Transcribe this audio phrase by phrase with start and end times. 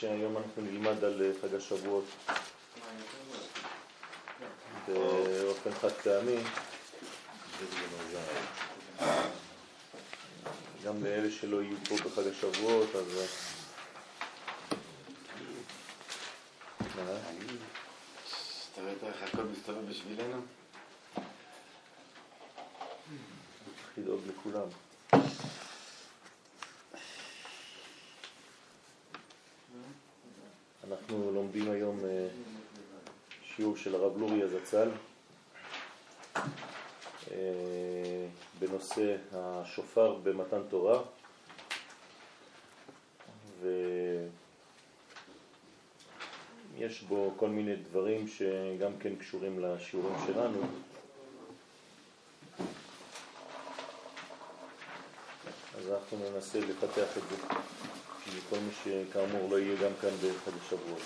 [0.00, 2.04] שהיום אנחנו נלמד על אה, חג השבועות
[4.88, 6.36] באופן חד פעמי.
[10.84, 13.38] גם לאלה שלא יהיו פה בחג השבועות, אז...
[18.72, 20.40] אתה רואה איך הכל מסתובב בשבילנו?
[21.14, 21.26] צריך
[23.98, 24.89] לדאוג לכולם.
[31.10, 32.28] אנחנו לומדים היום אה,
[33.42, 34.88] שיעור של הרב לוריה זצ"ל
[37.30, 38.26] אה,
[38.58, 41.02] בנושא השופר במתן תורה
[46.76, 50.58] ויש בו כל מיני דברים שגם כן קשורים לשיעורים שלנו.
[55.78, 57.36] אז אנחנו ננסה לפתח את זה
[58.50, 61.00] כל מי שכאמור לא יהיה גם כאן בחג השבועות.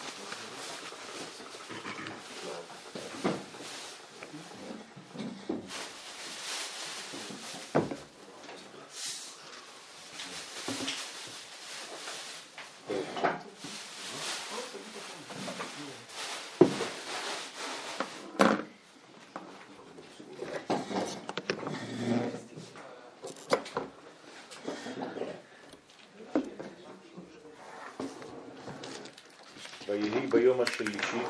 [29.88, 31.22] ויהי ביום השלישי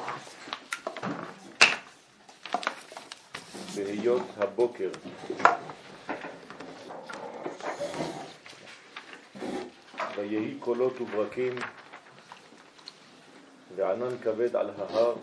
[3.77, 4.91] בהיות הבוקר.
[10.17, 11.55] ויהי קולות וברקים
[13.77, 15.15] וענן כבד על ההר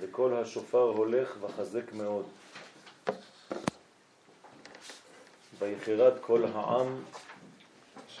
[0.00, 2.26] וכל השופר הולך וחזק מאוד.
[5.58, 7.02] ויחרד כל העם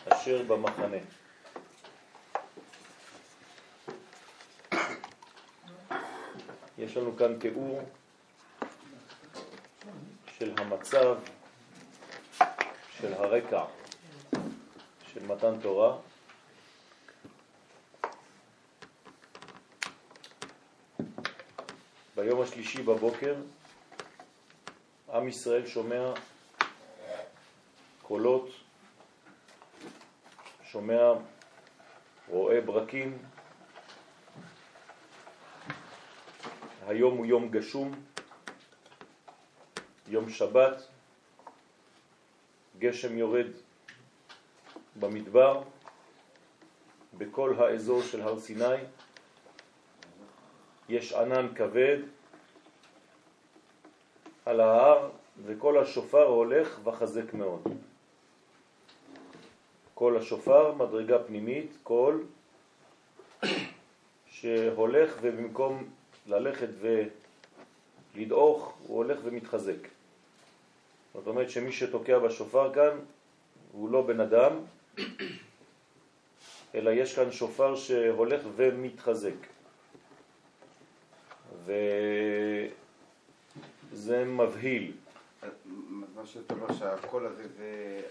[0.08, 1.15] אשר במחנה
[6.96, 7.82] לנו כאן תיאור
[10.38, 11.16] של המצב,
[12.98, 13.64] של הרקע
[15.12, 15.96] של מתן תורה.
[22.16, 23.36] ביום השלישי בבוקר
[25.12, 26.12] עם ישראל שומע
[28.02, 28.48] קולות,
[30.64, 31.12] שומע,
[32.28, 33.18] רואה ברקים,
[36.86, 37.90] היום הוא יום גשום,
[40.08, 40.82] יום שבת,
[42.78, 43.46] גשם יורד
[44.96, 45.62] במדבר,
[47.18, 48.78] בכל האזור של הר סיני,
[50.88, 51.98] יש ענן כבד
[54.44, 55.10] על ההר
[55.44, 57.62] וכל השופר הולך וחזק מאוד.
[59.94, 62.24] כל השופר, מדרגה פנימית, קול
[64.26, 65.90] שהולך ובמקום
[66.26, 66.68] ללכת
[68.14, 69.88] ולדעוך, הוא הולך ומתחזק.
[71.14, 72.98] זאת אומרת שמי שתוקע בשופר כאן
[73.72, 74.52] הוא לא בן אדם,
[76.74, 79.34] אלא יש כאן שופר שהולך ומתחזק.
[83.92, 84.92] וזה מבהיל.
[86.14, 88.02] מה שאתה אומר שהקול הזה זה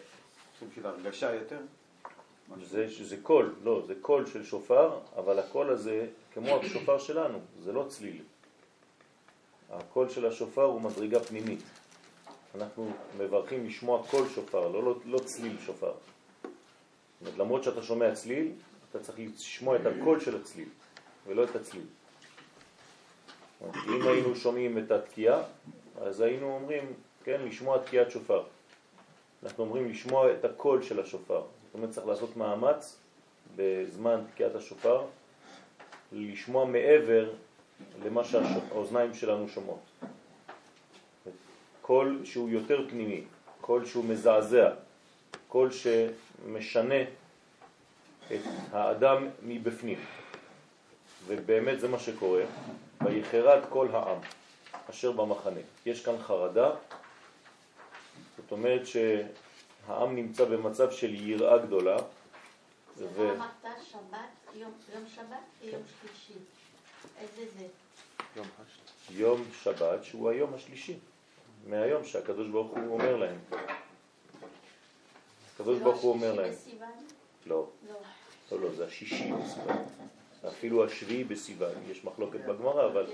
[0.59, 1.59] סוג של הרגשה יותר?
[2.64, 7.72] זה, זה קול, לא, זה קול של שופר, אבל הקול הזה כמו השופר שלנו, זה
[7.72, 8.22] לא צליל.
[9.69, 11.63] הקול של השופר הוא מדרגה פנימית.
[12.56, 15.94] אנחנו מברכים לשמוע קול שופר, לא, לא, לא צליל שופר.
[17.22, 18.51] אומרת, למרות שאתה שומע צליל,
[18.90, 20.69] אתה צריך לשמוע את הקול של הצליל,
[21.28, 21.85] ולא את הצליל.
[23.63, 25.44] אם היינו שומעים את התקיעה,
[26.02, 28.44] אז היינו אומרים, כן, לשמוע תקיעת שופר.
[29.43, 31.41] אנחנו אומרים לשמוע את הקול של השופר.
[31.41, 32.97] זאת אומרת, צריך לעשות מאמץ
[33.55, 35.05] בזמן תקיעת השופר,
[36.16, 37.34] לשמוע מעבר
[38.06, 39.79] למה שהאוזניים שלנו שומעות.
[41.82, 43.23] קול שהוא יותר פנימי,
[43.62, 44.70] קול שהוא מזעזע,
[45.47, 47.02] קול שמשנה
[48.34, 48.41] את
[48.72, 50.00] האדם מבפנים.
[51.28, 52.44] ובאמת זה מה שקורה,
[53.06, 54.18] ויחרד כל העם
[54.90, 55.59] אשר במחנה.
[55.85, 56.72] יש כאן חרדה,
[58.38, 61.97] זאת אומרת שהעם נמצא במצב של יראה גדולה.
[62.96, 63.32] זה ו...
[63.32, 64.72] אמרת שבת יום,
[65.16, 65.25] שבת
[65.61, 66.40] ויום שלישי.
[67.19, 67.67] איזה זה?
[69.09, 70.97] יום, שבת שהוא היום השלישי,
[71.67, 73.37] מהיום שהקדוש ברוך הוא אומר להם.
[75.53, 76.53] הקדוש ברוך הוא אומר להם.
[77.46, 77.67] לא.
[77.87, 77.96] לא.
[78.52, 79.85] לא, לא, זה השישי בסיוון.
[80.47, 81.75] אפילו השביעי בסיוון.
[81.87, 83.08] יש מחלוקת בגמרא, אבל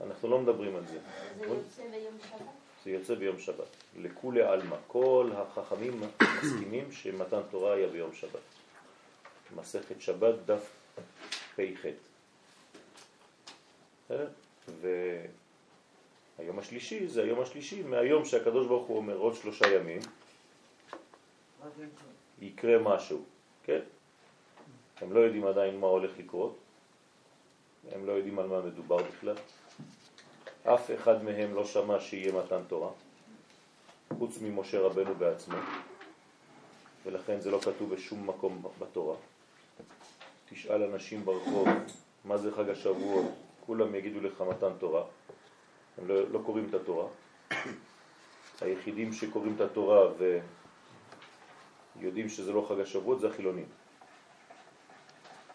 [0.00, 0.98] אנחנו לא מדברים על זה.
[1.38, 2.40] זה יוצא ביום שבת?
[2.84, 3.66] זה יוצא ביום שבת.
[3.96, 4.76] לכולי עלמא.
[4.86, 6.00] כל החכמים
[6.42, 8.40] מסכימים שמתן תורה היה ביום שבת.
[9.56, 10.70] מסכת שבת דף
[11.56, 11.86] פ"ח.
[16.38, 20.00] והיום השלישי זה היום השלישי מהיום שהקדוש ברוך הוא אומר עוד שלושה ימים
[22.40, 23.24] יקרה משהו,
[23.64, 23.80] כן?
[25.00, 26.58] הם לא יודעים עדיין מה הולך לקרות,
[27.92, 29.36] הם לא יודעים על מה מדובר בכלל.
[30.64, 32.90] אף אחד מהם לא שמע שיהיה מתן תורה,
[34.18, 35.56] חוץ ממשה רבנו בעצמו,
[37.06, 39.16] ולכן זה לא כתוב בשום מקום בתורה.
[40.50, 41.68] תשאל אנשים ברחוב
[42.24, 43.24] מה זה חג השבועות,
[43.66, 45.04] כולם יגידו לך מתן תורה,
[45.98, 47.08] הם לא, לא קוראים את התורה.
[48.60, 50.08] היחידים שקוראים את התורה
[51.96, 53.66] ויודעים שזה לא חג השבועות זה החילונים.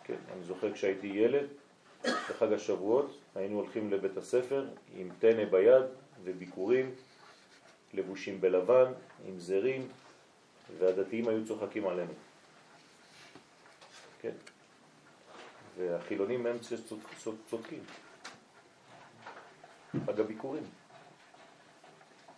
[0.04, 1.48] כן, אני זוכר כשהייתי ילד,
[2.04, 5.84] בחג השבועות היינו הולכים לבית הספר עם טנא ביד
[6.24, 6.92] וביקורים,
[7.94, 8.92] לבושים בלבן,
[9.26, 9.88] עם זרים,
[10.80, 12.14] והדתיים היו צוחקים עלינו.
[14.22, 14.55] כן.
[15.78, 16.58] והחילונים הם
[17.50, 17.84] צודקים.
[20.06, 20.64] חג הביקורים.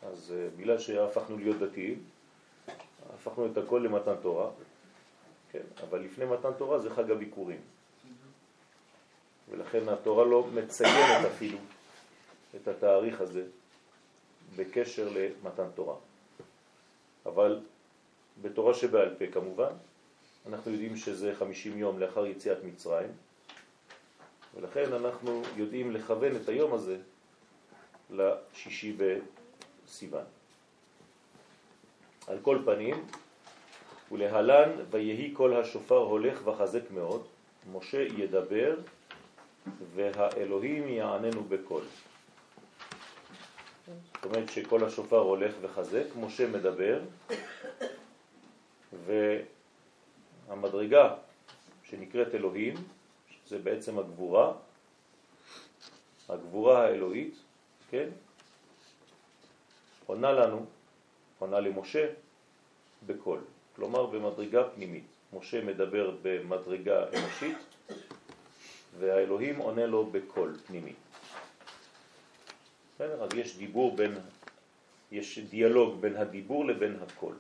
[0.03, 2.03] אז אה, בגלל שהפכנו להיות דתיים,
[3.13, 4.49] הפכנו את הכל למתן תורה,
[5.51, 7.61] כן, אבל לפני מתן תורה זה חג הביקורים.
[9.49, 11.57] ולכן התורה לא מציינת אפילו
[12.55, 13.43] את התאריך הזה
[14.55, 15.95] בקשר למתן תורה.
[17.25, 17.61] אבל
[18.41, 19.71] בתורה שבעל פה כמובן,
[20.47, 23.09] אנחנו יודעים שזה 50 יום לאחר יציאת מצרים,
[24.57, 26.97] ולכן אנחנו יודעים לכוון את היום הזה
[28.09, 28.97] לשישי
[29.85, 30.23] בסיוון.
[32.27, 33.05] על כל פנים,
[34.11, 37.27] ולהלן ויהי כל השופר הולך וחזק מאוד,
[37.71, 38.75] משה ידבר
[39.95, 41.83] והאלוהים יעננו בקול.
[43.85, 47.01] זאת אומרת שכל השופר הולך וחזק, משה מדבר,
[50.47, 51.15] והמדרגה
[51.83, 52.75] שנקראת אלוהים,
[53.47, 54.53] זה בעצם הגבורה,
[56.29, 57.35] הגבורה האלוהית,
[57.89, 58.09] כן?
[60.05, 60.65] עונה לנו,
[61.39, 62.07] עונה למשה
[63.05, 63.39] בקול,
[63.75, 65.03] כלומר במדרגה פנימית.
[65.33, 67.57] משה מדבר במדרגה אנושית
[68.99, 70.93] והאלוהים עונה לו בקול פנימי.
[72.95, 73.23] בסדר?
[73.23, 74.15] אז יש דיבור בין,
[75.11, 77.35] יש דיאלוג בין הדיבור לבין הקול.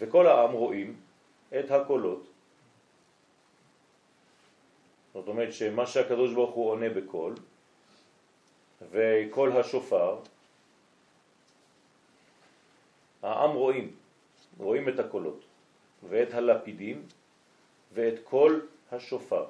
[0.00, 0.96] וכל העם רואים
[1.58, 2.31] את הקולות
[5.14, 7.34] זאת אומרת שמה שהקדוש ברוך הוא עונה בקול
[8.90, 10.18] וכל השופר,
[13.22, 13.96] העם רואים,
[14.58, 15.44] רואים את הקולות
[16.08, 17.06] ואת הלפידים
[17.94, 18.60] ואת כל
[18.92, 19.46] השופר.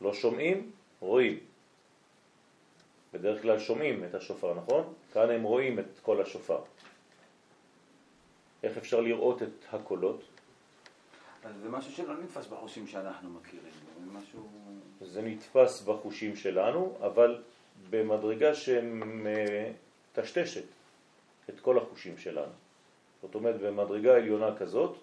[0.00, 0.70] לא שומעים,
[1.00, 1.38] רואים.
[3.12, 4.94] בדרך כלל שומעים את השופר, נכון?
[5.12, 6.60] כאן הם רואים את כל השופר.
[8.62, 10.20] איך אפשר לראות את הקולות?
[11.44, 13.72] אז זה משהו שלא נתפס בחושים שאנחנו מכירים,
[14.12, 14.48] משהו...
[15.00, 17.42] זה נתפס בחושים שלנו, אבל
[17.90, 20.64] במדרגה שמטשטשת
[21.48, 22.52] את כל החושים שלנו.
[23.22, 24.96] זאת אומרת, במדרגה עליונה כזאת,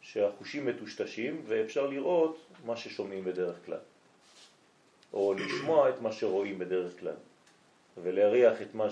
[0.00, 3.78] שהחושים מטושטשים ואפשר לראות מה ששומעים בדרך כלל,
[5.12, 7.16] או לשמוע את מה שרואים בדרך כלל,
[8.02, 8.88] ולהריח את מה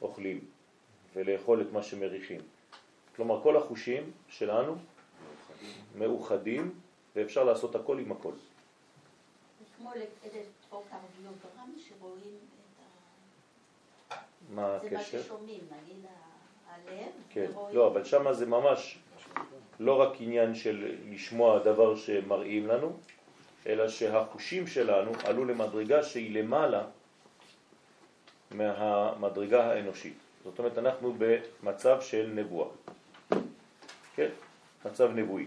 [0.00, 0.40] שאוכלים,
[1.14, 2.40] ולאכול את מה שמריחים.
[3.16, 4.76] כלומר, כל החושים שלנו
[5.98, 6.74] מאוחדים,
[7.16, 8.32] ואפשר לעשות הכל עם הכל.
[14.50, 14.88] מה הקשר?
[14.88, 16.04] זה מה ששומעים, נגיד
[16.68, 18.98] הלב, כן, לא, אבל שם זה ממש
[19.80, 22.96] לא רק עניין של לשמוע דבר שמראים לנו,
[23.66, 26.86] אלא שהחושים שלנו עלו למדרגה שהיא למעלה
[28.50, 30.14] מהמדרגה האנושית.
[30.44, 32.68] זאת אומרת, אנחנו במצב של נבואה.
[34.14, 34.28] כן?
[34.84, 35.46] מצב נבואי.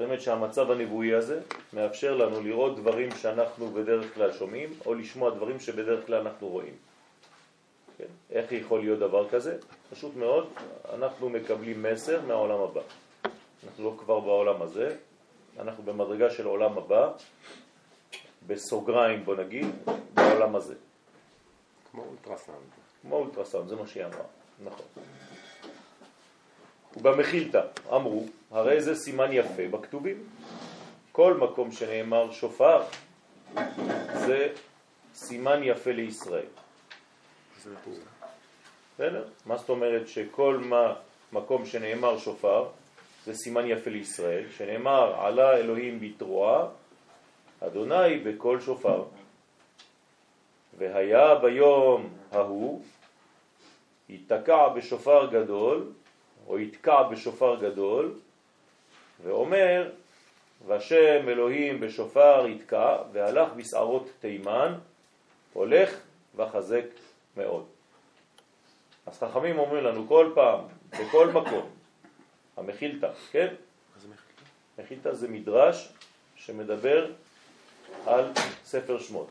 [0.00, 1.40] זאת אומרת שהמצב הנבואי הזה
[1.72, 6.74] מאפשר לנו לראות דברים שאנחנו בדרך כלל שומעים, או לשמוע דברים שבדרך כלל אנחנו רואים.
[7.98, 8.04] כן?
[8.30, 9.58] איך יכול להיות דבר כזה?
[9.90, 10.48] פשוט מאוד,
[10.94, 12.80] אנחנו מקבלים מסר מהעולם הבא.
[13.64, 14.96] אנחנו לא כבר בעולם הזה,
[15.58, 17.12] אנחנו במדרגה של עולם הבא,
[18.46, 19.66] בסוגריים בוא נגיד,
[20.14, 20.74] בעולם הזה.
[21.90, 22.68] כמו אולטרסאונד.
[23.02, 24.24] כמו אולטרסאונד, זה מה שהיא אמרה,
[24.64, 24.86] נכון.
[26.96, 30.22] ובמחילתא אמרו, הרי זה סימן יפה בכתובים.
[31.12, 32.82] כל מקום שנאמר שופר
[34.14, 34.48] זה
[35.14, 36.46] סימן יפה לישראל.
[38.94, 39.24] בסדר?
[39.46, 40.94] מה זאת אומרת שכל מה,
[41.32, 42.68] מקום שנאמר שופר
[43.24, 46.66] זה סימן יפה לישראל, שנאמר עלה אלוהים בתרועה,
[47.60, 49.04] אדוני בכל שופר.
[50.78, 52.82] והיה ביום ההוא
[54.08, 55.92] ייתקע בשופר גדול,
[56.46, 58.14] או יתקע בשופר גדול,
[59.22, 59.90] ואומר,
[60.66, 64.74] והשם אלוהים בשופר יתקע, והלך בשערות תימן,
[65.52, 66.00] הולך
[66.36, 66.84] וחזק
[67.36, 67.66] מאוד.
[69.06, 70.60] אז חכמים אומרים לנו כל פעם,
[70.90, 71.70] בכל מקום,
[72.56, 73.54] המחילתא, כן?
[74.76, 75.92] מה זה מדרש
[76.36, 77.12] שמדבר
[78.06, 78.32] על
[78.64, 79.30] ספר שמות.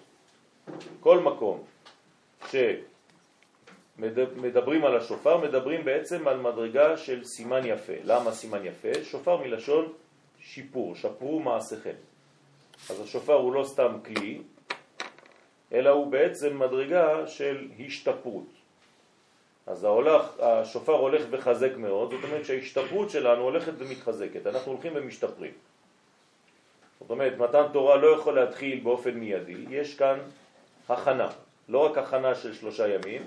[0.99, 1.63] כל מקום
[3.99, 7.93] שמדברים על השופר, מדברים בעצם על מדרגה של סימן יפה.
[8.03, 9.03] למה סימן יפה?
[9.03, 9.93] שופר מלשון
[10.39, 11.95] שיפור, שפרו מעשיכם.
[12.89, 14.41] אז השופר הוא לא סתם כלי,
[15.73, 18.47] אלא הוא בעצם מדרגה של השתפרות.
[19.67, 25.51] אז ההולך, השופר הולך וחזק מאוד, זאת אומרת שההשתפרות שלנו הולכת ומתחזקת, אנחנו הולכים ומשתפרים.
[26.99, 30.19] זאת אומרת, מתן תורה לא יכול להתחיל באופן מיידי, יש כאן
[30.89, 31.29] הכנה,
[31.69, 33.21] לא רק הכנה של שלושה ימים,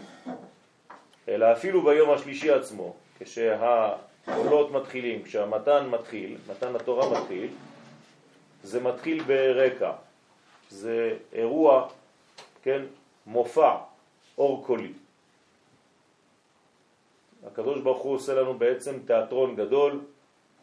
[1.29, 7.49] אלא אפילו ביום השלישי עצמו, כשהעולות מתחילים, כשהמתן מתחיל, מתן התורה מתחיל,
[8.63, 9.93] זה מתחיל ברקע,
[10.71, 11.89] זה אירוע,
[12.63, 12.83] כן,
[13.27, 13.77] מופע,
[14.39, 14.93] אור קולי.
[17.47, 20.01] הקדוש ברוך הוא עושה לנו בעצם תיאטרון גדול,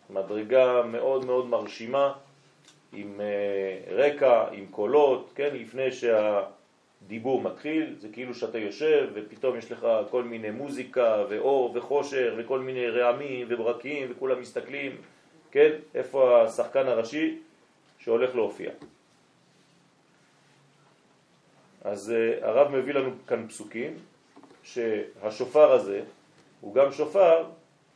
[0.09, 2.13] מדרגה מאוד מאוד מרשימה,
[2.93, 5.91] עם אה, רקע, עם קולות, כן, לפני
[7.09, 12.59] שהדיבור מתחיל, זה כאילו שאתה יושב ופתאום יש לך כל מיני מוזיקה ואור וחושר וכל
[12.59, 14.91] מיני רעמים וברקים וכולם מסתכלים,
[15.51, 17.39] כן, איפה השחקן הראשי
[17.99, 18.71] שהולך להופיע.
[21.81, 23.93] אז uh, הרב מביא לנו כאן פסוקים
[24.63, 26.01] שהשופר הזה
[26.61, 27.45] הוא גם שופר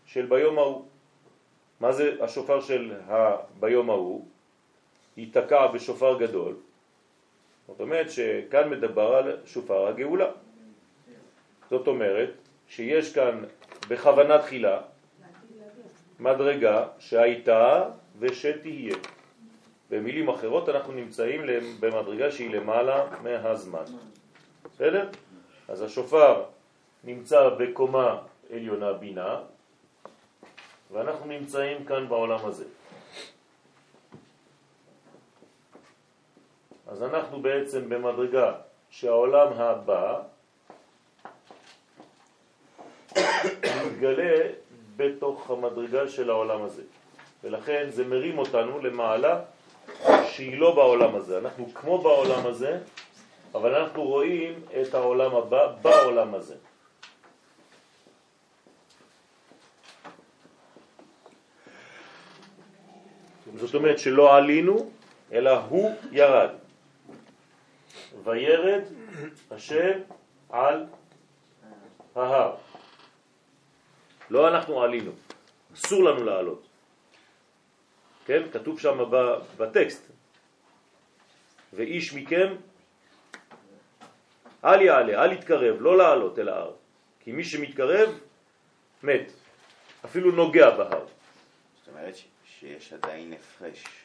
[0.06, 0.86] של ביום ההוא.
[1.80, 3.36] מה זה השופר של ה...
[3.60, 4.26] ביום ההוא?
[5.18, 6.56] ייתקע בשופר גדול.
[7.68, 10.32] זאת אומרת שכאן מדבר על שופר הגאולה.
[11.70, 12.30] זאת אומרת
[12.68, 13.44] שיש כאן
[13.88, 14.82] בכוונה תחילה
[16.20, 17.90] מדרגה שהייתה
[18.20, 18.96] ושתהיה.
[19.90, 21.42] במילים אחרות אנחנו נמצאים
[21.80, 23.84] במדרגה שהיא למעלה מהזמן.
[24.74, 25.10] בסדר?
[25.68, 26.44] אז השופר
[27.04, 28.22] נמצא בקומה
[28.54, 29.40] עליונה בינה,
[30.92, 32.66] ואנחנו נמצאים כאן בעולם הזה.
[36.94, 38.52] אז אנחנו בעצם במדרגה
[38.90, 40.22] שהעולם הבא
[43.86, 44.36] מתגלה
[44.96, 46.82] בתוך המדרגה של העולם הזה.
[47.44, 49.42] ולכן זה מרים אותנו למעלה
[50.26, 51.38] שהיא לא בעולם הזה.
[51.38, 52.80] אנחנו כמו בעולם הזה,
[53.54, 56.56] אבל אנחנו רואים את העולם הבא בעולם הזה.
[63.56, 64.90] זאת אומרת שלא עלינו,
[65.32, 66.63] אלא הוא ירד.
[68.24, 68.84] וירד
[69.52, 70.00] השם
[70.50, 70.86] על
[72.16, 72.56] ההר.
[74.30, 75.12] לא אנחנו עלינו,
[75.74, 76.68] אסור לנו לעלות.
[78.26, 78.44] כן?
[78.52, 78.98] כתוב שם
[79.58, 80.12] בטקסט,
[81.74, 82.56] ואיש מכם
[84.66, 86.74] אל יעלה, אל יתקרב, לא לעלות אל ההר,
[87.20, 88.20] כי מי שמתקרב
[89.04, 89.32] מת,
[90.06, 91.06] אפילו נוגע בהר.
[91.80, 92.16] זאת אומרת
[92.46, 94.03] שיש עדיין הפרש.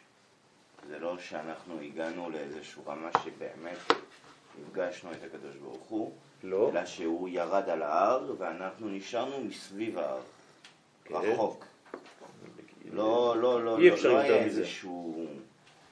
[0.88, 3.78] זה לא שאנחנו הגענו לאיזשהו רמה שבאמת
[4.62, 6.70] הפגשנו את הקדוש ברוך הוא, לא.
[6.72, 10.20] אלא שהוא ירד על ההר ואנחנו נשארנו מסביב ההר,
[11.04, 11.14] כן.
[11.14, 11.64] רחוק.
[12.92, 14.60] לא, לא, לא, אי לא, אפשר לא היה מזה.
[14.60, 15.26] איזשהו...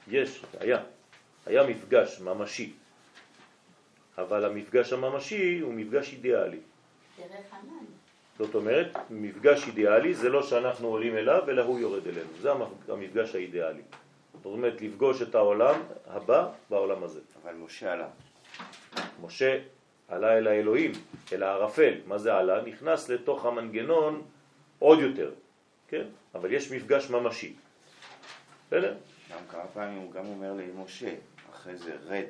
[0.07, 0.79] יש, היה.
[1.45, 2.73] היה מפגש ממשי.
[4.17, 6.59] אבל המפגש הממשי הוא מפגש אידיאלי.
[7.17, 7.85] דרך ענן.
[8.37, 12.29] זאת אומרת, מפגש אידיאלי זה לא שאנחנו עולים אליו, אלא הוא יורד אלינו.
[12.41, 13.81] זה המפ- המפגש האידיאלי.
[14.47, 17.19] זאת אומרת, לפגוש את העולם הבא בעולם הזה.
[17.43, 18.07] אבל משה עלה.
[19.21, 19.59] משה
[20.07, 20.91] עלה אל האלוהים,
[21.33, 21.93] אל הערפל.
[22.05, 22.61] מה זה עלה?
[22.61, 24.21] נכנס לתוך המנגנון
[24.79, 25.31] עוד יותר,
[25.87, 26.03] כן?
[26.35, 27.53] אבל יש מפגש ממשי.
[28.67, 28.95] בסדר?
[29.31, 31.13] גם כמה פעמים הוא גם אומר למשה,
[31.51, 32.25] אחרי זה רד.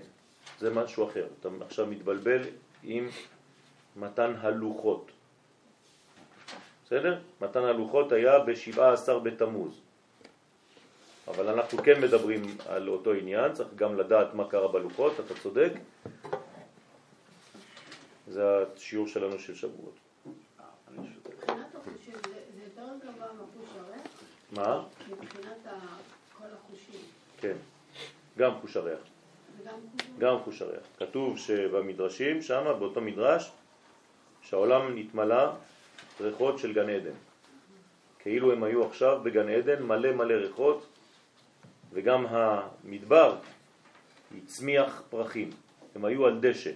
[0.59, 1.27] זה משהו אחר.
[1.39, 2.41] אתה עכשיו מתבלבל
[2.83, 3.09] עם
[3.95, 5.11] מתן הלוחות.
[6.85, 7.19] בסדר?
[7.41, 9.86] מתן הלוחות היה ב-17 בתמוז.
[11.27, 15.71] אבל אנחנו כן מדברים על אותו עניין, צריך גם לדעת מה קרה בלוחות, אתה צודק.
[18.27, 18.43] זה
[18.75, 19.95] השיעור שלנו של שבועות.
[24.51, 24.83] מה?
[25.09, 25.57] מבחינת
[26.37, 27.01] כל החושים.
[27.37, 27.55] כן.
[28.37, 28.99] גם חוש הריח.
[30.19, 30.83] גם חוש הריח.
[30.99, 33.51] כתוב שבמדרשים, שם, באותו מדרש,
[34.41, 35.51] שהעולם נתמלא
[36.21, 37.15] ריחות של גן עדן.
[38.19, 40.86] כאילו הם היו עכשיו בגן עדן מלא מלא ריחות,
[41.93, 43.37] וגם המדבר
[44.37, 45.49] הצמיח פרחים.
[45.95, 46.71] הם היו על דשא.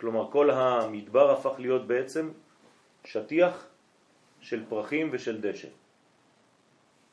[0.00, 2.30] כלומר כל המדבר הפך להיות בעצם
[3.04, 3.66] שטיח
[4.40, 5.68] של פרחים ושל דשא.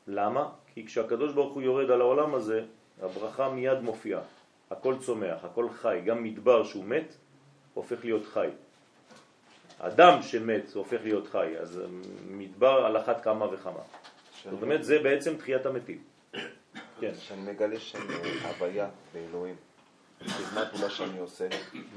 [0.07, 0.49] למה?
[0.73, 2.65] כי כשהקדוש ברוך הוא יורד על העולם הזה,
[3.01, 4.21] הברכה מיד מופיעה.
[4.71, 7.15] הכל צומח, הכל חי, גם מדבר שהוא מת
[7.73, 8.49] הופך להיות חי.
[9.79, 11.81] אדם שמת הופך להיות חי, אז
[12.27, 13.79] מדבר על אחת כמה וכמה.
[14.51, 16.12] זאת אומרת, זה בעצם תחיית המתים.
[16.99, 17.11] כן.
[17.15, 19.55] שאני מגלה אה, הוויה באלוהים.
[20.53, 21.47] מה הפעולה שאני עושה?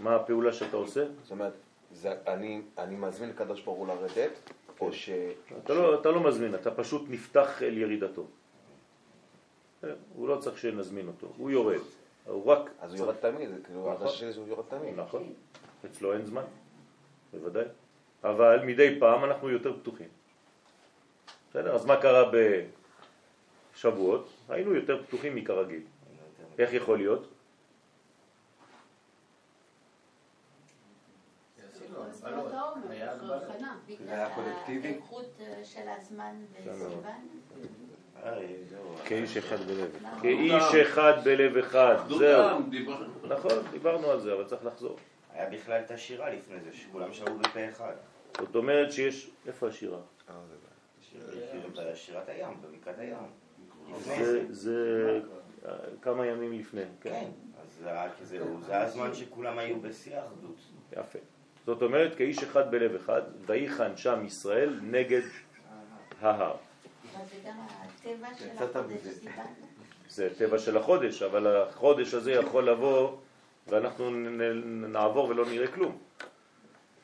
[0.02, 1.04] מה הפעולה שאתה עושה?
[1.22, 1.52] זאת אומרת,
[1.92, 4.32] זה, אני, אני מזמין לקדוש ברוך הוא לרדת,
[4.80, 5.10] או ש...
[5.64, 8.26] אתה לא, אתה לא מזמין, אתה פשוט נפתח אל ירידתו.
[9.84, 11.80] אה, הוא לא צריך שנזמין אותו, הוא יורד.
[12.26, 12.70] הוא רק...
[12.80, 13.92] אז הוא יורד תמיד, כאילו, נכון.
[13.92, 14.94] הרגשה שלי זה הוא יורד תמיד.
[14.96, 15.32] נכון,
[15.86, 16.44] אצלו אין זמן,
[17.32, 17.64] בוודאי.
[18.24, 20.08] אבל מדי פעם אנחנו יותר פתוחים.
[21.50, 21.74] בסדר?
[21.74, 22.30] אז מה קרה
[23.76, 24.28] בשבועות?
[24.48, 25.82] היינו יותר פתוחים מכרגיל.
[26.58, 27.28] איך יכול להיות?
[33.88, 34.26] בגלל?
[34.66, 37.28] האיכות של הזמן בסיוון.
[39.04, 39.90] כאיש אחד בלב.
[40.22, 42.60] כאיש אחד בלב אחד, זהו.
[43.28, 44.96] נכון, דיברנו על זה, אבל צריך לחזור.
[45.32, 47.94] היה בכלל את השירה לפני זה, שכולם שרו בפה אחד.
[48.40, 49.30] זאת אומרת שיש...
[49.46, 49.98] איפה השירה?
[50.30, 50.54] אה, זה
[51.74, 51.92] בעיה.
[51.92, 53.16] בשירת הים, בבקעת הים.
[54.04, 55.20] זה, זה.
[56.02, 57.10] כמה ימים לפני, כן.
[57.10, 57.26] כן,
[57.62, 57.84] אז
[58.22, 60.56] זה זה הזמן שכולם היו בשיא האחדות.
[60.92, 61.18] יפה.
[61.66, 65.22] זאת אומרת, כאיש אחד בלב אחד, ויחן שם ישראל נגד
[66.20, 66.56] ההר.
[67.16, 67.60] אבל זה גם
[70.30, 73.16] הטבע של החודש אבל החודש הזה יכול לבוא
[73.68, 74.10] ואנחנו
[74.64, 75.98] נעבור ולא נראה כלום.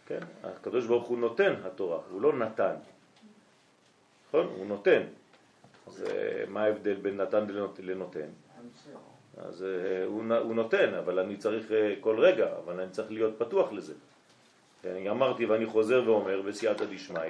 [0.06, 0.20] כן?
[0.44, 2.74] הקדוש ברוך הוא נותן התורה, הוא לא נתן.
[4.28, 4.46] נכון?
[4.46, 5.02] הוא נותן.
[5.92, 6.04] אז
[6.48, 8.28] מה ההבדל בין נתן לנות- לנותן?
[9.36, 13.34] אז אה, הוא הוא נותן, אבל אני צריך אה, כל רגע, אבל אני צריך להיות
[13.38, 13.94] פתוח לזה.
[14.84, 17.20] אני אמרתי ואני חוזר ואומר בסייעתא דשמיא,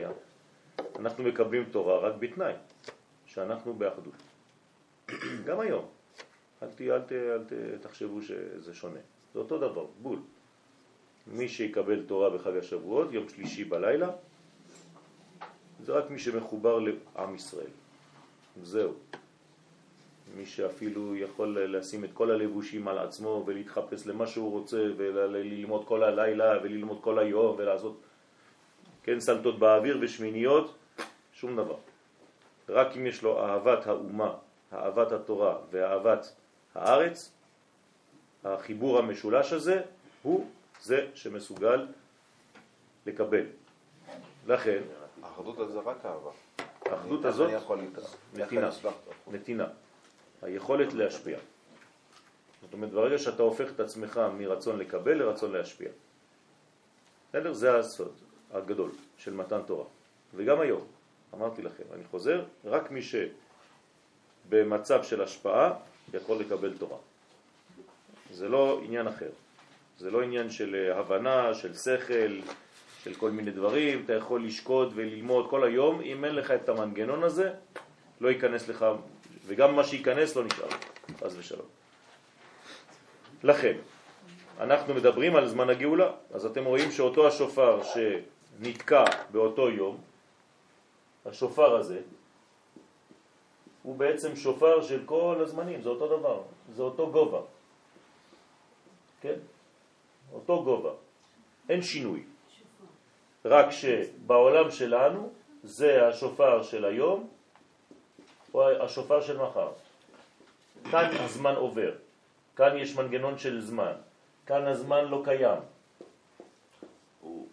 [0.98, 2.52] אנחנו מקבלים תורה רק בתנאי
[3.26, 4.14] שאנחנו באחדות.
[5.46, 5.86] גם היום.
[6.62, 9.00] אל, ת, אל, ת, אל ת, תחשבו שזה שונה.
[9.34, 10.18] זה אותו דבר, בול.
[11.26, 14.10] מי שיקבל תורה בחג השבועות, יום שלישי בלילה,
[15.84, 17.70] זה רק מי שמחובר לעם ישראל.
[18.62, 18.92] זהו.
[20.36, 26.02] מי שאפילו יכול לשים את כל הלבושים על עצמו ולהתחפש למה שהוא רוצה וללמוד כל
[26.02, 28.00] הלילה וללמוד כל היום ולעשות,
[29.02, 30.74] כן, סלטות באוויר ושמיניות,
[31.32, 31.76] שום דבר.
[32.68, 34.34] רק אם יש לו אהבת האומה,
[34.72, 36.32] אהבת התורה ואהבת
[36.74, 37.32] הארץ,
[38.44, 39.82] החיבור המשולש הזה
[40.22, 40.46] הוא
[40.80, 41.86] זה שמסוגל
[43.06, 43.44] לקבל.
[44.46, 44.82] לכן,
[45.22, 46.30] האחדות הזאת זה רק אהבה.
[46.92, 47.50] האחדות הזאת.
[48.34, 48.70] נתינה.
[49.30, 49.66] נתינה,
[50.42, 51.38] היכולת להשפיע.
[52.62, 55.88] זאת אומרת, ברגע שאתה הופך את עצמך מרצון לקבל לרצון להשפיע.
[57.28, 57.52] בסדר?
[57.52, 58.12] זה הסוד
[58.52, 59.84] הגדול של מתן תורה.
[60.34, 60.86] וגם היום,
[61.34, 63.00] אמרתי לכם, אני חוזר, רק מי
[64.48, 65.74] שבמצב של השפעה
[66.14, 66.98] יכול לקבל תורה.
[68.30, 69.30] זה לא עניין אחר.
[69.98, 72.40] זה לא עניין של אה, הבנה, של שכל,
[73.04, 74.02] של כל מיני דברים.
[74.04, 77.50] אתה יכול לשקוד וללמוד כל היום, אם אין לך את המנגנון הזה,
[78.20, 78.86] לא ייכנס לך,
[79.46, 80.68] וגם מה שייכנס לא נשאר,
[81.20, 81.66] חס ושלום.
[83.42, 83.76] לכן,
[84.60, 89.98] אנחנו מדברים על זמן הגאולה, אז אתם רואים שאותו השופר שנתקע באותו יום,
[91.26, 92.00] השופר הזה,
[93.82, 96.42] הוא בעצם שופר של כל הזמנים, זה אותו דבר,
[96.74, 97.40] זה אותו גובה.
[99.20, 99.38] כן?
[100.32, 100.90] אותו גובה.
[101.68, 102.31] אין שינוי.
[103.44, 107.28] רק שבעולם שלנו זה השופר של היום
[108.54, 109.68] או השופר של מחר.
[110.90, 111.92] כאן הזמן עובר,
[112.56, 113.92] כאן יש מנגנון של זמן,
[114.46, 115.58] כאן הזמן לא קיים.
[117.20, 117.48] הוא-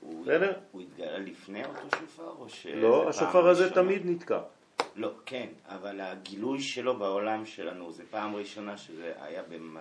[0.72, 2.66] הוא- התגלה לפני אותו שופר או ש...
[2.68, 3.82] לא, השופר הזה ראשונה?
[3.82, 4.40] תמיד נתקע.
[4.96, 9.78] לא, כן, אבל הגילוי שלו בעולם שלנו זה פעם ראשונה שזה היה במ-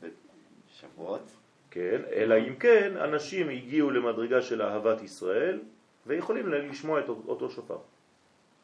[0.00, 1.22] בשבועות.
[1.70, 5.60] כן, אלא אם כן אנשים הגיעו למדרגה של אהבת ישראל
[6.06, 7.78] ויכולים לשמוע את אותו שופר.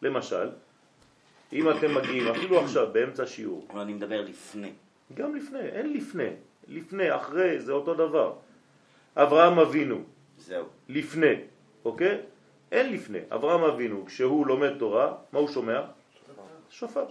[0.02, 0.48] למשל,
[1.52, 4.72] אם אתם מגיעים, אפילו עכשיו, באמצע שיעור, אבל אני מדבר לפני.
[5.14, 6.30] גם לפני, אין לפני,
[6.68, 8.32] לפני, אחרי, זה אותו דבר.
[9.16, 10.02] אברהם אבינו,
[10.38, 10.64] זהו.
[10.88, 11.34] לפני,
[11.84, 12.18] אוקיי?
[12.72, 13.18] אין לפני.
[13.30, 15.80] אברהם אבינו, כשהוא לומד תורה, מה הוא שומע?
[16.70, 17.04] שופר.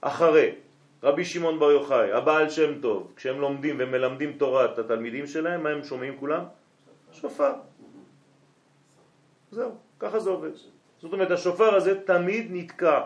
[0.00, 0.54] אחרי,
[1.02, 5.70] רבי שמעון בר יוחאי, הבעל שם טוב, כשהם לומדים ומלמדים תורה את התלמידים שלהם, מה
[5.70, 6.44] הם שומעים כולם?
[7.12, 7.52] שופר.
[9.50, 10.50] זהו, ככה זה עובד.
[10.98, 13.00] זאת אומרת, השופר הזה תמיד נתקע.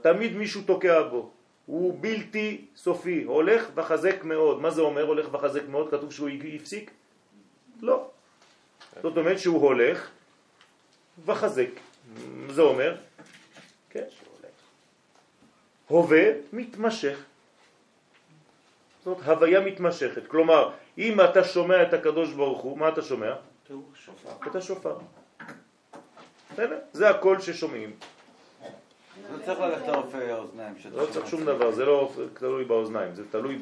[0.00, 1.30] תמיד מישהו תוקע בו.
[1.66, 4.60] הוא בלתי סופי, הולך וחזק מאוד.
[4.60, 5.90] מה זה אומר הולך וחזק מאוד?
[5.90, 6.90] כתוב שהוא הפסיק?
[9.02, 10.10] זאת אומרת שהוא הולך
[11.24, 11.70] וחזק.
[12.48, 12.96] זה אומר,
[13.90, 14.04] כן,
[15.88, 17.24] הווה מתמשך.
[19.04, 20.26] זאת הוויה מתמשכת.
[20.26, 23.34] כלומר, אם אתה שומע את הקדוש ברוך הוא, מה אתה שומע?
[24.46, 24.98] את השופר.
[26.52, 26.78] בסדר?
[26.92, 27.90] זה הקול ששומעים.
[29.32, 30.74] לא צריך ללכת לרופא האוזניים.
[30.92, 33.58] לא צריך שום דבר, זה לא תלוי באוזניים, זה תלוי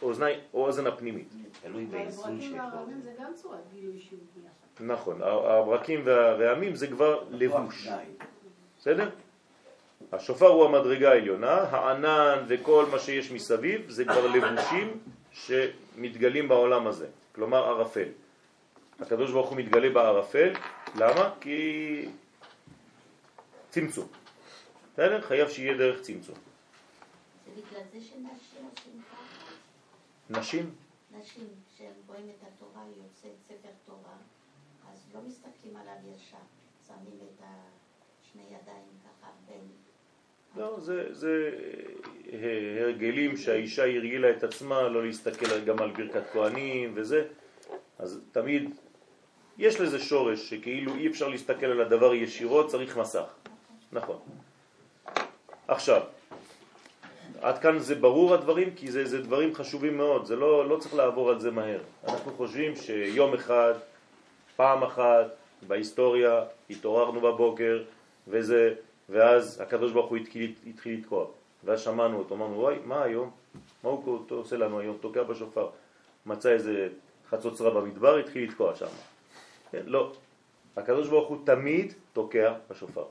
[0.00, 1.28] באוזניים או אוזן הפנימית.
[1.62, 2.56] תלוי באיזון הברקים שבו.
[2.56, 4.92] והרעמים זה גם צורת גילוי שהוא ביחד.
[4.92, 7.88] נכון, הברקים והרעמים זה כבר לבוש,
[8.78, 9.10] בסדר?
[10.12, 14.98] השופר הוא המדרגה העליונה, הענן וכל מה שיש מסביב זה כבר לבושים
[15.32, 18.08] שמתגלים בעולם הזה, כלומר ערפל.
[19.00, 20.52] הקדוש ברוך הוא מתגלה בערפל,
[20.94, 21.30] למה?
[21.40, 22.08] כי
[23.70, 24.08] צמצום.
[24.92, 25.20] בסדר?
[25.20, 26.34] חייב שיהיה דרך צמצום.
[26.34, 30.40] זה בגלל זה שנשים עושים ככה.
[30.40, 30.70] נשים,
[31.18, 34.16] נשים, כשהם רואים את התורה, יוצא ספר תורה,
[34.92, 36.36] אז לא מסתכלים עליו ישר,
[36.86, 37.44] שמים את
[38.32, 39.87] שני ידיים ככה בין...
[40.58, 41.50] לא, זה, זה
[42.32, 47.24] אה, הרגלים שהאישה הרגילה את עצמה לא להסתכל גם על ברכת כהנים וזה,
[47.98, 48.70] אז תמיד
[49.58, 53.34] יש לזה שורש שכאילו אי אפשר להסתכל על הדבר ישירות, צריך מסך.
[53.92, 54.18] נכון.
[55.68, 56.02] עכשיו,
[57.40, 60.94] עד כאן זה ברור הדברים, כי זה, זה דברים חשובים מאוד, זה לא, לא צריך
[60.94, 61.80] לעבור על זה מהר.
[62.08, 63.74] אנחנו חושבים שיום אחד,
[64.56, 65.26] פעם אחת,
[65.62, 67.82] בהיסטוריה, התעוררנו בבוקר,
[68.28, 68.74] וזה,
[69.08, 71.26] ואז הקדוש ברוך הוא התחיל, התחיל לתקוע.
[71.64, 73.30] ואז שמענו אותו, אמרנו, וואי, מה היום?
[73.84, 74.96] מה הוא עושה לנו היום?
[75.00, 75.68] תוקע בשופר.
[76.26, 76.88] מצא איזה
[77.30, 78.86] חצוצרה במדבר, התחיל לתקוע שם.
[79.70, 80.12] כן, לא.
[80.76, 83.04] הקדוש ברוך הוא תמיד תוקע בשופר.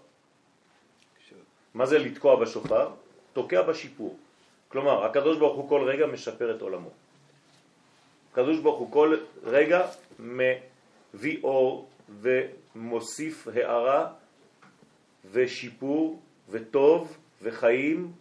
[1.74, 2.90] מה זה לתקוע בשופר?
[3.34, 4.18] תוקע בשיפור.
[4.68, 6.90] כלומר, הקדוש ברוך הוא כל רגע משפר את עולמו.
[8.32, 9.88] הקדוש ברוך הוא כל רגע
[10.20, 11.88] מביא אור
[12.22, 14.14] ומוסיף הערה
[15.32, 18.12] ושיפור וטוב וחיים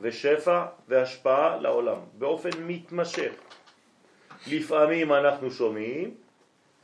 [0.00, 3.32] ושפע והשפעה לעולם באופן מתמשך.
[4.46, 6.14] לפעמים אנחנו שומעים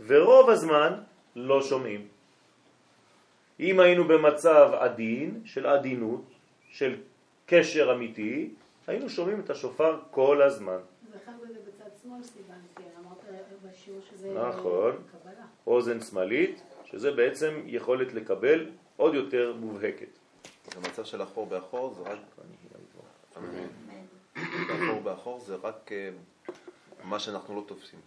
[0.07, 0.93] ורוב הזמן
[1.37, 2.09] לא שומעים.
[3.61, 6.25] אם היינו במצב עדין, של עדינות,
[6.71, 6.97] של
[7.47, 8.51] קשר אמיתי,
[8.87, 10.79] היינו שומעים את השופר כל הזמן.
[14.35, 14.93] נכון.
[15.67, 20.09] אוזן שמאלית, שזה בעצם יכולת לקבל עוד יותר מובהקת.
[20.77, 22.19] במצב של אחור באחור זה רק...
[24.67, 26.11] אחור באחור זה רק אה,
[27.05, 28.01] מה שאנחנו לא תופסים.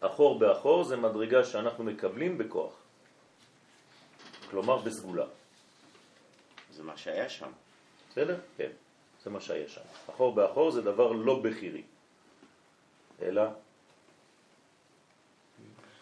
[0.00, 2.72] אחור באחור זה מדרגה שאנחנו מקבלים בכוח.
[4.50, 5.26] כלומר בסגולה.
[6.70, 7.50] זה מה שהיה שם.
[8.10, 8.38] בסדר?
[8.56, 8.70] כן,
[9.24, 9.80] זה מה שהיה שם.
[10.10, 11.82] אחור באחור זה דבר לא בחירי,
[13.22, 13.42] אלא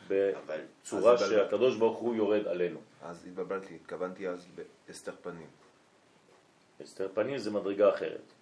[0.08, 2.80] בצורה שהקדוש ברוך הוא יורד עלינו.
[3.02, 4.46] אז התבלבלתי, התכוונתי אז
[4.86, 5.48] בהסתר פנים.
[6.80, 8.32] הסתר פנים זה מדרגה אחרת.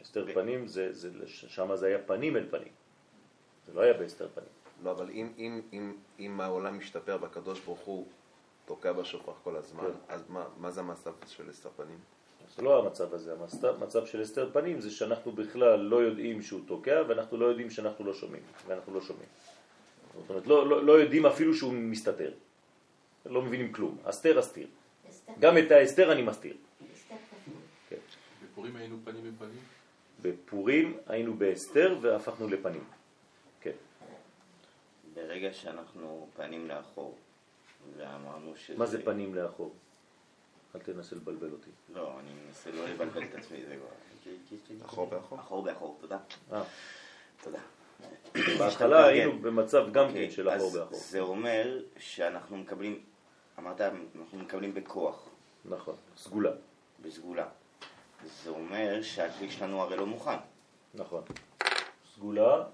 [0.00, 2.72] הסתר פנים זה, זה, שם זה היה פנים אל פנים.
[3.66, 4.48] זה לא היה בהסתר פנים.
[4.82, 8.06] לא, אבל אם, אם, אם, אם העולם משתפר והקדוש ברוך הוא
[8.64, 10.14] תוקע בשופר כל הזמן, כן.
[10.14, 11.98] אז מה, מה זה המצב של הסתר פנים?
[12.56, 16.60] זה לא המצב הזה, המצב, המצב של הסתר פנים זה שאנחנו בכלל לא יודעים שהוא
[16.66, 19.28] תוקע ואנחנו לא יודעים שאנחנו לא שומעים, ואנחנו לא שומעים.
[20.20, 22.32] זאת אומרת, לא, לא, לא יודעים אפילו שהוא מסתתר.
[23.26, 23.98] לא מבינים כלום.
[24.04, 24.66] אסתר אסתיר.
[25.40, 26.56] גם את האסתר אני מסתיר.
[27.88, 27.96] כן.
[28.44, 29.60] בפורים היינו פנים בפנים?
[30.22, 32.84] בפורים היינו באסתר והפכנו לפנים.
[33.60, 33.70] כן.
[35.14, 37.16] ברגע שאנחנו פנים לאחור,
[37.96, 38.78] ואמרנו שזה...
[38.78, 39.74] מה זה פנים לאחור?
[40.74, 41.70] אל תנסה לבלבל אותי.
[41.94, 44.84] לא, אני מנסה לא לבלבל את עצמי, זה כבר...
[44.86, 45.40] אחור באחור?
[45.40, 46.18] אחור באחור, תודה.
[46.52, 46.62] אה,
[47.42, 47.58] תודה.
[48.58, 49.06] בהתחלה.
[49.06, 50.98] היינו במצב גם אוקיי, כן של אחור באחור.
[50.98, 53.00] זה אומר שאנחנו מקבלים,
[53.58, 55.28] אמרת, אנחנו מקבלים בכוח,
[55.64, 56.50] נכון, סגולה.
[57.02, 57.48] בסגולה.
[58.42, 60.36] זה אומר שהכלי שלנו הרי לא מוכן.
[60.94, 61.22] נכון.
[62.14, 62.64] סגולה,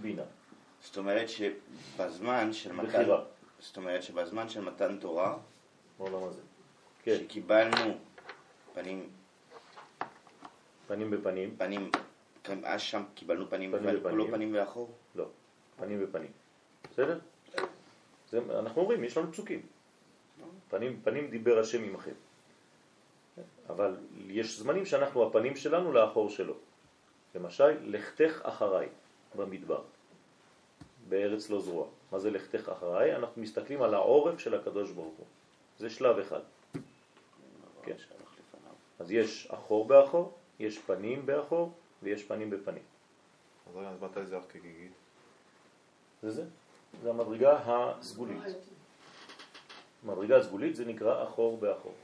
[0.00, 0.22] בינה.
[0.82, 2.88] זאת אומרת שבזמן של מתן...
[2.88, 3.24] בחירה.
[3.58, 5.36] זאת אומרת שבזמן של מתן תורה,
[5.98, 6.40] בעולם הזה.
[7.02, 7.94] כן, שקיבלנו
[8.74, 9.08] פנים,
[10.86, 11.90] פנים בפנים, פנים,
[12.64, 14.18] אז שם קיבלנו פנים, פנים אבל בפנים.
[14.18, 14.90] לא פנים לאחור?
[15.14, 15.26] לא,
[15.76, 16.30] פנים בפנים.
[16.92, 17.18] בסדר?
[18.34, 19.62] אנחנו אומרים, יש לנו פסוקים.
[20.68, 22.12] פנים, פנים דיבר השם עמכם.
[23.68, 26.54] אבל יש זמנים שאנחנו, הפנים שלנו לאחור שלו.
[27.34, 28.88] למשל, לכתך אחריי
[29.34, 29.82] במדבר,
[31.08, 31.86] בארץ לא זרוע.
[32.12, 33.16] מה זה לכתך אחריי?
[33.16, 35.26] אנחנו מסתכלים על העורף של הקדוש ברוך הוא.
[35.78, 36.40] זה שלב אחד.
[37.82, 37.96] כן.
[38.98, 42.82] אז יש אחור באחור, יש פנים באחור ויש פנים בפנים.
[43.66, 44.92] אז מתי זה הר כגיגית?
[46.22, 46.44] זה זה.
[47.02, 48.38] זה המדרגה הסגולית.
[50.04, 51.94] מדרגה סגולית זה נקרא אחור באחור.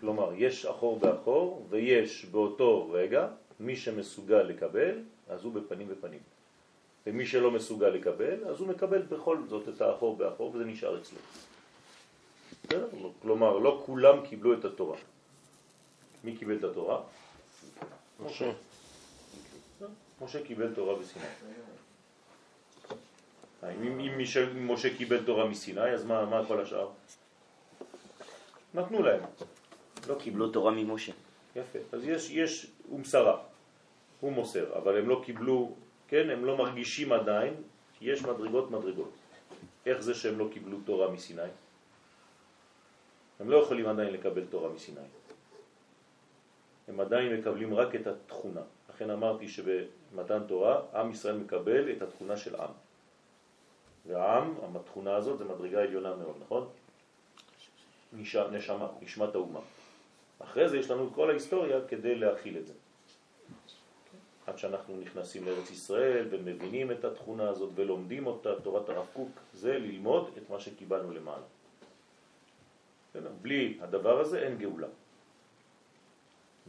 [0.00, 3.28] כלומר, יש אחור באחור ויש באותו רגע
[3.60, 6.20] מי שמסוגל לקבל, אז הוא בפנים בפנים.
[7.06, 11.18] ומי שלא מסוגל לקבל, אז הוא מקבל בכל זאת את האחור באחור וזה נשאר אצלו.
[13.22, 14.98] כלומר, לא כולם קיבלו את התורה.
[16.24, 17.02] מי קיבל את התורה?
[18.24, 18.52] משה.
[20.22, 21.24] משה קיבל תורה בסיני.
[23.70, 26.88] אם, אם משה קיבל תורה מסיני, אז מה, מה כל השאר?
[28.74, 29.20] נתנו להם.
[30.08, 31.12] לא קיבלו תורה ממשה.
[31.56, 31.78] יפה.
[31.92, 33.42] אז יש, יש, הוא מסרה,
[34.20, 35.74] הוא מוסר, אבל הם לא קיבלו,
[36.08, 37.54] כן, הם לא מרגישים עדיין,
[38.00, 39.10] יש מדרגות מדרגות.
[39.86, 41.52] איך זה שהם לא קיבלו תורה מסיני?
[43.40, 45.00] הם לא יכולים עדיין לקבל תורה מסיני.
[46.88, 48.60] הם עדיין מקבלים רק את התכונה.
[48.94, 52.81] לכן אמרתי שבמתן תורה עם ישראל מקבל את התכונה של עם.
[54.06, 56.68] והעם, התכונה הזאת, זה מדרגה עליונה מאוד, נכון?
[58.12, 59.60] נשמה, נשמת האומה.
[60.38, 62.74] אחרי זה יש לנו כל ההיסטוריה כדי להכיל את זה.
[64.46, 69.78] עד שאנחנו נכנסים לארץ ישראל ומבינים את התכונה הזאת ולומדים אותה, תורת הרב קוק, זה
[69.78, 71.46] ללמוד את מה שקיבלנו למעלה.
[73.42, 74.86] בלי הדבר הזה אין גאולה.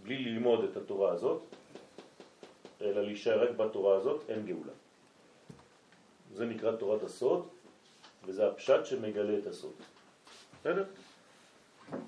[0.03, 1.41] בלי ללמוד את התורה הזאת,
[2.81, 4.73] אלא להישאר רק בתורה הזאת, אין גאולה.
[6.33, 7.47] זה נקרא תורת הסוד,
[8.25, 9.73] וזה הפשט שמגלה את הסוד.
[10.61, 10.85] בסדר?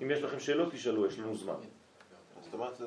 [0.02, 1.54] אם יש לכם שאלות, תשאלו, יש לנו זמן.
[2.44, 2.80] זאת אומרת,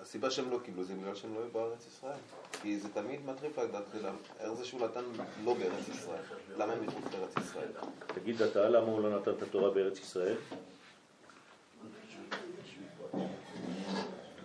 [0.00, 2.18] הסיבה שהם לא קיבלו זה בגלל שהם לא היו בארץ ישראל.
[2.62, 3.84] כי זה תמיד מטריף לדעת
[4.40, 5.04] איך זה שהוא נתן
[5.44, 6.22] לא בארץ ישראל.
[6.56, 7.68] למה הם מחוץ לארץ ישראל?
[8.06, 10.36] תגיד אתה, למה הוא לא נתן את התורה בארץ ישראל?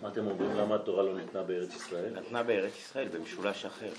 [0.02, 0.50] מה אתם אומרים?
[0.50, 2.20] למה התורה לא ניתנה בארץ ישראל?
[2.20, 3.90] נתנה בארץ ישראל, במשולש אחר.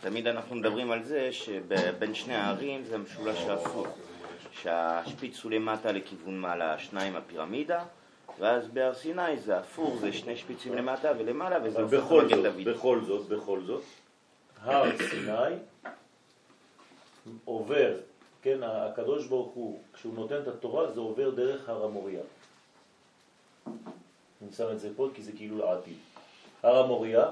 [0.00, 3.88] תמיד אנחנו מדברים על זה שבין שני הערים זה המשולש ההפוך.
[4.62, 7.84] שהשפיץ הוא למטה לכיוון מעלה, השניים הפירמידה,
[8.38, 12.68] ואז בהר סיני זה הפוך, זה שני שפיצים למטה ולמעלה, וזה הופך למגן דוד.
[12.68, 13.82] בכל זאת, בכל זאת,
[14.62, 15.56] הר סיני
[17.44, 17.96] עובר,
[18.42, 22.22] כן, הקדוש ברוך הוא, כשהוא נותן את התורה, זה עובר דרך הר המוריה.
[24.42, 25.96] אני שם את זה פה כי זה כאילו לעתיד.
[26.62, 27.24] הר המוריה,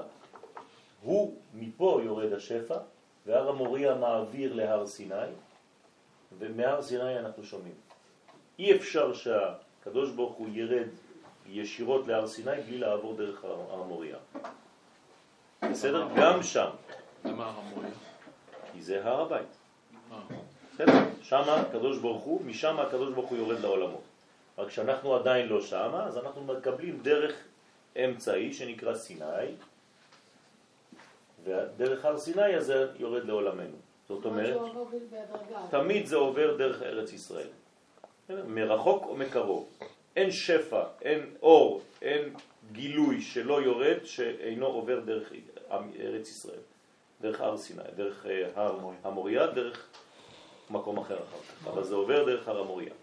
[1.05, 2.77] הוא מפה יורד השפע,
[3.25, 5.29] והר המוריה מעביר להר סיני,
[6.39, 7.75] ומהר סיני אנחנו שומעים.
[8.59, 10.87] אי אפשר שהקדוש ברוך הוא ירד
[11.49, 14.17] ישירות להר סיני בלי לעבור דרך הר המוריה.
[15.71, 16.07] בסדר?
[16.15, 16.69] גם שם.
[17.25, 17.89] למה הר המוריה?
[18.73, 19.47] כי זה הר הבית.
[20.11, 20.17] אה.
[20.73, 20.93] בסדר?
[21.21, 24.03] שם הקדוש ברוך הוא, משם הקדוש ברוך הוא יורד לעולמות.
[24.57, 27.35] רק שאנחנו עדיין לא שם, אז אנחנו מקבלים דרך
[28.05, 29.55] אמצעי שנקרא סיני,
[31.45, 33.77] ודרך הר סיני הזה יורד לעולמנו.
[34.07, 34.57] זאת אומרת,
[35.69, 37.47] תמיד זה עובר דרך ארץ ישראל.
[38.29, 39.69] מרחוק או מקרוב.
[40.15, 42.33] אין שפע, אין אור, אין
[42.71, 45.31] גילוי שלא יורד שאינו עובר דרך
[45.99, 46.59] ארץ ישראל,
[47.21, 49.89] דרך הר סיני, דרך אה, הר המוריה, דרך
[50.69, 52.93] מקום אחר אחר כך, אבל זה עובר דרך הר המוריה.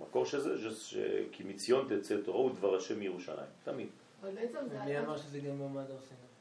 [0.00, 0.70] המקור של זה,
[1.32, 3.88] כי מציון תצא תורה ודבר השם מירושלים, תמיד.
[4.22, 4.78] אבל בעצם זה...
[4.84, 6.33] מי אמר שזה גם מעמד הר סיני?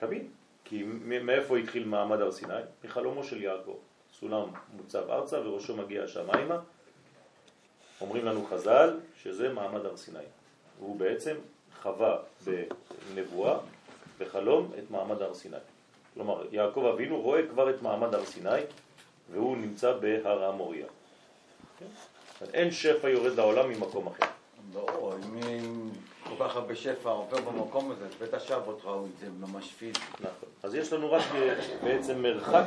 [0.00, 0.22] תמיד.
[0.64, 0.82] כי
[1.22, 2.54] מאיפה התחיל מעמד הר סיני?
[2.84, 3.76] מחלומו של יעקב.
[4.20, 6.58] סולם מוצב ארצה וראשו מגיע השמיימה.
[8.00, 10.18] אומרים לנו חז"ל שזה מעמד הר סיני.
[10.78, 11.36] הוא בעצם
[11.82, 12.18] חווה
[13.14, 13.58] בנבואה,
[14.18, 15.56] בחלום, את מעמד הר סיני.
[16.14, 18.60] כלומר, יעקב אבינו רואה כבר את מעמד הר סיני
[19.32, 20.86] והוא נמצא בהר המוריה.
[21.78, 21.86] כן?
[22.52, 24.26] אין שפע יורד לעולם ממקום אחר.
[24.72, 25.90] ברור, אם
[26.38, 28.38] כל כך הרבה שפע עובר במקום הזה, אז בטח
[28.84, 29.98] ראו את זה ממש פיזי.
[30.20, 30.48] נכון.
[30.62, 32.64] אז יש לנו רק אה, בעצם מרחק,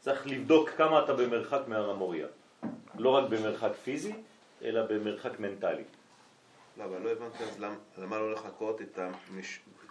[0.00, 2.26] צריך לבדוק כמה אתה במרחק מהר המוריה.
[2.98, 4.12] לא רק במרחק פיזי,
[4.64, 5.82] אלא במרחק מנטלי.
[6.78, 7.60] לא, אבל לא הבנתי אז
[7.98, 8.98] למה לא לחכות את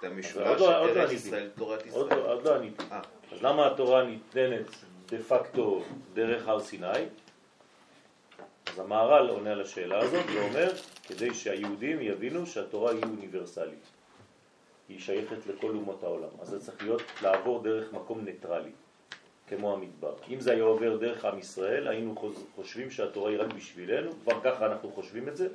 [0.03, 1.11] המשולש לא- של עוד לא ארץ.
[1.11, 2.19] ישראל, תורת עוד ישראל?
[2.19, 2.83] לא- עוד לא עניתי.
[2.91, 3.01] אה.
[3.31, 4.65] אז למה התורה ניתנת
[5.09, 6.87] דה פקטו דרך הר סיני?
[8.73, 10.71] אז המהר"ל עונה על השאלה הזאת ואומר,
[11.07, 13.83] כדי שהיהודים יבינו שהתורה היא אוניברסלית.
[14.89, 16.29] היא שייכת לכל אומות העולם.
[16.41, 18.69] אז זה צריך להיות לעבור דרך מקום ניטרלי,
[19.47, 20.13] כמו המדבר.
[20.29, 24.39] אם זה היה עובר דרך עם ישראל, היינו חוש- חושבים שהתורה היא רק בשבילנו, כבר
[24.43, 25.47] ככה אנחנו חושבים את זה,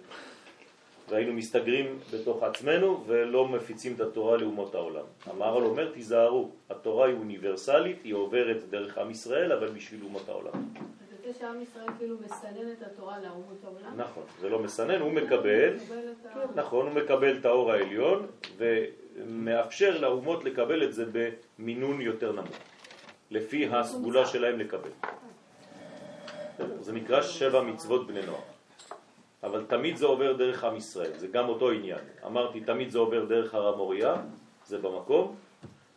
[1.08, 5.04] והיינו מסתגרים בתוך עצמנו ולא מפיצים את התורה לאומות העולם.
[5.26, 10.52] המהר"ל אומר, תיזהרו, התורה היא אוניברסלית, היא עוברת דרך עם ישראל, אבל בשביל אומות העולם.
[11.24, 14.00] אז זה שעם ישראל כאילו מסנן את התורה לאומות העולם?
[14.00, 20.44] נכון, זה לא מסנן, הוא מקבל, ה- נכון, הוא מקבל את האור העליון ומאפשר לאומות
[20.44, 21.04] לקבל את זה
[21.58, 22.56] במינון יותר נמוך.
[23.30, 24.90] לפי הסגולה שלהם לקבל.
[26.80, 28.40] זה נקרא שבע מצוות בני נוער.
[29.42, 31.98] אבל תמיד זה עובר דרך עם ישראל, זה גם אותו עניין.
[32.26, 34.14] אמרתי, תמיד זה עובר דרך הר המוריה,
[34.66, 35.36] זה במקום,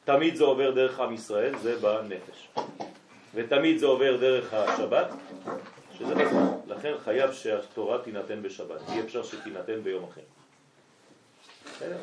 [0.05, 2.49] תמיד זה עובר דרך עם ישראל, זה בנפש.
[3.37, 5.07] ותמיד זה עובר דרך השבת,
[5.97, 6.47] שזה בזמן.
[6.67, 10.21] לכן חייב שהתורה תינתן בשבת, אי אפשר שתינתן ביום אחר.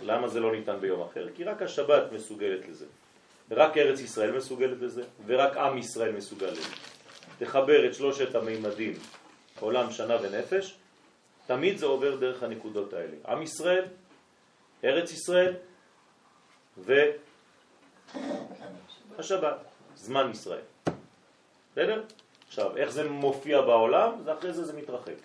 [0.02, 1.28] למה זה לא ניתן ביום אחר?
[1.34, 2.86] כי רק השבת מסוגלת לזה.
[3.50, 6.74] רק ארץ ישראל מסוגלת לזה, ורק עם ישראל מסוגל לזה.
[7.38, 8.92] תחבר את שלושת המימדים,
[9.60, 10.74] עולם, שנה ונפש,
[11.46, 13.16] תמיד זה עובר דרך הנקודות האלה.
[13.28, 13.84] עם ישראל,
[14.84, 15.54] ארץ ישראל
[19.18, 19.56] והשבת,
[19.94, 20.73] זמן ישראל.
[21.74, 22.02] בסדר?
[22.48, 24.10] עכשיו, איך זה מופיע בעולם?
[24.24, 25.18] זה אחרי זה זה מתרחק.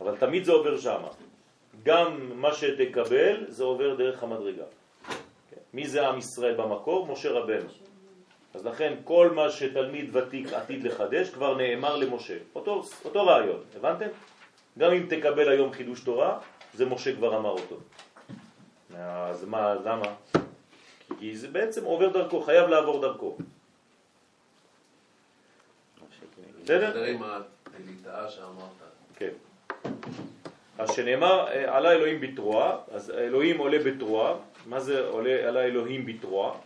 [0.00, 1.02] אבל תמיד זה עובר שם.
[1.82, 4.64] גם מה שתקבל זה עובר דרך המדרגה.
[5.74, 7.06] מי זה עם ישראל במקור?
[7.06, 7.68] משה רבנו.
[8.54, 12.38] אז לכן כל מה שתלמיד ותיק עתיד לחדש כבר נאמר למשה.
[12.54, 14.08] אותו, אותו רעיון, הבנתם?
[14.78, 16.38] גם אם תקבל היום חידוש תורה,
[16.74, 17.76] זה משה כבר אמר אותו.
[18.98, 20.14] אז מה, למה?
[21.18, 23.36] כי זה בעצם עובר דרכו, חייב לעבור דרכו.
[26.64, 26.90] בסדר?
[26.90, 28.80] בסדר עם הליטאה שאמרת.
[29.16, 29.30] כן.
[30.78, 34.34] אז שנאמר עלה אלוהים בתרועה, אז אלוהים עולה בתרועה,
[34.66, 36.58] מה זה עולה עלה אלוהים בתרועה?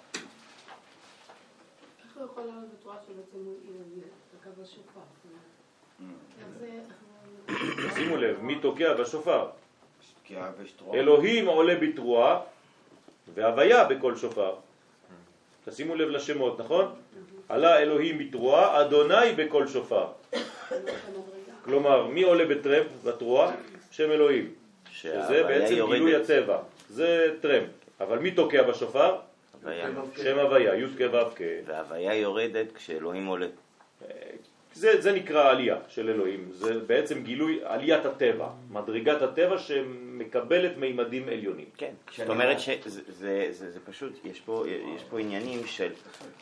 [2.04, 3.56] איך הוא יכול לעלות בתורה שבעצם הוא
[4.40, 5.00] תקע בשופר?
[6.58, 6.80] זה...
[7.94, 9.48] שימו לב, מי תוקע בשופר?
[10.94, 12.40] אלוהים עולה בתרועה
[13.34, 14.54] והוויה בכל שופר.
[15.64, 16.94] תשימו לב לשמות, נכון?
[17.48, 20.06] עלה אלוהים בתרועה, אדוני בכל שופר.
[21.64, 23.52] כלומר, מי עולה בטרמפ, בתרועה?
[23.90, 24.52] שם אלוהים.
[24.92, 25.74] שזה בעצם.
[25.74, 26.58] גילוי הטבע.
[26.88, 27.68] זה טרמפ.
[28.00, 29.16] אבל מי תוקע בשופר?
[30.22, 31.40] שם הוויה, י' כ' ו' כ'.
[31.66, 33.46] וההוויה יורדת כשאלוהים עולה.
[34.78, 41.28] זה, זה נקרא עלייה של אלוהים, זה בעצם גילוי עליית הטבע, מדרגת הטבע שמקבלת מימדים
[41.28, 41.64] עליונים.
[41.76, 44.64] כן, זאת אומרת אומר- שזה זה, זה, זה פשוט, יש פה,
[44.96, 45.92] יש פה עניינים של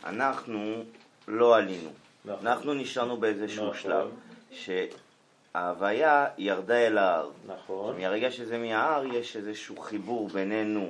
[0.05, 0.85] אנחנו
[1.29, 1.91] לא עלינו,
[2.25, 2.47] נכון.
[2.47, 3.77] אנחנו נשארנו באיזשהו נכון.
[3.77, 4.09] שלב
[4.51, 7.31] שההוויה ירדה אל ההר.
[7.47, 7.97] נכון.
[7.99, 10.89] מהרגע שזה מההר יש איזשהו חיבור בינינו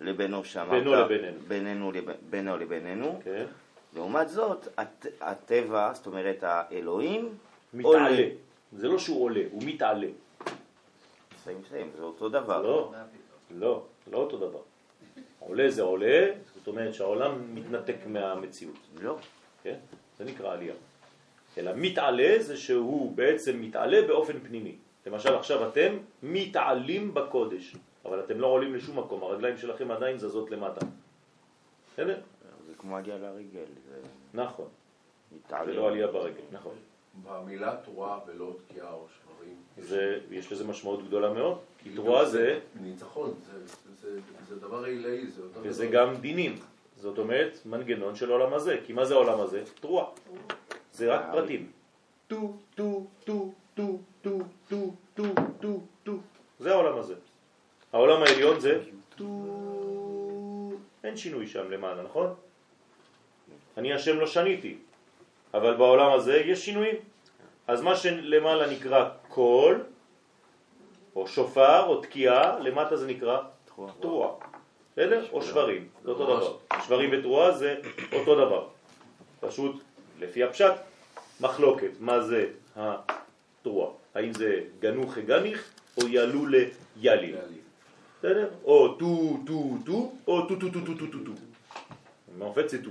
[0.00, 0.70] לבינו שאמרת.
[0.70, 1.38] בינו לבינינו.
[1.48, 1.92] בינינו,
[2.30, 3.20] בינו לבינינו.
[3.24, 3.44] כן.
[3.94, 7.34] לעומת זאת, הט, הטבע, זאת אומרת האלוהים,
[7.74, 8.28] מתעלה.
[8.72, 10.08] זה לא שהוא עולה, הוא מתעלה.
[11.44, 12.62] סיים סיים, זה אותו דבר.
[12.62, 12.92] לא,
[13.50, 14.60] לא, לא אותו דבר.
[15.38, 18.78] עולה זה עולה, זאת אומרת שהעולם מתנתק מהמציאות.
[19.00, 19.16] לא.
[19.62, 19.76] כן?
[20.18, 20.74] זה נקרא עלייה.
[21.58, 24.76] אלא מתעלה זה שהוא בעצם מתעלה באופן פנימי.
[25.06, 30.50] למשל עכשיו אתם מתעלים בקודש, אבל אתם לא עולים לשום מקום, הרגליים שלכם עדיין זזות
[30.50, 30.80] למטה.
[31.92, 32.20] בסדר?
[32.84, 33.96] זה כמו עלייה לרגל, זה
[34.34, 34.68] נכון.
[35.64, 36.74] זה לא עלייה ברגל, נכון.
[37.22, 39.56] במילה תרועה ולא תקיעה או שברים.
[39.78, 43.66] זה, יש לזה משמעות גדולה מאוד, כי תרועה זה, ניצחון, זה-
[44.00, 45.94] זה- זה דבר עילאי, זה אותו וזה דבר.
[45.94, 46.54] גם דינים.
[46.96, 48.76] זאת אומרת, מנגנון של העולם הזה.
[48.86, 49.62] כי מה זה העולם הזה?
[49.80, 50.06] תרועה.
[50.92, 51.70] זה רק פרטים.
[52.26, 55.24] טו, טו, טו, טו, טו, טו, טו,
[55.60, 56.12] טו, טו.
[56.58, 57.14] זה העולם הזה.
[57.92, 58.82] העולם העליון זה
[59.16, 59.26] טו.
[61.04, 62.34] אין שינוי שם למעלה, נכון?
[63.76, 64.76] אני השם לא שניתי,
[65.54, 66.96] אבל בעולם הזה יש שינויים.
[67.66, 69.84] אז מה שלמעלה נקרא קול,
[71.16, 73.38] או שופר, או תקיעה, למטה זה נקרא
[74.00, 74.30] תרועה.
[74.92, 75.26] בסדר?
[75.32, 76.56] או שברים, זה אותו דבר.
[76.86, 77.76] שברים ותרועה זה
[78.12, 78.68] אותו דבר.
[79.40, 79.82] פשוט,
[80.20, 80.74] לפי הפשט,
[81.40, 81.90] מחלוקת.
[82.00, 83.90] מה זה התרועה?
[84.14, 87.34] האם זה גנוחי גניח, או ילולי יליל?
[88.18, 88.48] בסדר?
[88.64, 91.32] או טו טו טו, או טו טו טו טו טו טו טו.
[92.38, 92.90] מעופץ זה טו.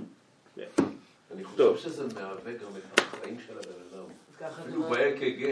[1.34, 4.04] אני חושב שזה מהווה גם את החיים של הבן אדם.
[4.48, 5.44] אפילו ב-EKG,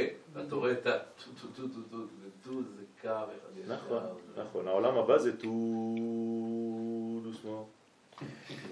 [0.46, 3.72] אתה רואה את הטו-טו-טו-טו, וטו זה קו אחד.
[3.72, 4.02] נכון,
[4.36, 4.68] נכון.
[4.68, 7.62] העולם הבא זה טו-דו שמאל.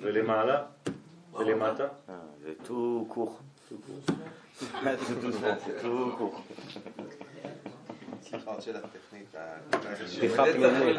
[0.03, 0.66] ולמעלה?
[1.33, 1.89] ולמטה?
[2.09, 3.41] אה, זה טו כוך.
[3.68, 4.16] טו-כוך.
[5.83, 6.43] טו-כוך.
[8.31, 9.35] שיחות של הטכנית,
[10.18, 10.97] בדיחה פנימית,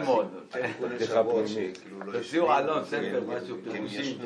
[0.82, 1.80] בדיחה פנימית,
[2.14, 4.18] בשיעור עלון, ספר, משהו, פירושים,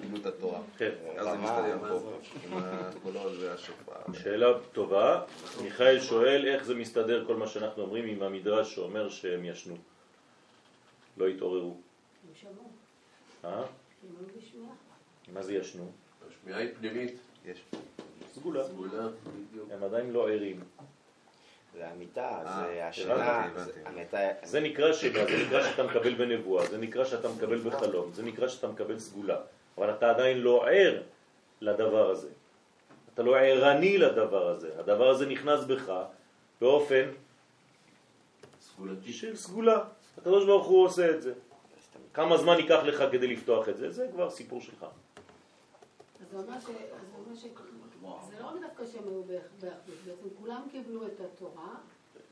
[0.00, 0.90] פעילות התורה, כן.
[1.16, 1.78] אז זה מסתדר
[3.84, 5.22] פה, שאלה טובה,
[5.62, 9.76] מיכאל שואל איך זה מסתדר כל מה שאנחנו אומרים עם המדרש שאומר שהם ישנו,
[11.16, 11.76] לא התעוררו.
[13.44, 13.62] אה?
[15.32, 15.92] מה זה ישנו?
[16.28, 17.14] השמיעה היא פנימית.
[17.46, 17.64] יש.
[18.34, 18.64] סגולה.
[18.64, 19.08] סגולה,
[19.70, 20.60] הם עדיין לא ערים.
[21.74, 23.14] זה המיטה, אה, זה השינה,
[23.64, 23.72] זה-
[24.42, 28.48] זה נקרא שינה, זה נקרא שאתה מקבל בנבואה, זה נקרא שאתה מקבל בחלום, זה נקרא
[28.48, 29.36] שאתה מקבל סגולה.
[29.78, 31.02] אבל אתה עדיין לא ער
[31.60, 32.28] לדבר הזה.
[33.14, 34.70] אתה לא ערני לדבר הזה.
[34.78, 35.92] הדבר הזה נכנס בך
[36.60, 37.04] באופן
[38.60, 39.12] סגולתי.
[39.12, 39.84] של סגולה.
[40.18, 41.32] הקדוש ברוך הוא עושה את זה.
[42.14, 43.90] כמה זמן ייקח לך כדי לפתוח את זה?
[43.92, 44.82] זה כבר סיפור שלך.
[44.82, 44.88] אז
[46.32, 46.54] הוא אמר
[48.02, 51.74] זה לא רק דווקא שהם היו באח- באחדות, בעצם כולם קיבלו את התורה.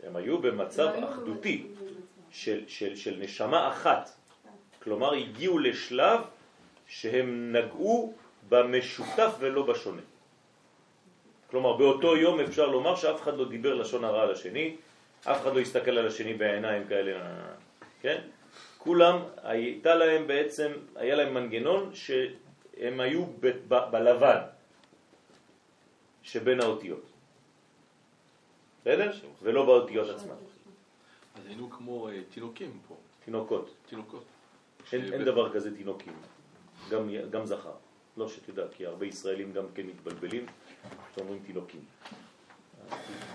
[0.03, 1.67] הם היו במצב אחדותי
[2.31, 4.11] של, של, של נשמה אחת.
[4.83, 6.21] כלומר, הגיעו לשלב
[6.87, 8.13] שהם נגעו
[8.49, 10.03] במשותף ולא בשונה.
[11.51, 14.77] כלומר, באותו יום אפשר לומר שאף אחד לא דיבר לשון הרע על השני,
[15.25, 17.21] אף אחד לא הסתכל על השני בעיניים כאלה,
[18.01, 18.21] כן?
[18.79, 24.39] כולם, הייתה להם בעצם, היה להם מנגנון שהם היו ב, ב, בלבן
[26.29, 27.05] שבין האותיות.
[28.81, 29.13] בסדר?
[29.43, 30.35] ולא באותיות עצמן.
[31.35, 33.75] אז היינו כמו אה, תינוקים פה, תינוקות.
[33.87, 34.25] תינוקות.
[34.93, 36.13] אין, דבר כזה תינוקים,
[36.91, 37.75] גם, גם זכר.
[38.17, 40.47] לא שתדע, כי הרבה ישראלים גם כן מתבלבלים,
[41.15, 41.85] שאומרים תינוקים.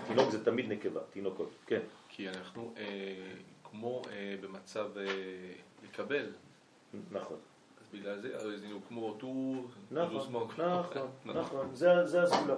[0.06, 1.80] תינוק זה תמיד נקבה, תינוקות, כן.
[2.08, 2.84] כי אנחנו אה,
[3.64, 4.90] כמו אה, במצב
[5.84, 6.26] לקבל,
[7.12, 7.38] נכון,
[7.80, 10.46] אז בגלל זה אז היינו כמו טור, נכון.
[10.58, 12.54] נכון, נכון, זה, זה הסגולה.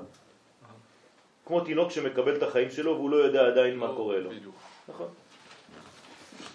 [1.46, 4.30] כמו תינוק שמקבל את החיים שלו והוא לא יודע עדיין מה קורה לו.
[4.30, 4.54] בדיוק.
[4.88, 5.08] נכון.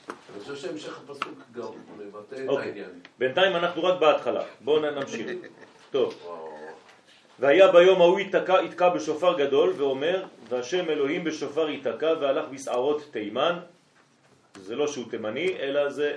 [0.09, 1.63] אני חושב שהמשך הפסוק גם
[1.97, 2.67] מבטא את אוקיי.
[2.67, 2.89] העניין.
[3.19, 5.27] בינתיים אנחנו רק בהתחלה, בואו נמשיך.
[5.91, 6.27] טוב.
[7.39, 13.59] והיה ביום ההוא יתקע, יתקע בשופר גדול ואומר והשם אלוהים בשופר יתקע והלך בשערות תימן
[14.55, 16.15] זה לא שהוא תימני אלא זה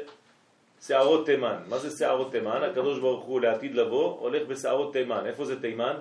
[0.87, 2.63] שערות תימן מה זה שערות תימן?
[2.63, 5.97] הקדוש ברוך הוא לעתיד לבוא הולך בשערות תימן איפה זה תימן?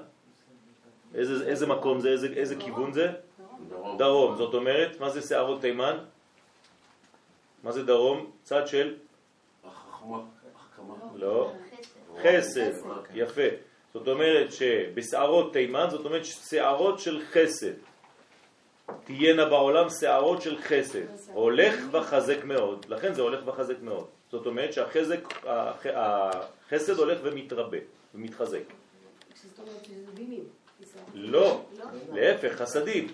[1.16, 2.10] איזה, איזה מקום זה?
[2.10, 3.12] איזה, איזה כיוון זה?
[3.70, 3.98] דרום.
[3.98, 5.98] דרום זאת אומרת מה זה שערות תימן?
[7.64, 8.32] מה זה דרום?
[8.44, 8.96] צד של?
[9.64, 10.18] החכמה.
[11.16, 11.52] לא
[12.22, 12.72] חסד.
[12.72, 12.72] חסד,
[13.14, 13.42] יפה.
[13.94, 17.74] זאת אומרת שבשערות תימן, זאת אומרת שערות של חסד.
[19.04, 21.00] תהיינה בעולם שערות של חסד.
[21.34, 24.08] הולך וחזק מאוד, לכן זה הולך וחזק מאוד.
[24.32, 27.78] זאת אומרת שהחזק, הח- החסד הולך ומתרבה
[28.16, 28.60] ומתחזק.
[29.44, 30.44] זאת אומרת שזה דינים.
[31.14, 31.66] לא,
[32.14, 33.08] להפך, חסדים.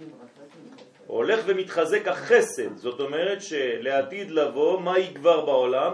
[1.07, 5.93] הולך ומתחזק החסד, זאת אומרת שלעתיד לבוא, מה יגבר בעולם?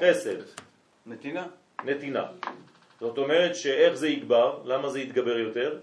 [0.00, 0.36] חסד.
[1.06, 1.46] נתינה.
[1.84, 2.26] נתינה.
[3.00, 4.62] זאת אומרת שאיך זה יגבר?
[4.64, 5.78] למה זה יתגבר יותר?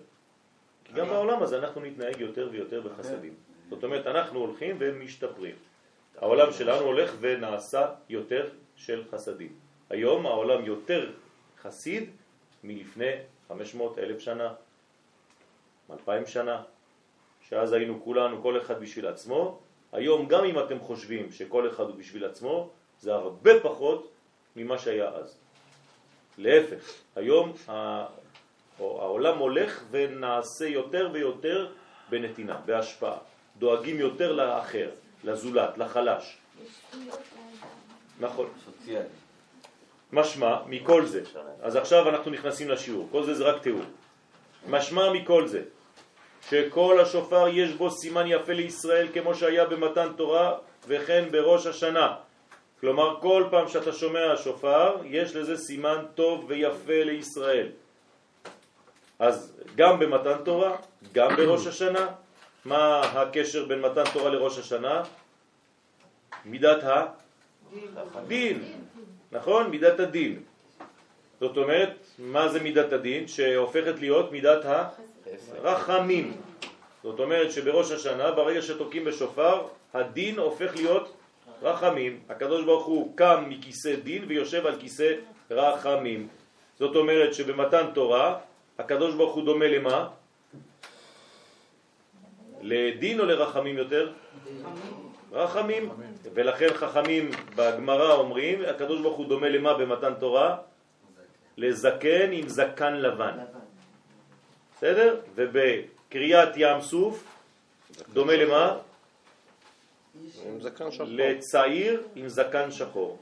[0.83, 3.33] כי גם בעולם הזה אנחנו נתנהג יותר ויותר בחסדים.
[3.69, 5.55] זאת אומרת, אנחנו הולכים ומשתפרים.
[6.17, 9.53] העולם שלנו הולך ונעשה יותר של חסדים.
[9.89, 11.11] היום העולם יותר
[11.61, 12.09] חסיד
[12.63, 13.11] מלפני
[13.47, 14.53] 500 אלף שנה,
[15.91, 16.63] 2,000 שנה,
[17.49, 19.59] שאז היינו כולנו, כל אחד בשביל עצמו.
[19.91, 22.69] היום גם אם אתם חושבים שכל אחד הוא בשביל עצמו,
[22.99, 24.11] זה הרבה פחות
[24.55, 25.37] ממה שהיה אז.
[26.37, 27.53] להפך, היום
[28.79, 31.71] העולם הולך ונעשה יותר ויותר
[32.09, 33.17] בנתינה, בהשפעה.
[33.57, 34.89] דואגים יותר לאחר,
[35.23, 36.37] לזולת, לחלש.
[38.19, 38.49] נכון.
[38.65, 39.07] סוציאלי.
[40.13, 41.23] משמע מכל זה,
[41.61, 43.81] אז עכשיו אנחנו נכנסים לשיעור, כל זה זה רק תיאור.
[44.69, 45.63] משמע מכל זה,
[46.49, 52.15] שכל השופר יש בו סימן יפה לישראל כמו שהיה במתן תורה וכן בראש השנה.
[52.79, 57.67] כלומר כל פעם שאתה שומע שופר יש לזה סימן טוב ויפה לישראל.
[59.19, 60.75] אז גם במתן תורה,
[61.13, 62.07] גם בראש השנה,
[62.65, 65.03] מה הקשר בין מתן תורה לראש השנה?
[66.45, 66.83] מידת
[68.13, 68.63] הדין.
[69.31, 69.69] נכון?
[69.69, 70.43] מידת הדין.
[71.39, 73.27] זאת אומרת, מה זה מידת הדין?
[73.27, 74.65] שהופכת להיות מידת
[75.63, 76.33] הרחמים.
[77.03, 79.61] זאת אומרת שבראש השנה, ברגע שתוקעים בשופר,
[79.93, 81.13] הדין הופך להיות
[81.61, 82.19] רחמים.
[82.29, 85.13] הקדוש ברוך הוא קם מכיסא דין ויושב על כיסא
[85.51, 86.27] רחמים.
[86.79, 88.37] זאת אומרת שבמתן תורה,
[88.79, 90.07] הקדוש ברוך הוא דומה למה?
[92.61, 94.11] לדין או לרחמים יותר?
[95.31, 95.89] רחמים.
[96.33, 100.57] ולכן חכמים בגמרא אומרים, הקדוש ברוך הוא דומה למה במתן תורה?
[101.57, 103.37] לזקן עם זקן לבן.
[104.85, 105.19] בסדר?
[105.35, 107.23] ובקריאת ים סוף
[108.13, 108.77] דומה למה?
[110.45, 111.07] עם זקן שחור.
[111.09, 113.17] לצעיר עם זקן שחור.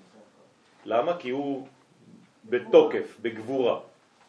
[0.85, 1.17] למה?
[1.19, 1.67] כי הוא
[2.45, 3.79] בתוקף, בגבורה.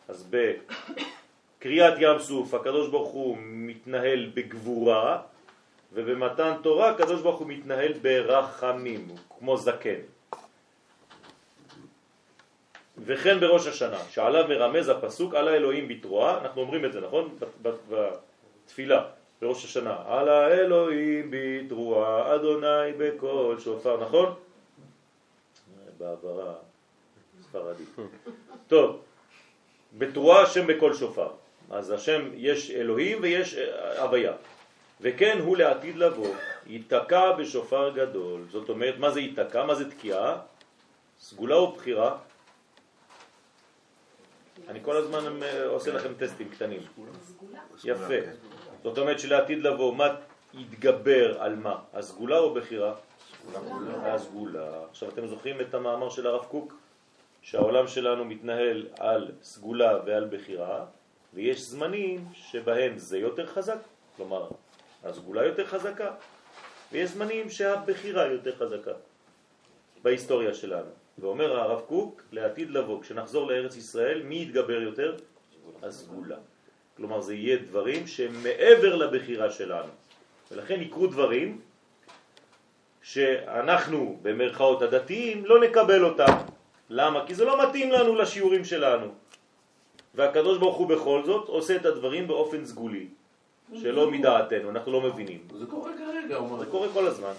[0.08, 5.22] אז בקריאת ים סוף הקדוש ברוך הוא מתנהל בגבורה,
[5.92, 9.08] ובמתן תורה הקדוש ברוך הוא מתנהל ברחמים,
[9.38, 10.00] כמו זקן.
[12.98, 17.38] וכן בראש השנה, שעליו מרמז הפסוק על האלוהים בתרועה, אנחנו אומרים את זה, נכון?
[18.64, 19.04] בתפילה,
[19.42, 24.34] בראש השנה, על האלוהים בתרועה, אדוני בקול שופר, נכון?
[25.98, 26.54] בעברה
[27.42, 27.88] ספרדית.
[28.68, 29.02] טוב,
[29.98, 31.28] בתרועה השם בכל שופר.
[31.70, 34.32] אז השם יש אלוהים ויש אה, הוויה.
[35.00, 36.34] וכן הוא לעתיד לבוא,
[36.66, 38.40] ייתקע בשופר גדול.
[38.50, 39.64] זאת אומרת, מה זה ייתקע?
[39.64, 40.36] מה זה תקיעה?
[41.20, 42.16] סגולה או בחירה?
[44.68, 46.80] אני כל הזמן אה, עושה לכם טסטים קטנים.
[47.84, 48.14] יפה.
[48.82, 50.16] זאת אומרת שלעתיד לבוא, מה
[50.54, 51.78] יתגבר על מה?
[51.92, 52.94] הסגולה או בחירה?
[53.84, 54.84] הסגולה.
[54.90, 56.74] עכשיו אתם זוכרים את המאמר של הרב קוק?
[57.42, 60.84] שהעולם שלנו מתנהל על סגולה ועל בחירה,
[61.34, 63.78] ויש זמנים שבהם זה יותר חזק,
[64.16, 64.48] כלומר
[65.04, 66.14] הסגולה יותר חזקה,
[66.92, 68.92] ויש זמנים שהבחירה יותר חזקה
[70.02, 70.90] בהיסטוריה שלנו.
[71.18, 75.16] ואומר הרב קוק, לעתיד לבוא, כשנחזור לארץ ישראל, מי יתגבר יותר?
[75.82, 76.36] הסגולה.
[76.96, 79.92] כלומר זה יהיה דברים שהם מעבר לבחירה שלנו.
[80.50, 81.60] ולכן יקרו דברים
[83.02, 86.36] שאנחנו, במרכאות הדתיים, לא נקבל אותם.
[86.90, 87.26] למה?
[87.26, 89.06] כי זה לא מתאים לנו לשיעורים שלנו.
[90.14, 93.06] והקדוש ברוך הוא בכל זאת עושה את הדברים באופן סגולי,
[93.74, 95.48] שלא מדעתנו, אנחנו לא מבינים.
[95.58, 96.64] זה קורה כרגע, הוא אומר.
[96.64, 97.32] זה קורה כל הזמן.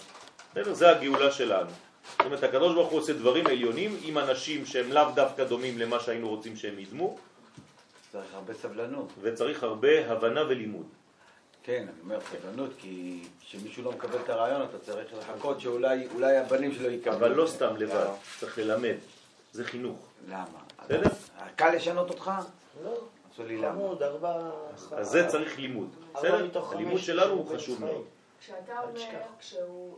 [0.72, 1.70] זה הגאולה שלנו.
[2.12, 6.00] זאת אומרת, הקדוש ברוך הוא עושה דברים עליונים עם אנשים שהם לאו דווקא דומים למה
[6.00, 7.18] שהיינו רוצים שהם ידמו,
[8.12, 9.10] צריך הרבה סבלנות.
[9.22, 10.86] וצריך הרבה הבנה ולימוד.
[11.64, 16.38] כן, אני אומר סבלנות, כי כשמישהו לא מקבל את הרעיון, אתה צריך לחכות שאולי אולי
[16.38, 17.16] הבנים שלו יקבלו.
[17.18, 18.08] אבל לא סתם לבד,
[18.40, 18.96] צריך ללמד.
[19.52, 20.08] זה חינוך.
[20.28, 20.60] למה?
[20.84, 21.10] בסדר?
[21.56, 22.32] קל לשנות אותך?
[22.84, 22.98] לא,
[23.34, 23.72] עשו לי למה.
[23.72, 24.50] חמוד, ארבע...
[24.92, 25.90] אז זה צריך לימוד.
[26.14, 26.62] בסדר?
[26.72, 28.04] הלימוד שלנו הוא חשוב מאוד.
[28.42, 29.02] כשאתה אומר,
[29.40, 29.98] כשהוא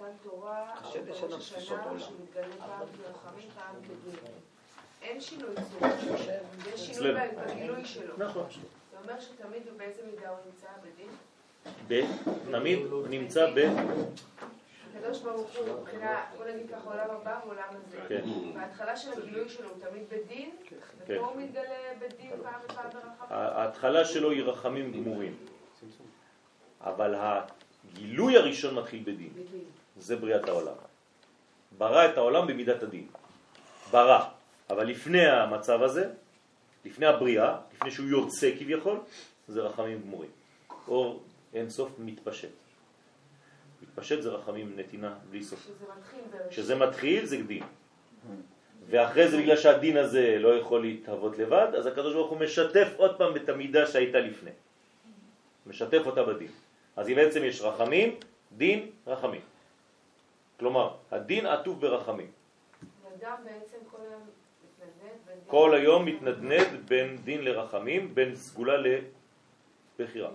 [0.00, 0.74] במתן תורה,
[1.06, 1.98] בראש השנה, עולם.
[1.98, 4.20] שהוא מתגלה פעם כרחמים, פעם כדין.
[5.02, 5.90] אין שינוי צורה,
[6.74, 7.12] יש שינוי.
[7.46, 8.14] בגילוי שלו.
[8.18, 8.46] נכון.
[8.90, 11.10] זה אומר שתמיד ובאיזה מידה הוא נמצא בדין?
[11.88, 12.78] ב- תמיד
[13.10, 13.58] נמצא ב...
[14.96, 17.98] הקדוש ברוך הוא, מבחינה, בוא נגיד ככה, עולם הבא ועולם הזה.
[18.08, 18.24] כן.
[18.54, 20.76] בהתחלה של הגילוי שלו הוא תמיד בדין, כן.
[20.98, 23.30] ופה הוא מתגלה בדין פעם ופעם ברחמים.
[23.30, 25.36] ההתחלה שלו היא רחמים גמורים.
[26.80, 29.32] אבל הגילוי הראשון מתחיל בדין.
[29.98, 30.74] זה בריאת העולם.
[31.78, 33.06] ברא את העולם במידת הדין.
[33.90, 34.24] ברא.
[34.70, 36.10] אבל לפני המצב הזה,
[36.84, 38.98] לפני הבריאה, לפני שהוא יוצא כביכול,
[39.48, 40.30] זה רחמים גמורים.
[40.88, 41.22] אור
[41.54, 42.48] אין סוף מתפשט.
[43.82, 45.60] מתפשט זה רחמים נתינה בלי סוף.
[45.60, 46.20] שזה מתחיל.
[46.50, 47.62] כשזה מתחיל זה דין.
[48.90, 53.18] ואחרי זה בגלל שהדין הזה לא יכול להתהוות לבד, אז הקדוש ברוך הוא משתף עוד
[53.18, 54.50] פעם את המידה שהייתה לפני.
[55.66, 56.48] משתף אותה בדין.
[56.96, 58.14] אז אם בעצם יש רחמים,
[58.56, 59.40] דין, רחמים.
[60.58, 62.30] כלומר, הדין עטוף ברחמים.
[63.18, 64.22] אדם בעצם כל היום
[64.62, 68.76] מתנדנד בין דין כל היום מתנדנד בין דין לרחמים, בין סגולה
[69.98, 70.30] לבחירה.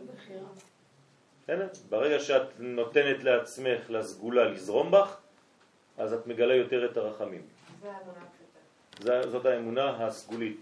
[1.90, 5.18] ברגע שאת נותנת לעצמך לסגולה לזרום בך,
[5.98, 7.42] אז את מגלה יותר את הרחמים.
[7.82, 10.62] זה האמונה זאת האמונה הסגולית,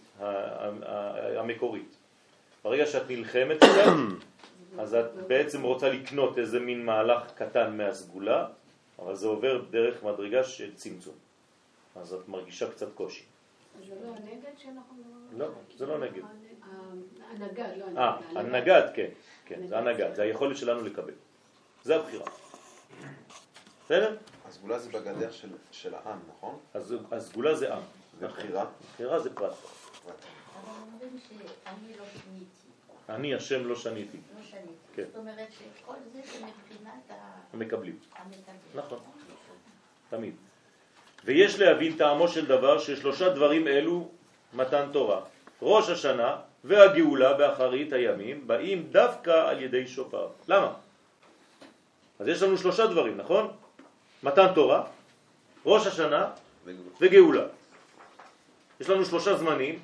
[1.38, 1.95] המקורית.
[2.64, 3.91] ברגע שאת נלחמת איתה,
[4.80, 8.47] אז את בעצם רוצה לקנות איזה מין מהלך קטן מהסגולה,
[9.02, 11.16] אבל זה עובר דרך מדרגה של צמצום.
[11.95, 13.24] אז את מרגישה קצת קושי.
[13.80, 15.04] אז זה לא הנגד שאנחנו...
[15.38, 15.47] לא,
[15.78, 16.24] זה לא נגד.
[16.24, 16.28] ה-
[17.32, 17.97] הנגד, לא הנגד.
[17.97, 19.08] אה, הנגד, כן,
[19.45, 21.14] כן, זה הנגד, זה היכולת שלנו לקבל.
[21.84, 22.26] זה הבחירה.
[23.86, 24.18] בסדר?
[24.45, 26.60] הסגולה זה בגדר של, של העם, נכון?
[26.74, 27.82] אז הסגולה זה עם.
[28.20, 28.66] זה בחירה?
[28.93, 29.54] בחירה זה פרט.
[29.54, 32.61] אבל אומרים שאני לא שיניתי,
[33.10, 34.18] אני השם לא שניתי.
[34.18, 34.74] לא שניתי.
[34.95, 35.04] כן.
[35.08, 37.18] זאת אומרת שכל זה זה מבחינת
[37.54, 37.99] המקבלים.
[38.16, 38.54] המקבל.
[38.76, 38.99] נכון.
[40.10, 40.36] תמיד.
[41.26, 44.10] ויש להבין טעמו של דבר ששלושה דברים אלו
[44.54, 45.22] מתן תורה.
[45.62, 50.28] ראש השנה והגאולה באחרית הימים באים דווקא על ידי שופר.
[50.47, 50.74] למה?
[52.20, 53.52] אז יש לנו שלושה דברים, נכון?
[54.24, 54.84] מתן תורה,
[55.66, 56.32] ראש השנה
[56.99, 57.45] וגאולה.
[58.80, 59.80] יש לנו שלושה זמנים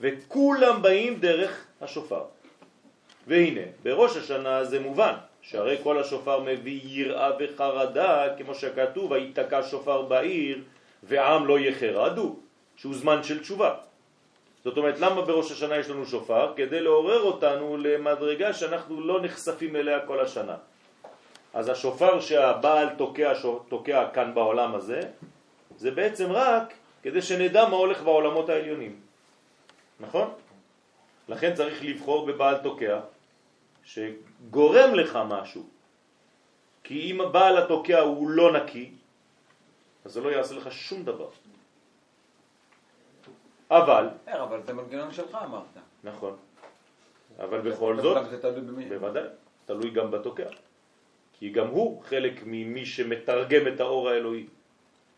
[0.00, 2.24] וכולם באים דרך השופר.
[3.26, 10.02] והנה, בראש השנה זה מובן, שהרי כל השופר מביא יראה וחרדה, כמו שכתוב, ויתקע שופר
[10.02, 10.62] בעיר,
[11.02, 12.36] ועם לא יחרדו,
[12.76, 13.74] שהוא זמן של תשובה.
[14.64, 16.52] זאת אומרת, למה בראש השנה יש לנו שופר?
[16.56, 20.56] כדי לעורר אותנו למדרגה שאנחנו לא נחשפים אליה כל השנה.
[21.54, 23.32] אז השופר שהבעל תוקע,
[23.68, 25.00] תוקע כאן בעולם הזה,
[25.76, 28.96] זה בעצם רק כדי שנדע מה הולך בעולמות העליונים.
[30.00, 30.30] נכון?
[31.28, 33.00] לכן צריך לבחור בבעל תוקע
[33.84, 35.66] שגורם לך משהו.
[36.84, 38.90] כי אם הבעל התוקע הוא לא נקי,
[40.04, 41.28] אז זה לא יעשה לך שום דבר.
[43.70, 45.74] אבל, אה, אבל זה מנגנון שלך אמרת.
[46.04, 46.36] נכון,
[47.38, 48.84] אבל בכל זאת, זה תלוי במי.
[48.88, 49.28] בוודאי,
[49.64, 50.48] תלוי גם בתוקע.
[51.38, 54.46] כי גם הוא חלק ממי שמתרגם את האור האלוהי.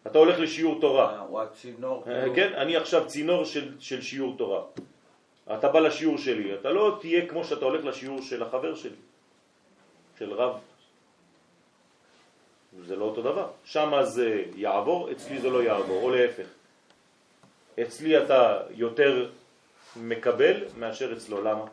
[0.07, 1.13] אתה הולך לשיעור תורה.
[1.13, 2.05] אה, הוא הצינור.
[2.07, 2.35] אה, כאילו.
[2.35, 4.63] כן, אני עכשיו צינור של, של שיעור תורה.
[5.55, 9.01] אתה בא לשיעור שלי, אתה לא תהיה כמו שאתה הולך לשיעור של החבר שלי,
[10.19, 10.59] של רב.
[12.87, 13.49] זה לא אותו דבר.
[13.65, 16.47] שם זה יעבור, אצלי זה לא יעבור, או להפך.
[17.83, 19.31] אצלי אתה יותר
[19.97, 21.65] מקבל מאשר אצלו, למה?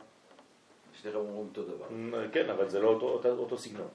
[1.02, 1.86] שניכם אומרים אותו דבר.
[2.32, 3.88] כן, אבל זה לא אותו, אותו, אותו סגנון.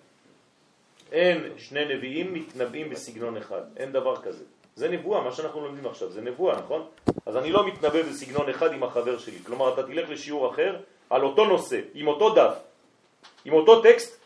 [1.12, 4.44] אין שני נביאים מתנבאים בסגנון אחד, אין דבר כזה.
[4.76, 6.86] זה נבואה, מה שאנחנו לומדים עכשיו, זה נבואה, נכון?
[7.26, 9.38] אז אני לא מתנבא בסגנון אחד עם החבר שלי.
[9.46, 10.76] כלומר, אתה תלך לשיעור אחר
[11.10, 12.54] על אותו נושא, עם אותו דף,
[13.44, 14.20] עם אותו טקסט,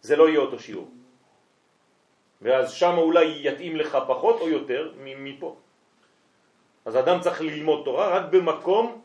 [0.00, 0.90] זה לא יהיה אותו שיעור.
[2.42, 5.56] ואז שם אולי יתאים לך פחות או יותר מפה.
[6.84, 9.02] אז אדם צריך ללמוד תורה רק במקום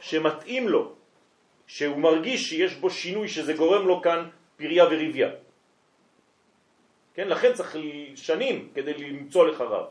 [0.00, 0.92] שמתאים לו,
[1.66, 5.30] שהוא מרגיש שיש בו שינוי, שזה גורם לו כאן פריה וריביה.
[7.14, 7.76] כן, לכן צריך
[8.16, 9.86] שנים כדי למצוא לך רב,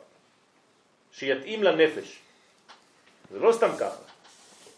[1.11, 2.19] שיתאים לנפש.
[3.31, 4.01] זה לא סתם ככה.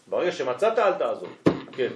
[0.06, 1.36] ברגע שמצאת אל תעזוב.
[1.72, 1.88] כן.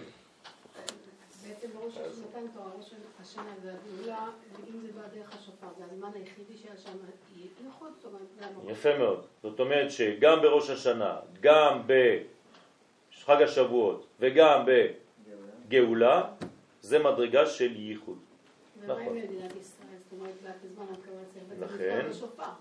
[1.48, 6.58] בעצם בראש מתן תורה, ראש השנה והגאולה, ואם זה בא דרך השופר, זה הזמן היחידי
[6.62, 6.98] שהיה שם
[7.64, 8.72] ייחוד, זאת אומרת, זה המורה.
[8.72, 9.24] יפה מאוד.
[9.42, 14.66] זאת אומרת שגם בראש השנה, גם בחג השבועות וגם
[15.68, 16.22] בגאולה,
[16.82, 18.18] זה מדרגה של ייחוד.
[18.86, 19.18] נכון.
[21.60, 22.06] לכן.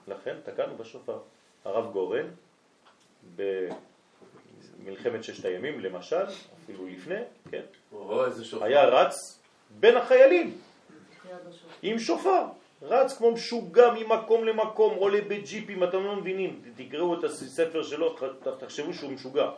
[0.08, 1.20] לכן תקענו בשופר.
[1.66, 2.28] הרב גורן,
[3.36, 6.26] במלחמת ששת הימים למשל,
[6.64, 7.16] אפילו לפני,
[7.52, 7.62] כן.
[8.62, 9.40] היה רץ
[9.80, 10.58] בין החיילים
[11.82, 12.42] עם שופר.
[12.82, 16.62] רץ כמו משוגע ממקום למקום, עולה בג'יפים, אתם לא מבינים.
[16.76, 18.16] תקראו את הספר שלו,
[18.60, 19.50] תחשבו שהוא משוגע.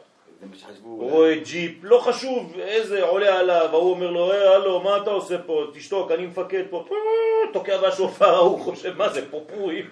[0.83, 5.09] הוא רואה ג'יפ, לא חשוב איזה עולה עליו, ההוא אומר לו, אה, הלו, מה אתה
[5.09, 5.63] עושה פה?
[5.73, 6.85] תשתוק, אני מפקד פה.
[7.53, 9.89] תוקע בשופר, ההוא חושב, מה זה, פה פורים?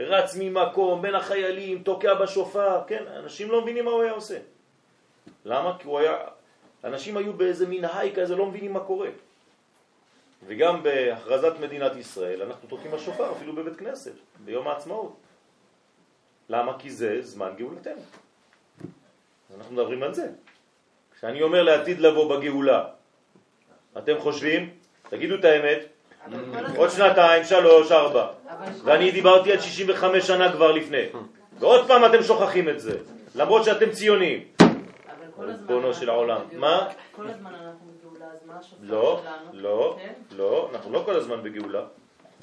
[0.00, 4.38] רץ ממקום, בין החיילים, תוקע בשופר, כן, אנשים לא מבינים מה הוא היה עושה.
[5.44, 5.76] למה?
[5.78, 6.16] כי הוא היה,
[6.84, 9.08] אנשים היו באיזה מין היי כזה, לא מבינים מה קורה.
[10.46, 14.12] וגם בהכרזת מדינת ישראל, אנחנו תוקעים בשופר, אפילו בבית כנסת,
[14.44, 15.16] ביום העצמאות.
[16.48, 16.78] למה?
[16.78, 18.02] כי זה זמן גאולתנו.
[19.58, 20.28] אנחנו מדברים על זה.
[21.16, 22.84] כשאני אומר לעתיד לבוא בגאולה,
[23.98, 24.70] אתם חושבים,
[25.08, 25.78] תגידו את האמת,
[26.76, 28.26] עוד שנתיים, שלוש, ארבע,
[28.84, 31.04] ואני דיברתי על 65 שנה כבר לפני,
[31.58, 32.98] ועוד פעם אתם שוכחים את זה,
[33.34, 34.44] למרות שאתם ציונים.
[35.40, 36.40] ריבונו של העולם.
[36.52, 36.88] מה?
[37.12, 39.62] כל הזמן אנחנו בגאולה, אז מה השופר לא, שלנו?
[39.62, 40.12] לא, כן?
[40.36, 41.82] לא, אנחנו לא כל הזמן בגאולה.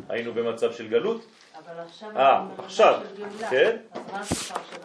[0.09, 1.21] היינו במצב של גלות,
[1.57, 3.49] אבל עכשיו אה, אנחנו במצב של גאולה.
[3.49, 3.78] כן.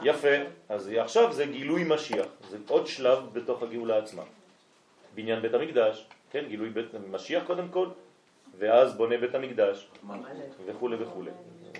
[0.02, 0.28] יפה,
[0.68, 4.22] אז עכשיו זה גילוי משיח, זה עוד שלב בתוך הגאולה עצמה.
[5.14, 7.86] בניין בית המקדש, כן, גילוי בית משיח קודם כל,
[8.58, 9.88] ואז בונה בית המקדש,
[10.66, 11.22] וכו' וכו'.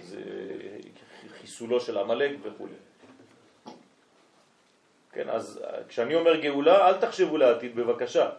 [0.03, 0.21] זה
[1.41, 2.67] חיסולו של עמלק וכו'.
[5.13, 8.31] כן, אז כשאני אומר גאולה, אל תחשבו לעתיד בבקשה.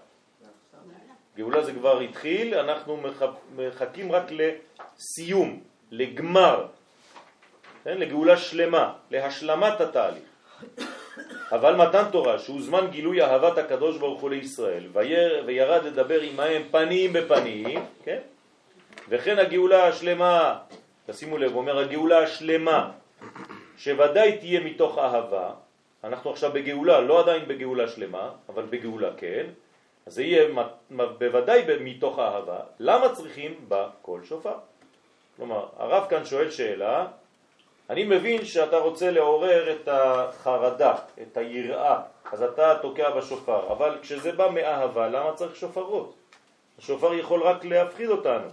[1.37, 3.21] גאולה זה כבר התחיל, אנחנו מח-
[3.55, 6.67] מחכים רק לסיום, לגמר,
[7.83, 7.97] כן?
[7.97, 10.23] לגאולה שלמה, להשלמת התהליך.
[11.51, 16.61] אבל מתן תורה, שהוא זמן גילוי אהבת הקדוש ברוך הוא לישראל, ויר, וירד לדבר עמהם
[16.71, 18.19] פנים בפנים, כן?
[19.09, 20.57] וכן הגאולה השלמה,
[21.05, 22.91] תשימו לב, הוא אומר הגאולה השלמה,
[23.77, 25.49] שוודאי תהיה מתוך אהבה,
[26.03, 29.45] אנחנו עכשיו בגאולה, לא עדיין בגאולה שלמה, אבל בגאולה כן,
[30.05, 30.49] אז זה יהיה
[30.91, 32.59] בוודאי מתוך אהבה.
[32.79, 34.55] למה צריכים בה קול שופר?
[35.37, 37.07] כלומר, הרב כאן שואל שאלה,
[37.93, 44.31] אני מבין שאתה רוצה לעורר את החרדה, את היראה, אז אתה תוקע בשופר, אבל כשזה
[44.31, 46.15] בא מאהבה, למה צריך שופרות?
[46.79, 48.47] השופר יכול רק להפחיד אותנו.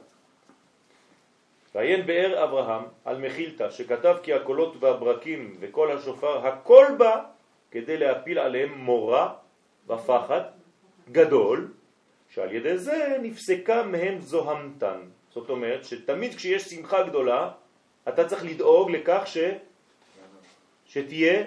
[1.75, 7.25] ועיין באר אברהם על מחילתא, שכתב כי הקולות והברקים וכל השופר, הכל בא
[7.71, 9.33] כדי להפיל עליהם מורה
[9.89, 10.43] ופחד
[11.13, 11.69] גדול,
[12.29, 15.01] שעל ידי זה נפסקה מהם זוהמתן.
[15.31, 17.51] זאת אומרת שתמיד כשיש שמחה גדולה,
[18.15, 19.39] אתה צריך לדאוג לכך ש...
[20.87, 21.45] שתהיה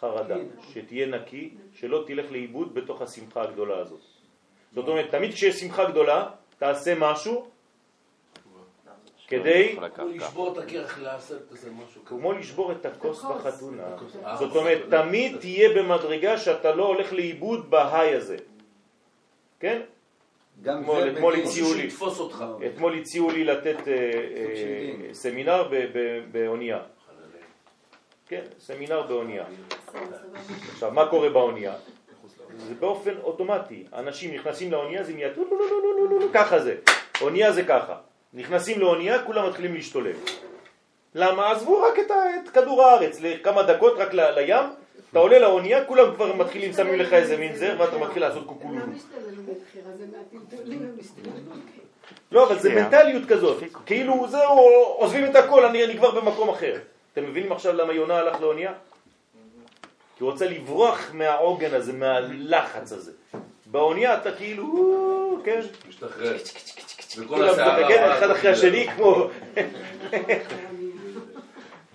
[0.00, 0.36] חרדה,
[0.72, 4.00] שתהיה נקי, שלא תלך לאיבוד בתוך השמחה הגדולה הזאת.
[4.72, 7.48] זאת אומרת, תמיד כשיש שמחה גדולה, תעשה משהו
[9.28, 12.04] כדי, הוא לשבור את הקרח לעשות איזה משהו.
[12.04, 13.82] כמו לשבור את הכוס בחתונה.
[14.24, 18.36] אה, זאת אומרת, תמיד תהיה במדרגה שאתה לא הולך לאיבוד בהיי הזה.
[19.60, 19.80] כן?
[20.64, 21.34] גם אתמול-.
[21.34, 21.88] הציעו לי.
[22.66, 25.14] אתמול הציעו לי לתת אה, אה.
[25.14, 25.68] סמינר
[26.32, 26.78] באונייה.
[28.28, 29.44] כן, סמינר באונייה.
[30.72, 31.74] עכשיו, מה קורה באונייה?
[32.56, 33.84] זה באופן אוטומטי.
[33.94, 35.44] אנשים נכנסים לאונייה, זה טו-
[36.34, 36.76] ככה זה.
[37.20, 37.96] אונייה זה ככה.
[38.34, 40.12] נכנסים לאונייה, כולם מתחילים להשתולל.
[41.14, 41.50] למה?
[41.50, 42.10] עזבו רק את,
[42.48, 44.64] כדור הארץ לכמה דקות רק ל- לים,
[45.14, 48.48] אתה עולה לאונייה, כולם כבר מתחילים, שמים לך איזה מין זר, ואתה מתחיל לעשות הם
[48.48, 48.86] קוקולולו.
[50.66, 50.74] לא.
[52.32, 52.82] לא, אבל זה כן.
[52.82, 53.62] מנטליות כזאת.
[53.86, 54.58] כאילו, זהו,
[54.96, 56.76] עוזבים את הכל, אני אני כבר במקום אחר.
[57.12, 58.72] אתם מבינים עכשיו למה יונה הלך לאונייה?
[60.16, 63.12] כי הוא רוצה לברוח מהעוגן הזה, מהלחץ הזה.
[63.66, 66.36] באונייה אתה כאילו, "או, כן, משתחרר.
[67.18, 69.28] וכל הרע אחד אחרי השני כמו...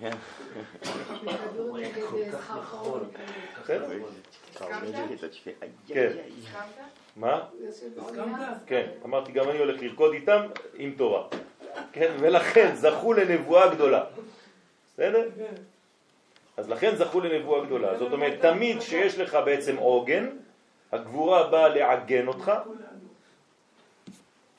[3.70, 3.86] בסדר?
[5.86, 6.12] כן.
[7.16, 7.44] מה?
[8.66, 10.40] כן, אמרתי גם אני הולך לרקוד איתם
[10.74, 11.28] עם תורה.
[11.92, 14.04] כן, ולכן זכו לנבואה גדולה.
[14.94, 15.28] בסדר?
[16.56, 17.98] אז לכן זכו לנבואה גדולה.
[17.98, 20.28] זאת אומרת, תמיד שיש לך בעצם עוגן,
[20.92, 22.52] הגבורה באה לעגן אותך,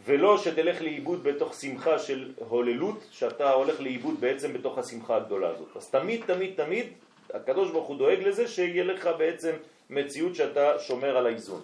[0.05, 5.77] ולא שתלך לאיבוד בתוך שמחה של הוללות, שאתה הולך לאיבוד בעצם בתוך השמחה הגדולה הזאת.
[5.77, 6.87] אז תמיד, תמיד, תמיד,
[7.33, 9.55] הקדוש ברוך הוא דואג לזה שיהיה לך בעצם
[9.89, 11.61] מציאות שאתה שומר על האיזון.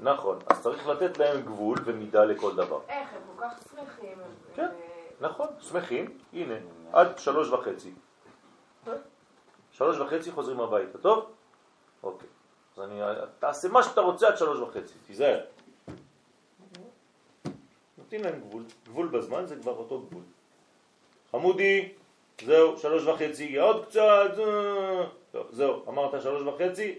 [0.00, 2.80] נכון, אז צריך לתת להם גבול ומידה לכל דבר.
[2.88, 3.08] איך?
[3.14, 4.18] הם כל כך שמחים.
[4.54, 4.68] כן.
[5.20, 6.54] נכון, שמחים, הנה,
[6.92, 7.92] עד שלוש וחצי.
[9.72, 11.32] שלוש וחצי חוזרים הביתה, טוב?
[12.02, 12.28] אוקיי.
[12.76, 13.00] אז אני,
[13.38, 15.40] תעשה מה שאתה רוצה עד שלוש וחצי, תיזהר.
[17.98, 20.22] נותנים להם גבול, גבול בזמן זה כבר אותו גבול.
[21.30, 21.92] חמודי,
[22.44, 26.98] זהו, שלוש וחצי, עוד קצת, אה, טוב, זהו, אמרת שלוש וחצי,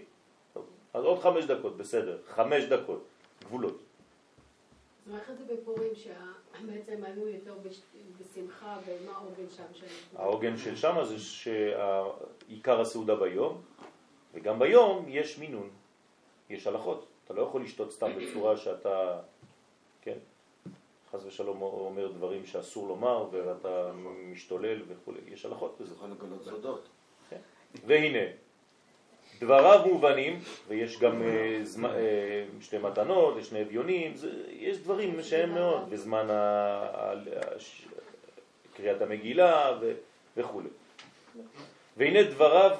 [0.54, 0.64] טוב,
[0.94, 3.04] אז עוד חמש דקות, בסדר, חמש דקות,
[3.44, 3.78] גבולות.
[5.08, 7.80] אומרת את זה בפורים, שבעצם היו יותר בש-
[8.20, 9.90] בשמחה, ומה העוגן שם שלהם?
[10.16, 13.62] העוגן של שמה זה שעיקר הסעודה ביום,
[14.34, 15.70] וגם ביום יש מינון,
[16.50, 17.06] יש הלכות.
[17.24, 19.18] אתה לא יכול לשתות סתם בצורה שאתה,
[21.12, 23.90] חס ושלום אומר דברים שאסור לומר, ואתה
[24.32, 25.94] משתולל וכו', יש הלכות בזה.
[25.94, 26.88] יכול לגלות סודות.
[27.86, 28.18] והנה,
[29.40, 30.38] דבריו מובנים,
[30.68, 34.14] ויש גם אה, אה, שתי מתנות, יש שני אביונים,
[34.50, 36.26] יש דברים שהם מאוד, בזמן
[38.76, 39.78] קריאת המגילה
[40.36, 40.60] וכו'.
[41.96, 42.76] והנה דבריו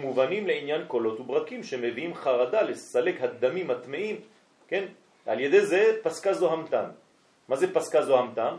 [0.00, 4.16] מובנים לעניין קולות וברקים שמביאים חרדה לסלק הדמים הטמאים,
[4.68, 4.84] כן?
[5.26, 6.84] על ידי זה פסקה זוהמתם.
[7.50, 8.56] מה זה פסקה זוהמתם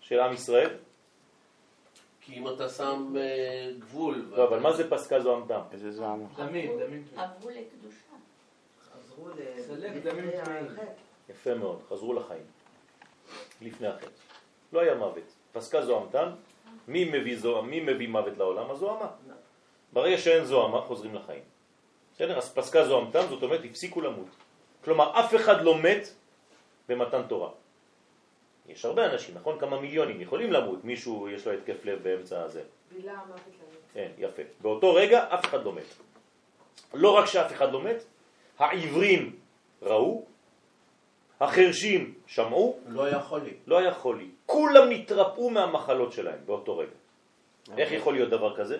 [0.00, 0.70] של עם ישראל?
[2.20, 4.32] כי אם אתה שם אה, גבול...
[4.36, 5.60] לא, אבל מה זה פסקה זוהמתם?
[5.72, 6.26] איזה זעם.
[6.36, 7.04] דמים, דמים.
[7.16, 8.14] עברו לקדושה.
[8.90, 9.28] חזרו
[10.02, 10.30] טמאים.
[11.28, 12.46] יפה מאוד, חזרו לחיים.
[13.62, 14.10] לפני החטא.
[14.72, 15.32] לא היה מוות.
[15.52, 16.30] פסקה זוהמתם,
[16.88, 18.70] מי מביא, זוה, מי מביא מוות לעולם?
[18.70, 19.08] הזוהמה.
[19.92, 21.42] ברגע שאין זוהמה, חוזרים לחיים.
[22.14, 22.38] בסדר?
[22.38, 24.28] אז פסקה זוהמתם, זאת אומרת, הפסיקו למות.
[24.84, 26.08] כלומר, אף אחד לא מת
[26.88, 27.50] במתן תורה.
[28.68, 29.58] יש הרבה אנשים, נכון?
[29.58, 30.84] כמה מיליונים יכולים למות.
[30.84, 32.62] מישהו, יש לו התקף לב באמצע הזה.
[32.92, 33.40] בילה המוות.
[33.92, 34.42] כן, יפה.
[34.60, 35.94] באותו רגע אף אחד לא מת.
[36.94, 38.04] לא רק שאף אחד לא מת,
[38.58, 39.36] העברים
[39.82, 40.24] ראו,
[41.40, 43.54] החרשים שמעו, לא יכול לי.
[43.66, 44.30] לא היה חולי.
[44.46, 46.90] כולם נתרפאו מהמחלות שלהם באותו רגע.
[47.78, 48.78] איך יכול להיות דבר כזה?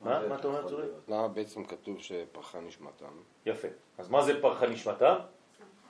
[0.00, 0.26] מה?
[0.28, 0.86] מה אתה אומר, צורי?
[1.08, 3.06] למה בעצם כתוב שפרחה נשמתם?
[3.46, 3.68] יפה.
[3.98, 5.14] אז מה זה פרחה נשמתם?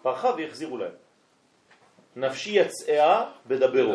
[0.02, 0.92] פרחה והחזירו להם.
[2.20, 3.94] נפשי יצאה בדברו.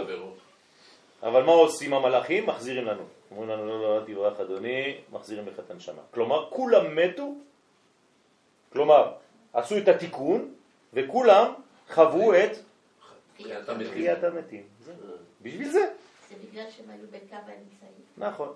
[1.23, 2.45] אבל מה עושים המלאכים?
[2.45, 3.03] מחזירים לנו.
[3.31, 6.01] אומרים לנו, לא, לא, אל תברח אדוני, מחזירים לך את הנשמה.
[6.11, 7.33] כלומר, כולם מתו,
[8.73, 9.11] כלומר,
[9.53, 10.53] עשו את התיקון,
[10.93, 11.53] וכולם
[11.93, 12.57] חוו את
[13.37, 14.63] תחיית המתים.
[14.85, 14.93] זה.
[15.41, 15.85] בשביל זה.
[16.29, 17.89] זה בגלל שהם היו בקו האמצעי.
[18.17, 18.53] נכון.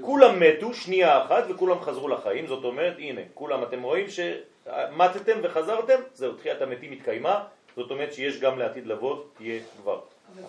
[0.00, 6.00] כולם מתו שנייה אחת וכולם חזרו לחיים, זאת אומרת, הנה, כולם אתם רואים שמתתם וחזרתם,
[6.14, 7.44] זהו, תחיית המתים התקיימה,
[7.78, 10.00] זאת אומרת שיש גם לעתיד לבוא, תהיה כבר.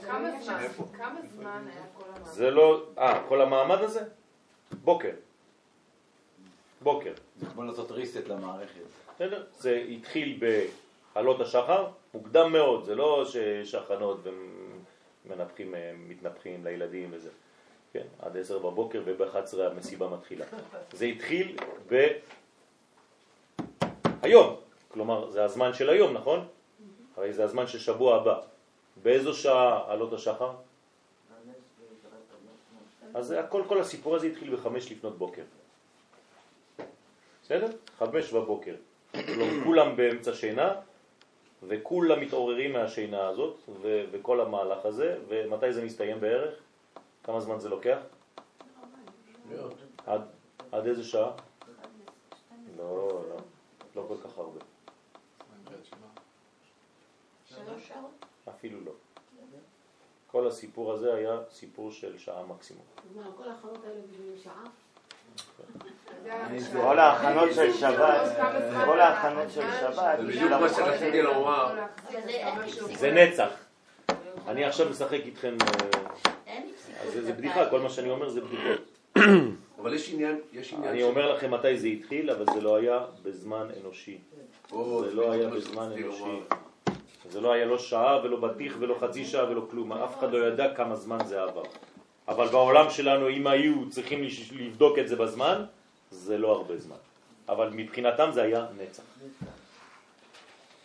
[0.05, 0.67] כמה לא יש זמן?
[0.97, 2.31] כמה זמן היה כל המעמד?
[2.31, 4.03] זה לא, אה, כל המעמד הזה?
[4.83, 5.11] בוקר.
[6.81, 7.13] בוקר.
[7.39, 8.81] זה כמו לעשות ריסט למערכת.
[9.15, 9.43] בסדר?
[9.59, 10.39] זה התחיל
[11.13, 14.19] בעלות השחר, מוקדם מאוד, זה לא שיש הכנות
[15.25, 17.29] ומנפחים, אה, מתנפחים לילדים וזה.
[17.93, 20.45] כן, עד עשר בבוקר וב-11 המסיבה מתחילה.
[20.93, 21.57] זה התחיל
[21.89, 22.07] ב...
[24.21, 24.55] היום,
[24.87, 26.47] כלומר זה הזמן של היום, נכון?
[27.19, 28.41] הרי זה הזמן של שבוע הבא.
[29.03, 30.51] באיזו שעה עלות השחר?
[33.13, 35.43] אז הכל, כל הסיפור הזה התחיל בחמש לפנות בוקר.
[37.43, 37.67] בסדר?
[37.97, 38.75] חמש בבוקר.
[39.11, 40.75] כלומר, כולם באמצע שינה,
[41.67, 46.53] וכולם מתעוררים מהשינה הזאת, ו- וכל המהלך הזה, ומתי זה מסתיים בערך?
[47.23, 47.99] כמה זמן זה לוקח?
[50.05, 50.21] עד,
[50.71, 51.31] עד איזה שעה?
[52.77, 53.37] לא, לא,
[53.95, 54.59] לא כל כך הרבה,
[57.69, 58.25] שלוש שעות.
[58.49, 58.91] אפילו לא.
[60.31, 62.83] כל הסיפור הזה היה סיפור של שעה מקסימום.
[63.15, 64.63] מה, כל ההכנות האלה בשביל שעה?
[66.73, 68.37] כל ההכנות של שבת,
[68.85, 71.85] כל ההכנות של שבת, זה בדיוק מה שרציתי לומר.
[72.95, 73.49] זה נצח.
[74.47, 75.57] אני עכשיו משחק איתכם,
[76.47, 76.59] אה,
[77.01, 78.81] אז זה זה בדיחה, כל מה שאני אומר זה בדיחות.
[79.79, 83.05] אבל יש עניין, יש עניין אני אומר לכם מתי זה התחיל, אבל זה לא היה
[83.23, 84.17] בזמן אנושי.
[84.69, 86.39] זה לא היה בזמן אנושי.
[87.29, 90.47] זה לא היה לא שעה ולא בטיח ולא חצי שעה ולא כלום, אף אחד לא
[90.47, 91.63] ידע כמה זמן זה עבר.
[92.27, 95.65] אבל בעולם שלנו, אם היו צריכים לבדוק את זה בזמן,
[96.11, 96.95] זה לא הרבה זמן.
[97.49, 99.03] אבל מבחינתם זה היה נצח.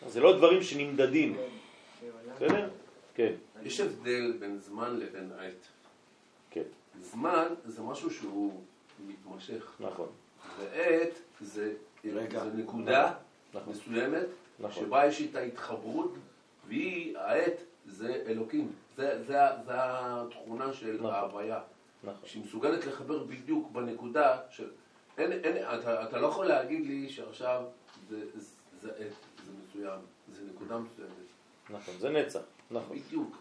[0.08, 1.36] זה לא דברים שנמדדים.
[2.36, 2.68] בסדר?
[3.14, 3.32] כן,
[3.62, 5.66] יש הבדל בין זמן לבין עת.
[6.50, 6.68] כן,
[7.00, 8.60] זמן זה משהו שהוא
[9.06, 10.08] מתמשך, נכון.
[10.58, 11.72] ועת זה
[12.54, 13.12] נקודה
[13.54, 13.72] נכון.
[13.72, 14.26] מסוימת
[14.60, 14.84] נכון.
[14.84, 16.14] שבה יש איתה התחברות,
[16.68, 18.72] והיא, העת זה אלוקים.
[18.96, 21.10] זה, זה, זה התכונה של נכון.
[21.10, 21.60] ההוויה.
[22.04, 22.28] נכון.
[22.28, 24.70] שהיא מסוגלת לחבר בדיוק בנקודה של...
[25.18, 27.62] אין, אין, אתה, אתה לא יכול להגיד לי שעכשיו
[28.08, 28.46] זה, זה,
[28.82, 29.12] זה עת,
[29.46, 30.00] זה מסוים,
[30.32, 31.10] זה נקודה מסוימת.
[31.70, 32.40] נכון, זה נצח,
[32.70, 32.98] נכון.
[32.98, 33.36] בדיוק.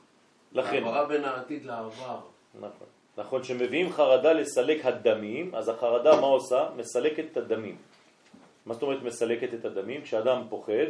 [0.51, 2.19] לכן, העברה בין העתיד לעבר.
[2.55, 2.87] נכון.
[3.17, 6.69] נכון, כשמביאים חרדה לסלק הדמים, אז החרדה מה עושה?
[6.75, 7.77] מסלקת את הדמים.
[8.65, 10.01] מה זאת אומרת מסלקת את הדמים?
[10.01, 10.89] כשאדם פוחד,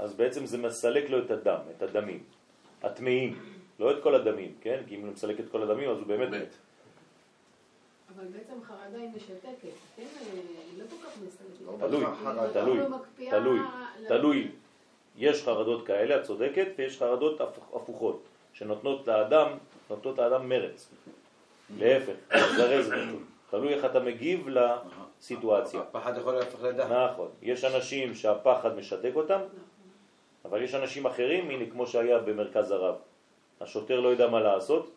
[0.00, 2.22] אז בעצם זה מסלק לו את הדם, את הדמים,
[2.82, 3.38] הטמאים,
[3.80, 4.80] לא את כל הדמים, כן?
[4.88, 6.54] כי אם הוא מסלק את כל הדמים אז הוא באמת מת.
[8.16, 9.40] אבל בעצם חרדה היא משתקת,
[9.96, 10.02] כן?
[10.76, 11.80] היא לא כל כך.
[11.80, 13.58] תלוי, היא תלוי, לא מקפיאה תלוי,
[14.00, 14.50] ל- תלוי.
[15.16, 18.22] יש חרדות כאלה, את צודקת, ויש חרדות הפ- הפוכות,
[18.52, 19.48] שנותנות לאדם,
[19.90, 20.88] נותנות לאדם מרץ.
[21.78, 23.18] להפך, לזרז אותו.
[23.50, 25.80] תלוי איך אתה מגיב לסיטואציה.
[25.80, 27.12] הפחד יכול להפך לדעת.
[27.12, 27.28] נכון.
[27.42, 29.40] יש אנשים שהפחד משתק אותם,
[30.50, 32.94] אבל יש אנשים אחרים, הנה כמו שהיה במרכז הרב.
[33.60, 34.90] השוטר לא יודע מה לעשות,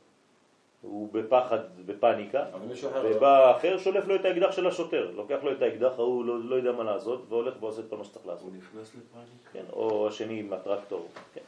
[0.82, 2.99] הוא בפחד, בפניקה, לא.
[3.04, 6.56] ובא אחר שולף לו את האקדח של השוטר, לוקח לו את האקדח, ההוא לא, לא
[6.56, 8.43] יודע מה לעשות, והולך ועושה את כל מה שצריך לעשות.
[8.43, 9.49] הוא נכנס לפאניקה.
[9.54, 11.41] כן, או השני עם הטרקטור, כן.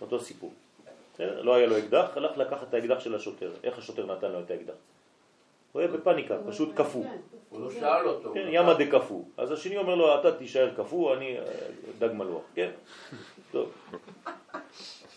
[0.00, 0.52] אותו סיפור.
[1.18, 3.50] לא היה לו אקדח, הלך לקחת את האקדח של השוטר.
[3.64, 4.74] איך השוטר נתן לו את האקדח?
[5.76, 7.02] הוא היה בפניקה, פשוט קפוא.
[7.02, 7.16] כן,
[7.48, 8.30] הוא לא שאל אותו.
[8.34, 9.22] כן, ימה דקפוא.
[9.36, 11.44] אז השני אומר לו, אתה תישאר קפוא, אני אה,
[11.98, 12.42] דג מלוח.
[12.54, 12.70] כן,
[13.52, 13.68] טוב.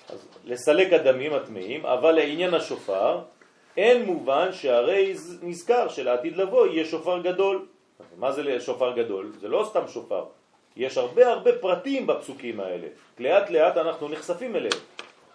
[0.10, 3.22] אז לסלק הדמים הטמאים, אבל לעניין השופר,
[3.78, 7.66] אין מובן שהרי נזכר שלעתיד לבוא יהיה שופר גדול.
[8.18, 9.32] מה זה שופר גדול?
[9.40, 10.26] זה לא סתם שופר.
[10.76, 12.88] יש הרבה הרבה פרטים בפסוקים האלה.
[13.20, 14.80] לאט לאט אנחנו נחשפים אליהם.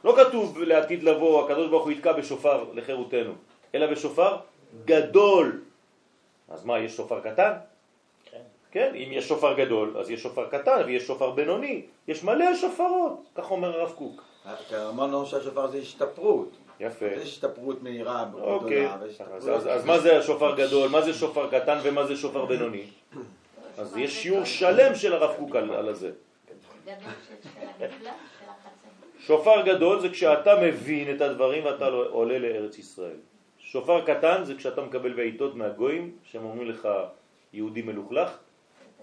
[0.05, 3.33] לא כתוב לעתיד לבוא, הקדוש ברוך הוא יתקע בשופר לחירותנו,
[3.75, 4.37] אלא בשופר
[4.85, 5.61] גדול.
[6.49, 7.53] אז מה, יש שופר קטן?
[8.71, 11.83] כן, אם יש שופר גדול, אז יש שופר קטן ויש שופר בינוני.
[12.09, 14.23] יש מלא שופרות, כך אומר הרב קוק.
[14.89, 16.57] אמרנו שהשופר זה השתפרות.
[16.81, 17.07] יפה.
[17.07, 21.15] יש השתפרות מהירה, אוקיי, גדולה, ויש אז, אז, אז מה זה השופר גדול, מה זה
[21.15, 22.87] שופר קטן ומה זה שופר בינוני?
[23.79, 26.11] אז יש שיעור שלם של הרב קוק על, על זה.
[29.19, 33.17] שופר גדול זה כשאתה מבין את הדברים ואתה לא- עולה לארץ ישראל.
[33.75, 36.89] שופר קטן זה כשאתה מקבל בעיטות מהגויים שהם אומרים לך
[37.53, 38.31] יהודי מלוכלך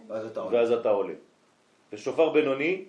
[0.07, 0.57] ואז אתה עולה.
[0.57, 1.13] ואז אתה עולה.
[1.93, 2.83] ושופר בינוני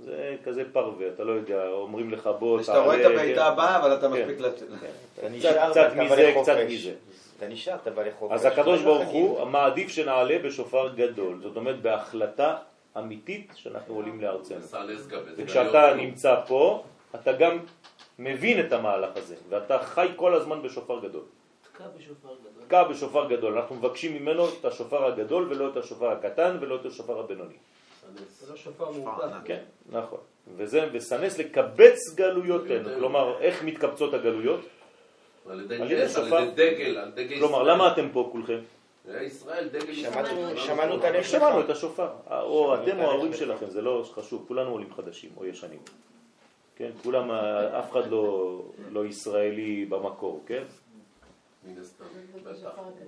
[0.00, 3.46] זה כזה פרווה, אתה לא יודע, אומרים לך בוא שאתה רואה את תעלה, הבעיטה כן.
[3.46, 4.12] הבאה, אבל אתה כן.
[4.12, 4.68] מספיק לצאת.
[5.18, 6.56] אתה קצת- מזה, קצת.
[6.68, 6.92] מזה.
[7.38, 8.34] אתה נשאר, אתה בא לחופש.
[8.34, 9.08] אז הקדוש ברוך.
[9.08, 12.56] הוא מעדיף שנעלה בשופר גדול, זאת אומרת בהחלטה
[12.98, 14.56] אמיתית שאנחנו עולים לארצנו.
[15.36, 16.82] וכשאתה לא- נמצא פה,
[17.14, 17.58] אתה גם
[18.20, 21.22] מבין את המהלך הזה, ואתה חי כל הזמן בשופר גדול.
[21.72, 22.64] תקע בשופר גדול.
[22.66, 26.86] תקע בשופר גדול, אנחנו מבקשים ממנו את השופר הגדול ולא את השופר הקטן ולא את
[26.86, 27.54] השופר הבינוני.
[28.40, 29.28] זה לא שופר מעובד.
[29.44, 30.18] כן, נכון.
[30.56, 34.60] וזה, וסנס לקבץ גלויותינו, כלומר, איך מתקבצות הגלויות?
[35.50, 36.40] על ידי נס, על שופר.
[36.40, 37.74] ידי דגל, על דגל כלומר, ישראל.
[37.74, 38.58] למה אתם פה כולכם?
[39.20, 40.56] ישראל, דגל ישראל.
[40.56, 43.34] שמענו את הלב שמענו את השופר, או אתם את או ההורים.
[43.34, 45.80] שלכם, זה לא חשוב, כולנו עולים חדשים או ישנים.
[46.80, 47.30] כן, כולם,
[47.78, 48.58] אף אחד לא,
[48.92, 50.62] לא ישראלי במקור, כן?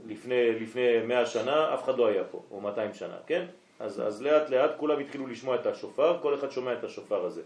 [0.06, 3.46] לפני, לפני 100 שנה אף אחד לא היה פה, או 200 שנה, כן?
[3.80, 7.42] אז, אז לאט לאט כולם התחילו לשמוע את השופר, כל אחד שומע את השופר הזה.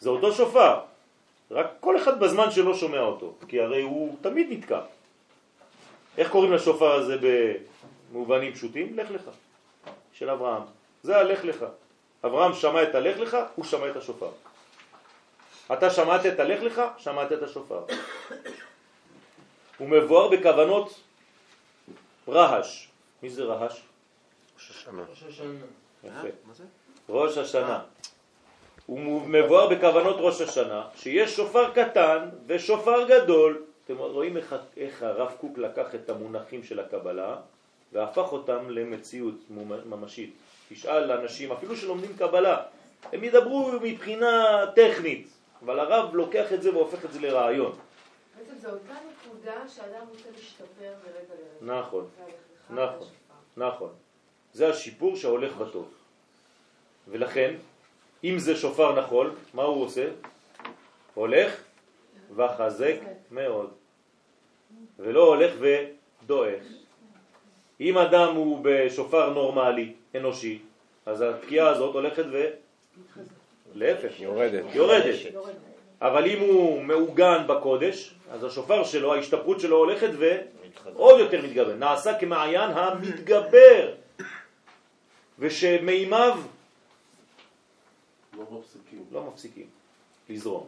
[0.00, 0.80] זה אותו שופר,
[1.50, 4.80] רק כל אחד בזמן שלו שומע אותו, כי הרי הוא תמיד נתקע.
[6.18, 7.16] איך קוראים לשופר הזה
[8.12, 8.98] במובנים פשוטים?
[8.98, 9.30] לך לך,
[10.12, 10.62] של אברהם.
[11.02, 11.64] זה הלך לך.
[12.24, 14.30] אברהם שמע את הלך לך, הוא שמע את השופר.
[15.72, 17.84] אתה שמעת את הלך לך, שמעת את השופר.
[19.78, 21.00] הוא מבואר בכוונות
[22.28, 22.88] רהש.
[23.22, 23.82] מי זה רהש?
[24.56, 25.02] ראש השנה.
[25.10, 25.64] ראש השנה.
[26.04, 26.28] יפה.
[27.08, 27.80] ראש השנה.
[28.86, 33.62] הוא מבואר בכוונות ראש השנה, שיש שופר קטן ושופר גדול.
[33.84, 37.36] אתם רואים איך, איך הרב קוק לקח את המונחים של הקבלה
[37.92, 39.34] והפך אותם למציאות
[39.86, 40.34] ממשית.
[40.68, 42.62] תשאל אנשים, אפילו שלומדים קבלה,
[43.12, 45.28] הם ידברו מבחינה טכנית,
[45.64, 47.72] אבל הרב לוקח את זה והופך את זה לרעיון.
[48.38, 51.78] בעצם זו אותה נקודה שאדם רוצה להשתפר מרגע לרגע.
[51.78, 52.06] נכון,
[52.70, 53.08] נכון.
[53.56, 53.92] נכון.
[54.52, 55.94] זה השיפור שהולך בטוב.
[57.08, 57.54] ולכן,
[58.24, 60.08] אם זה שופר נחול, מה הוא עושה?
[61.14, 61.60] הולך
[62.36, 62.96] וחזק
[63.30, 63.70] מאוד.
[64.98, 66.64] ולא הולך ודועך.
[67.80, 70.62] אם אדם הוא בשופר נורמלי, אנושי,
[71.06, 72.46] אז התקיעה הזאת הולכת ו...
[73.74, 74.64] להפך, יורדת.
[74.74, 75.14] יורדת.
[76.00, 81.74] אבל אם הוא מעוגן בקודש, אז השופר שלו, ההשתפרות שלו הולכת ועוד יותר מתגבר.
[81.74, 83.94] נעשה כמעיין המתגבר,
[85.38, 86.38] ושמימיו
[88.38, 89.04] לא מפסיקים.
[89.12, 89.66] לא מפסיקים
[90.28, 90.66] לזרום.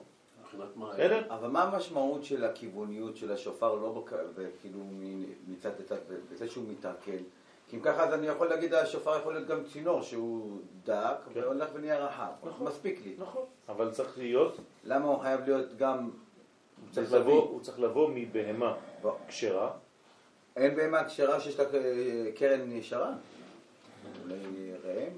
[0.92, 1.22] בסדר?
[1.30, 4.12] אבל מה המשמעות של הכיווניות של השופר, לא בק...
[4.34, 4.78] וכאילו
[5.48, 5.96] מצד לצד,
[6.32, 7.10] בזה שהוא מתעכל?
[7.68, 11.40] כי אם ככה אז אני יכול להגיד, השופר יכול להיות גם צינור שהוא דק כן.
[11.40, 12.30] והולך ונהיה רחב.
[12.42, 12.66] נכון.
[12.66, 13.14] מספיק לי.
[13.18, 13.44] נכון.
[13.68, 16.10] אבל צריך להיות, למה הוא חייב להיות גם
[16.80, 17.12] הוא צריך?
[17.12, 18.74] לבוא, הוא צריך לבוא מבהמה.
[19.28, 19.70] כשרה,
[20.56, 23.12] אין בהמה כשרה שיש לה אה, קרן ישרה?
[24.22, 24.36] אולי
[24.84, 25.12] ראם?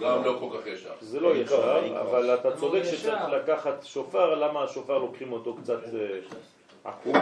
[0.00, 0.94] גם לא כל כך ישר.
[1.00, 2.82] זה לא ישר, אבל אתה צודק.
[2.84, 6.18] שצריך לקחת שופר, למה השופר לוקחים אותו קצת אה,
[6.84, 7.14] עקום?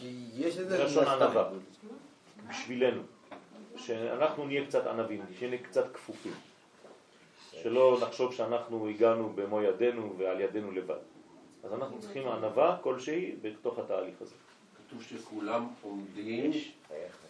[0.00, 0.84] כי יש איזה...
[0.84, 1.48] לשון ענווה.
[2.50, 3.02] בשבילנו,
[3.76, 6.32] שאנחנו נהיה קצת ענבים, שנהיה קצת כפופים,
[7.52, 10.98] שלא נחשוב שאנחנו הגענו במו ידינו ועל ידינו לבד.
[11.64, 14.34] אז אנחנו צריכים ענווה כלשהי בתוך התהליך הזה.
[14.88, 16.50] כתוב שכולם עומדים,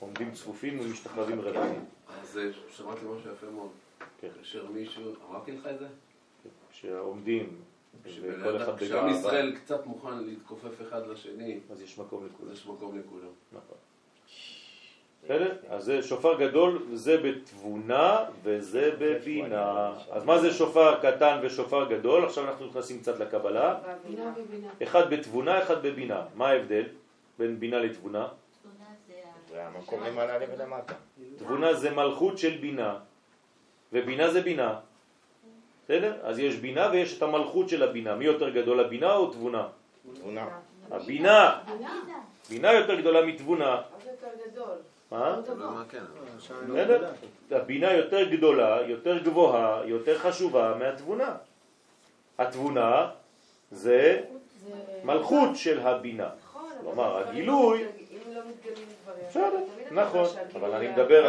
[0.00, 1.84] עומדים צפופים ומשתחררים רבעים.
[2.08, 3.70] אז אה, שמעתי משהו יפה מאוד.
[4.20, 4.28] כן.
[4.38, 5.86] כאשר מישהו, אמרתי לך את זה?
[6.72, 7.56] כשעומדים
[8.02, 12.24] וכל שבן אחד אדם- כשעם בגאווה, ישראל קצת מוכן להתכופף אחד לשני, אז יש מקום
[12.24, 12.52] אז לכולם.
[12.52, 13.28] יש מקום לכולם.
[13.52, 13.76] נכון.
[15.24, 15.52] בסדר?
[15.68, 19.92] אז זה שופר גדול, זה בתבונה וזה בבינה.
[20.10, 22.24] אז מה זה שופר קטן ושופר גדול?
[22.24, 23.78] עכשיו אנחנו נכנסים קצת לקבלה.
[24.82, 26.22] אחד בתבונה, אחד בבינה.
[26.34, 26.84] מה ההבדל
[27.38, 28.28] בין בינה לתבונה?
[31.38, 32.96] תבונה זה מלכות של בינה,
[33.92, 34.78] ובינה זה בינה.
[35.84, 36.16] בסדר?
[36.22, 38.14] אז יש בינה ויש את המלכות של הבינה.
[38.14, 39.68] מי יותר גדול, הבינה או תבונה?
[40.14, 40.48] תבונה.
[40.90, 41.60] הבינה.
[41.66, 42.00] בינה?
[42.50, 43.82] בינה יותר גדולה מתבונה.
[45.10, 45.30] מה?
[45.36, 45.70] לא דבר.
[45.70, 46.02] מה כן.
[46.68, 47.10] בסדר?
[47.50, 51.36] הבינה יותר גדולה, יותר גבוהה, יותר חשובה מהתבונה.
[52.38, 53.10] התבונה
[53.70, 54.20] זה
[54.66, 54.72] זה...
[55.04, 56.28] מלכות של הבינה.
[56.80, 57.84] כלומר, הגילוי-
[58.26, 58.40] לא לא.
[59.28, 59.58] בסדר,
[59.90, 61.28] נכון, אבל אני מדבר,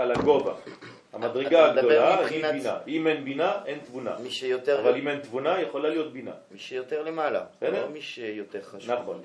[0.00, 0.54] על הגובה.
[1.12, 2.78] המדרגה הגדולה היא בינה.
[2.86, 4.16] אם אין בינה, אין תבונה.
[4.80, 6.32] אבל אם אין תבונה, יכולה להיות בינה.
[6.50, 7.44] מי שיותר למעלה?
[7.62, 8.90] לא מי שיותר חשוב.
[8.90, 9.20] נכון.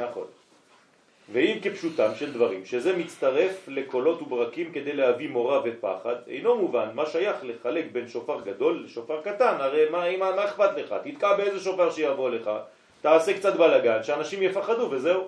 [0.00, 0.26] נכון.
[1.32, 7.06] ואם כפשוטם של דברים, שזה מצטרף לקולות וברקים כדי להביא מורא ופחד, אינו מובן מה
[7.06, 10.94] שייך לחלק בין שופר גדול לשופר קטן, הרי מה, מה, מה אכפת לך?
[11.04, 12.50] תתקע באיזה שופר שיבוא לך,
[13.02, 15.26] תעשה קצת בלגן, שאנשים יפחדו וזהו.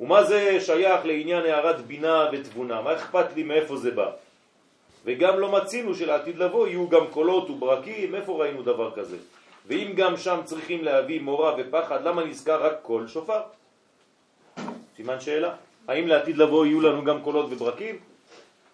[0.00, 2.82] ומה זה שייך לעניין הערת בינה ותבונה?
[2.82, 4.10] מה אכפת לי מאיפה זה בא?
[5.04, 9.16] וגם לא מצינו שלעתיד לבוא יהיו גם קולות וברקים, איפה ראינו דבר כזה?
[9.66, 13.40] ואם גם שם צריכים להביא מורא ופחד, למה נזכר רק קול שופר?
[14.98, 15.54] סימן שאלה.
[15.88, 17.98] האם לעתיד לבוא יהיו לנו גם קולות וברקים?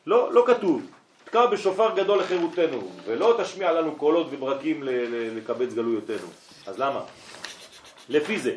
[0.07, 0.83] לא, לא כתוב.
[1.25, 4.81] תקע בשופר גדול לחירותנו, ולא תשמיע לנו קולות וברקים
[5.37, 6.27] לקבץ גלויותינו.
[6.67, 7.01] אז למה?
[8.09, 8.57] לפי זה.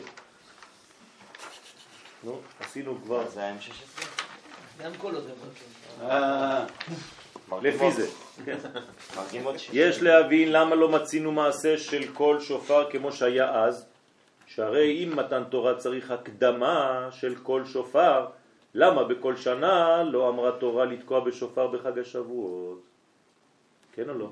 [2.24, 3.30] נו, עשינו כבר.
[3.30, 4.84] זה ה-M16?
[4.84, 6.10] גם קולות גם ברקים.
[6.10, 6.66] אה,
[7.62, 8.08] לפי זה.
[8.46, 8.58] כן.
[9.74, 13.86] יש להבין למה לא מצינו מעשה של כל שופר כמו שהיה אז,
[14.58, 18.26] שהרי אם מתן תורה צריך הקדמה של כל שופר,
[18.74, 22.82] למה בכל שנה לא אמרה תורה לתקוע בשופר בחג השבועות?
[23.94, 24.30] כן או לא?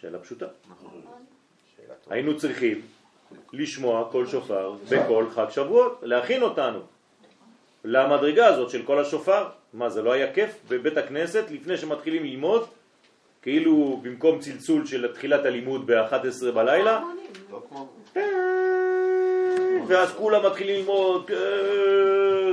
[0.00, 0.46] שאלה פשוטה.
[2.10, 2.80] היינו צריכים
[3.52, 6.80] לשמוע כל שופר בכל חג שבועות, להכין אותנו
[7.84, 9.48] למדרגה הזאת של כל השופר.
[9.72, 12.66] מה, זה לא היה כיף בבית הכנסת לפני שמתחילים ללמוד?
[13.42, 17.02] כאילו במקום צלצול של תחילת הלימוד ב-11 בלילה,
[17.50, 17.88] לא כמו...
[19.88, 21.36] ואז כולם מתחילים ללמוד, אה,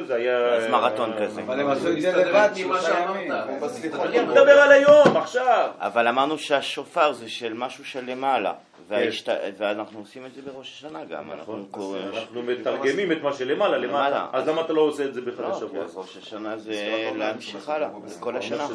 [0.08, 0.38] זה היה...
[0.38, 1.42] אז מרתון כזה.
[1.42, 3.72] אבל הם עשו את זה לבד עם מה שלושה שאמרת.
[4.02, 5.70] אני מדבר על היום, עכשיו.
[5.80, 8.54] אבל אמרנו שהשופר זה של משהו של למעלה,
[8.88, 9.30] וההשת...
[9.58, 12.00] ואנחנו עושים את זה בראש השנה גם, אנחנו נכון.
[12.14, 14.28] אנחנו מתרגמים את מה שלמעלה למעלה.
[14.34, 15.86] אז למה אתה לא עושה את זה בחג לא, השבוע?
[15.96, 18.68] ראש השנה זה להמשיך הלאה, זה כל השנה.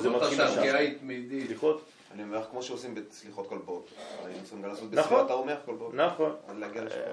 [2.15, 3.95] אני אומר לך, כמו שעושים בסליחות כל בוקר.
[4.25, 4.99] היינו צריכים גם לעשות נכון.
[5.03, 6.07] בספירת העומר כל בוקר.
[6.07, 6.37] נכון.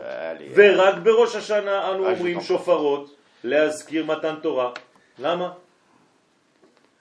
[0.03, 2.41] היה לי- ורק בראש השנה אנו אה, אומרים.
[2.41, 4.71] שופרות להזכיר מתן תורה.
[5.19, 5.53] למה?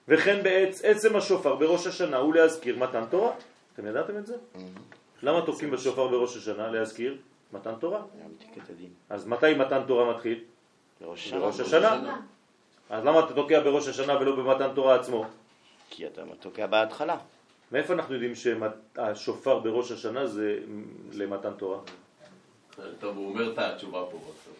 [0.07, 3.31] וכן בעצ- עצם השופר בראש השנה הוא להזכיר מתן תורה.
[3.73, 4.35] אתם ידעתם את זה?
[5.23, 6.67] למה תוקעים בשופר בראש השנה?
[6.71, 7.17] להזכיר
[7.53, 8.01] מתן תורה.
[9.09, 10.43] אז מתי מתן תורה מתחיל?
[11.01, 11.39] בראש השנה.
[11.39, 12.17] בראש השנה.
[12.89, 15.25] אז למה אתה תוקע בראש השנה ולא במתן תורה עצמו?
[15.89, 17.17] כי אתה תוקע בהתחלה.
[17.71, 20.59] מאיפה אנחנו יודעים שהשופר בראש השנה זה
[21.13, 21.79] למתן תורה?
[22.99, 24.55] טוב, הוא אומר את התשובה פה בסוף.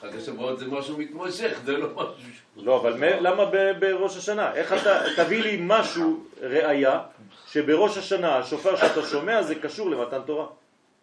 [0.00, 2.14] חג השבועות זה משהו מתמשך, זה לא משהו...
[2.56, 3.44] לא, אבל למה
[3.78, 4.54] בראש השנה?
[4.54, 7.02] איך אתה, תביא לי משהו, ראייה,
[7.46, 10.46] שבראש השנה השופר שאתה שומע זה קשור למתן תורה.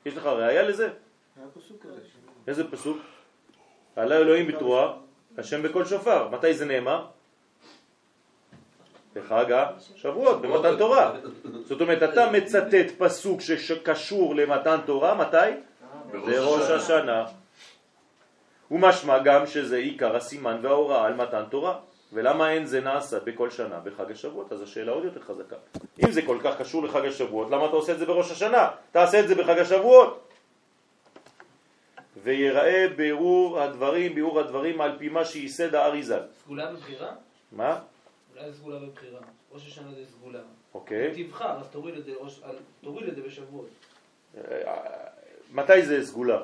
[0.06, 0.90] יש לך ראייה לזה?
[2.48, 2.98] איזה פסוק?
[3.96, 4.94] עלה אלוהים בתרועה,
[5.38, 6.30] השם בכל שופר.
[6.30, 7.06] מתי זה נאמר?
[9.16, 11.14] בחג השבועות, במתן תורה.
[11.66, 15.38] זאת אומרת, אתה מצטט פסוק שקשור למתן תורה, מתי?
[16.12, 17.26] בראש השנה.
[18.72, 21.80] ומשמע גם שזה עיקר הסימן וההוראה על מתן תורה.
[22.14, 24.52] ולמה אין זה נעשה בכל שנה בחג השבועות?
[24.52, 25.56] אז השאלה עוד יותר חזקה.
[26.06, 28.70] אם זה כל כך קשור לחג השבועות, למה אתה עושה את זה בראש השנה?
[28.92, 30.28] תעשה את זה בחג השבועות.
[32.24, 36.20] ויראה בירור הדברים, בירור הדברים על פי מה שייסד האריזה.
[36.44, 37.12] סגולה בבחירה?
[37.52, 37.80] מה?
[38.54, 39.20] סגולה בבחירה.
[39.52, 40.40] ראש השנה זה סגולה.
[40.74, 41.12] אוקיי.
[41.16, 42.12] אם תבחר, אז תוריד את זה,
[42.82, 43.68] תוריד את זה בשבועות.
[44.38, 44.74] אה,
[45.52, 46.38] מתי זה סגולה?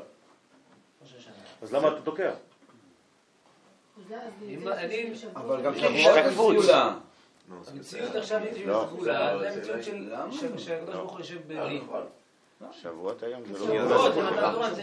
[1.01, 1.33] ראש השנה.
[1.61, 2.33] אז למה אתה תוקע?
[5.35, 5.73] אבל גם
[6.31, 6.55] שבועות.
[6.63, 6.95] סגולה.
[7.67, 8.85] המציאות עכשיו היא לא.
[8.89, 11.81] סגולה, זה המציאות של- שהקדוש ברוך הוא יושב בלי.
[12.71, 14.11] שבועות היום זה לא...
[14.11, 14.73] שבועות,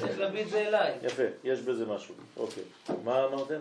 [0.00, 0.94] צריך להביא את זה אליי.
[1.02, 2.14] יפה, יש בזה משהו.
[2.36, 2.62] אוקיי.
[3.04, 3.58] מה אמרתם?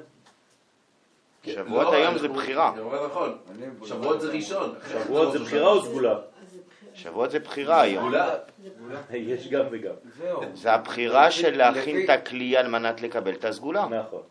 [1.45, 2.73] שבועות לא, היום זה בחירה.
[3.05, 3.37] נכון.
[3.85, 4.73] שבועות זה ראשון.
[4.93, 6.15] שבועות זה בחירה או סגולה?
[6.93, 8.03] שבועות זה בחירה היום.
[8.03, 8.35] סגולה.
[9.13, 9.93] יש גם וגם.
[10.53, 13.87] זה הבחירה של להכין את הכלי על מנת לקבל את הסגולה.
[13.87, 14.21] נכון.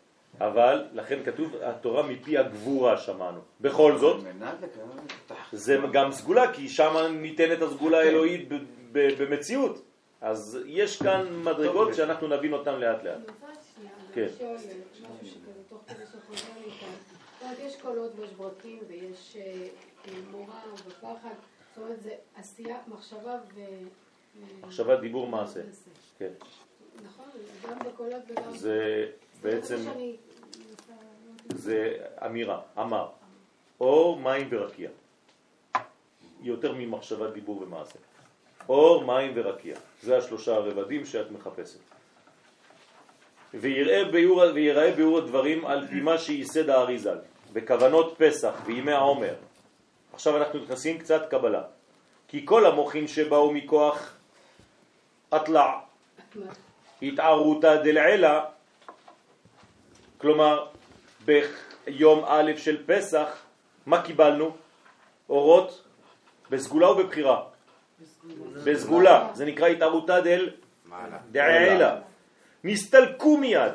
[0.40, 3.40] אבל, לכן כתוב, התורה מפי הגבורה שמענו.
[3.60, 4.24] בכל זאת,
[5.52, 8.54] זה גם סגולה, כי שם ניתנת הסגולה האלוהית ב-
[8.92, 9.82] ב- במציאות.
[10.20, 13.18] אז יש כאן מדרגות שאנחנו נבין אותן לאט לאט.
[14.14, 14.26] כן.
[14.34, 16.88] לשאול משהו שכזה תוך כדי שחוזר לי כאן.
[17.37, 19.68] זאת אומרת, יש קולות ויש ברקים ויש אה,
[20.08, 20.54] אה, מורא
[20.86, 21.34] ופחד.
[21.74, 23.60] זאת אומרת, זה עשייה, מחשבה ו...
[23.60, 25.60] ו- מחשבה, דיבור, מעשה.
[26.18, 26.30] כן.
[27.04, 27.24] נכון,
[27.68, 28.56] גם בקולות וגם...
[28.56, 29.06] זה
[29.42, 29.76] בעצם,
[31.48, 33.08] זה אמירה, אמר.
[33.80, 34.90] אור, מים ורקיע.
[36.42, 37.98] יותר ממחשבת דיבור ומעשה.
[38.68, 39.76] אור, מים ורקיע.
[40.02, 41.80] זה השלושה הרבדים שאת מחפשת.
[43.54, 47.18] ויראה ביור, ויראה ביאור הדברים על פי מה שייסד האריזל,
[47.52, 49.34] בכוונות פסח וימי העומר.
[50.12, 51.62] עכשיו אנחנו נכנסים קצת קבלה.
[52.28, 54.12] כי כל המוחין שבאו מכוח
[55.36, 55.72] אטלע,
[57.02, 58.44] התערותא דלעילה,
[60.18, 60.66] כלומר
[61.24, 63.28] ביום א' של פסח,
[63.86, 64.56] מה קיבלנו?
[65.28, 65.84] אורות
[66.50, 67.42] בסגולה ובבחירה?
[68.64, 70.50] בסגולה, זה נקרא התערותא דל
[71.32, 71.96] דעילה.
[72.64, 73.72] נסתלקו מיד,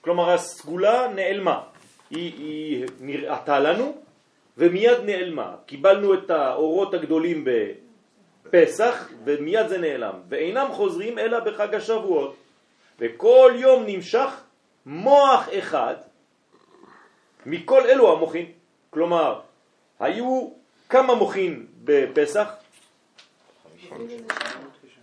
[0.00, 1.62] כלומר הסגולה נעלמה,
[2.10, 3.96] היא, היא נראתה לנו
[4.58, 5.56] ומיד נעלמה.
[5.66, 12.36] קיבלנו את האורות הגדולים בפסח ומיד זה נעלם, ואינם חוזרים אלא בחג השבועות.
[12.98, 14.30] וכל יום נמשך
[14.86, 15.94] מוח אחד
[17.46, 18.46] מכל אלו המוחין.
[18.90, 19.40] כלומר,
[20.00, 20.48] היו
[20.88, 22.48] כמה מוחין בפסח?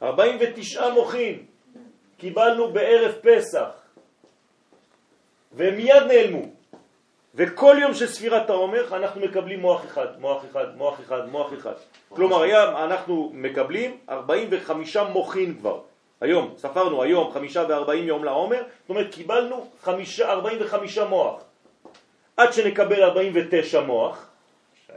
[0.02, 1.45] 49 מוחין
[2.18, 3.69] קיבלנו בערב פסח
[5.53, 6.55] ומיד נעלמו
[7.36, 11.74] וכל יום של ספירת העומר אנחנו מקבלים מוח אחד, מוח אחד, מוח אחד, מוח אחד
[12.10, 15.82] כלומר היה, אנחנו מקבלים 45 מוחין כבר
[16.22, 21.41] היום, ספרנו היום חמישה וארבעים יום לעומר זאת אומרת קיבלנו חמישה, 45 מוח
[22.38, 24.28] עד שנקבל 49 מוח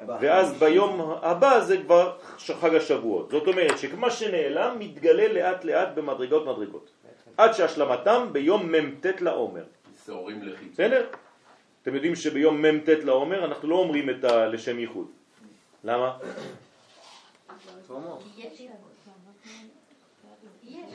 [0.06, 2.16] ואז ביום הבא זה כבר
[2.60, 3.30] חג השבועות.
[3.30, 6.90] זאת אומרת שמה שנעלם מתגלה לאט לאט במדרגות מדרגות.
[7.36, 9.62] עד שהשלמתם ביום מ"ט לעומר.
[10.06, 10.72] שעורים לחיצים.
[10.72, 11.06] בסדר?
[11.88, 14.46] אתם יודעים שביום מ"ט לעומר אנחנו לא אומרים את ה...
[14.46, 15.06] לשם ייחוד.
[15.84, 16.18] למה?
[18.36, 18.62] יש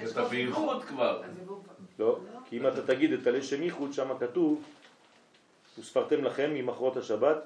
[0.02, 1.22] יש את הבייחוד כבר.
[2.00, 2.20] לא.
[2.46, 4.64] כי אם אתה תגיד את הלשם ייחוד, שם כתוב,
[5.80, 7.38] וספרתם לכם ממחרות השבת,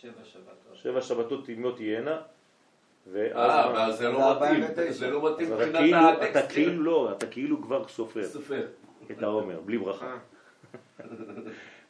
[0.00, 0.74] שבע שבתות.
[0.74, 2.20] שבע שבתות תלמות תהיינה,
[3.12, 4.64] ואז אה, זה לא מתאים.
[4.90, 6.54] זה לא מתאים אתה מבחינת כאילו, אתה הטקסט.
[6.54, 8.66] כאילו לא, אתה כאילו כבר סופר סופר.
[9.10, 10.16] את העומר, בלי ברכה.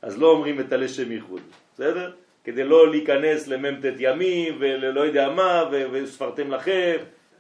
[0.03, 1.41] אז לא אומרים את הלשם ייחוד,
[1.75, 2.13] בסדר?
[2.45, 6.97] כדי לא להיכנס למ"ט ימים וללא יודע מה, וספרתם לכם,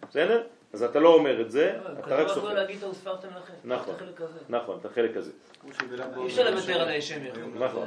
[0.09, 0.43] בסדר?
[0.73, 2.55] אז אתה לא אומר את זה, אתה רק כתוב לא סופר.
[2.55, 3.53] להגיד את הוספרתם לכם.
[3.65, 4.39] נכון, את החלק הזה.
[4.49, 5.33] נכון, את החלק הזה.
[5.65, 7.43] אי אפשר לוותר על השם יחיד.
[7.55, 7.87] נכון.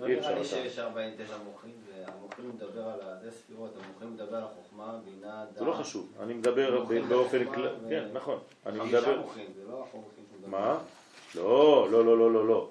[0.00, 4.36] לא אי נראה לי אפשר, שיש 49 מוחים, והמוחים מדבר על זה ספירות, המוחים מדבר
[4.36, 5.58] על החוכמה, בינה, דעת.
[5.58, 8.38] זה לא חשוב, אני מדבר באופן כללי, כן, נכון.
[8.66, 9.20] אני חמישה מדבר...
[9.20, 9.86] מוחים, זה לא
[10.40, 10.48] מדבר.
[10.48, 10.78] מה?
[11.34, 12.68] לא, לא, לא, לא, לא, לא.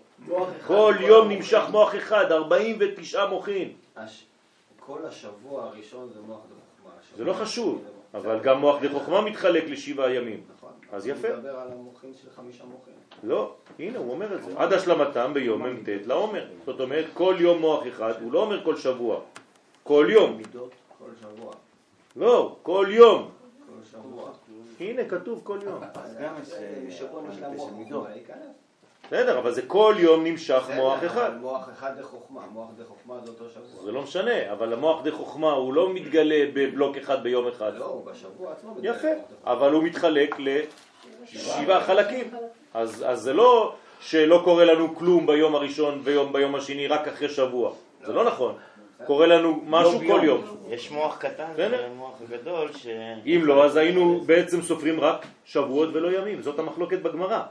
[0.68, 1.30] כל יום.
[1.32, 3.72] נמשך מוח אחד, 49 מוחין.
[3.96, 4.26] הש-
[4.80, 6.92] כל השבוע הראשון זה מוח דחוכמה.
[7.18, 10.42] זה לא חשוב, אבל גם מוח דחוכמה מתחלק לשבעה ימים.
[10.92, 11.28] אז יפה.
[11.28, 12.94] הוא מדבר על המוחים של חמישה מוחים.
[13.24, 14.52] לא, הנה הוא אומר את זה.
[14.58, 16.46] עד השלמתם ביום מ"ט לעומר.
[16.66, 19.20] זאת אומרת, כל יום מוח אחד, הוא לא אומר כל שבוע.
[19.84, 20.42] כל יום.
[20.98, 21.52] כל שבוע.
[22.16, 23.30] לא, כל יום.
[23.68, 24.30] כל שבוע.
[24.80, 25.84] הנה, כתוב כל יום.
[25.94, 26.34] אז גם
[26.88, 28.38] נשלם מוח חוכמה להיכנס.
[29.08, 31.32] בסדר, אבל זה כל יום נמשך מוח אחד.
[31.41, 33.84] מוח אחד זה חוכמה, מוח זה חוכמה זה אותו שבוע.
[33.86, 37.72] זה לא משנה, אבל המוח דה חוכמה הוא לא מתגלה בבלוק אחד ביום אחד.
[37.78, 38.95] לא, הוא בשבוע עצמו מתגלה.
[38.95, 39.08] יפה,
[39.44, 40.36] אבל הוא מתחלק
[41.34, 42.32] לשבעה חלקים.
[42.74, 47.30] אז, אז זה לא שלא קורה לנו כלום ביום הראשון ויום ביום השני רק אחרי
[47.30, 47.72] שבוע.
[48.06, 48.56] זה לא נכון.
[49.06, 50.44] קורה לנו משהו כל יום.
[50.69, 52.88] יש מוח קטן ומוח גדול ש...
[53.26, 56.41] אם לא, אז היינו בעצם סופרים רק שבועות ולא ימים.
[56.41, 57.44] זאת המחלוקת בגמרא.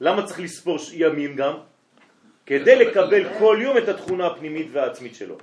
[0.00, 1.54] למה צריך לספור ימים גם?
[2.46, 5.36] כדי לקבל כל יום את התכונה הפנימית והעצמית שלו.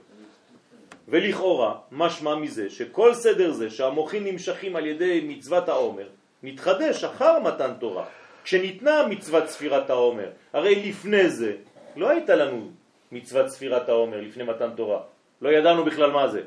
[1.07, 6.07] ולכאורה, משמע מזה שכל סדר זה שהמוחים נמשכים על ידי מצוות העומר,
[6.43, 8.05] מתחדש אחר מתן תורה.
[8.43, 11.51] כשניתנה מצוות ספירת העומר, הרי לפני זה
[11.95, 12.71] לא הייתה לנו
[13.11, 14.99] מצוות ספירת העומר לפני מתן תורה.
[15.41, 16.41] לא ידענו בכלל מה זה.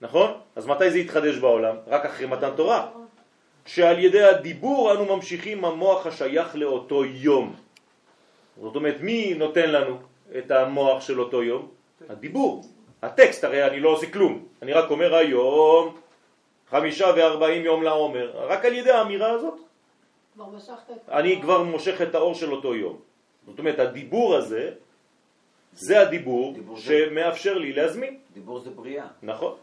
[0.00, 0.30] נכון?
[0.56, 1.76] אז מתי זה יתחדש בעולם?
[1.86, 2.88] רק אחרי מתן תורה.
[3.66, 7.54] שעל ידי הדיבור אנו ממשיכים המוח השייך לאותו יום.
[8.62, 9.98] זאת אומרת, מי נותן לנו
[10.38, 11.68] את המוח של אותו יום?
[12.08, 12.64] הדיבור.
[13.02, 14.44] הטקסט, הרי אני לא עושה כלום.
[14.62, 15.96] אני רק אומר היום,
[16.70, 18.30] חמישה וארבעים יום לעומר.
[18.34, 19.54] רק על ידי האמירה הזאת,
[20.34, 21.08] כבר משכת את...
[21.08, 22.96] אני כבר מושך את האור של אותו יום.
[23.46, 24.70] זאת אומרת, הדיבור הזה,
[25.78, 28.18] זה הדיבור שמאפשר לי להזמין.
[28.34, 29.06] דיבור זה בריאה.
[29.22, 29.54] נכון.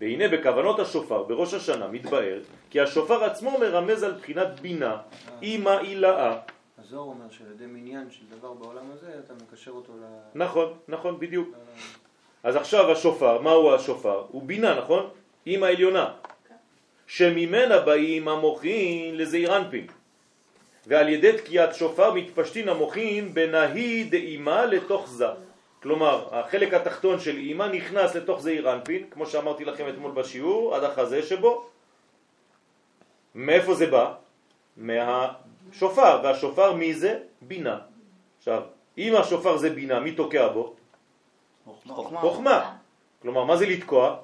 [0.00, 2.40] והנה בכוונות השופר בראש השנה מתבהר
[2.70, 4.96] כי השופר עצמו מרמז על בחינת בינה,
[5.42, 6.38] אימא אילאה.
[6.78, 10.04] הזוהר אומר שעל ידי מניין של דבר בעולם הזה, אתה מקשר אותו ל...
[10.34, 11.48] נכון, נכון, בדיוק.
[12.42, 14.24] אז עכשיו השופר, מהו השופר?
[14.28, 15.08] הוא בינה, נכון?
[15.46, 16.12] אימא עליונה.
[17.06, 19.86] שממנה באים המוחין לזעיר אנפין.
[20.86, 25.26] ועל ידי תקיעת שופר מתפשטין המוחין בנהי דאימה לתוך זה.
[25.84, 30.84] כלומר, החלק התחתון של אימא נכנס לתוך זעיר אנפין, כמו שאמרתי לכם אתמול בשיעור, עד
[30.84, 31.66] החזה שבו.
[33.34, 34.14] מאיפה זה בא?
[34.76, 37.18] מהשופר, והשופר מי זה?
[37.42, 37.78] בינה.
[38.38, 38.62] עכשיו,
[38.98, 40.74] אם השופר זה בינה, מי תוקע בו?
[41.86, 42.20] חוכמה.
[42.20, 42.76] חוכמה.
[43.22, 44.16] כלומר, מה זה לתקוע?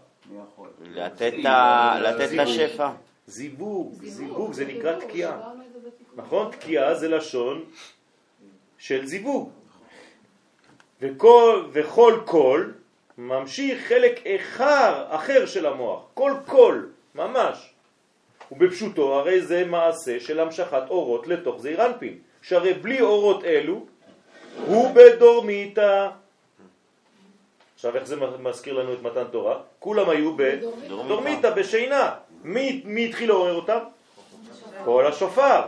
[0.81, 2.91] לתת את ה- לתת את השפע.
[3.27, 5.37] זיווג, זיווג, זה נקרא תקיעה.
[6.16, 6.51] נכון?
[6.53, 7.65] תקיעה זה לשון
[8.78, 9.51] של זיווג.
[11.02, 12.72] וכל, וכל קול
[13.18, 16.01] ממשיך חלק אחר, אחר של המוח.
[16.14, 17.70] כל קול, ממש.
[18.52, 22.18] ובפשוטו הרי זה מעשה של המשכת אורות לתוך זעיר אנפין.
[22.43, 23.86] שהרי בלי אורות אלו
[24.66, 26.09] הוא בדורמיתא.
[27.74, 29.59] עכשיו איך זה מזכיר לנו את מתן תורה?
[29.78, 32.14] כולם היו בדורמיתא, בשינה.
[32.44, 33.78] מי, מי התחיל לעורר אותם?
[34.85, 35.60] כל השופר.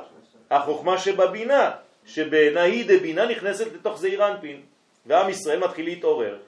[0.50, 1.70] החוכמה שבבינה,
[2.06, 4.60] שבנהי דבינה נכנסת לתוך זעיר אנפין,
[5.06, 6.38] ועם ישראל מתחיל להתעורר.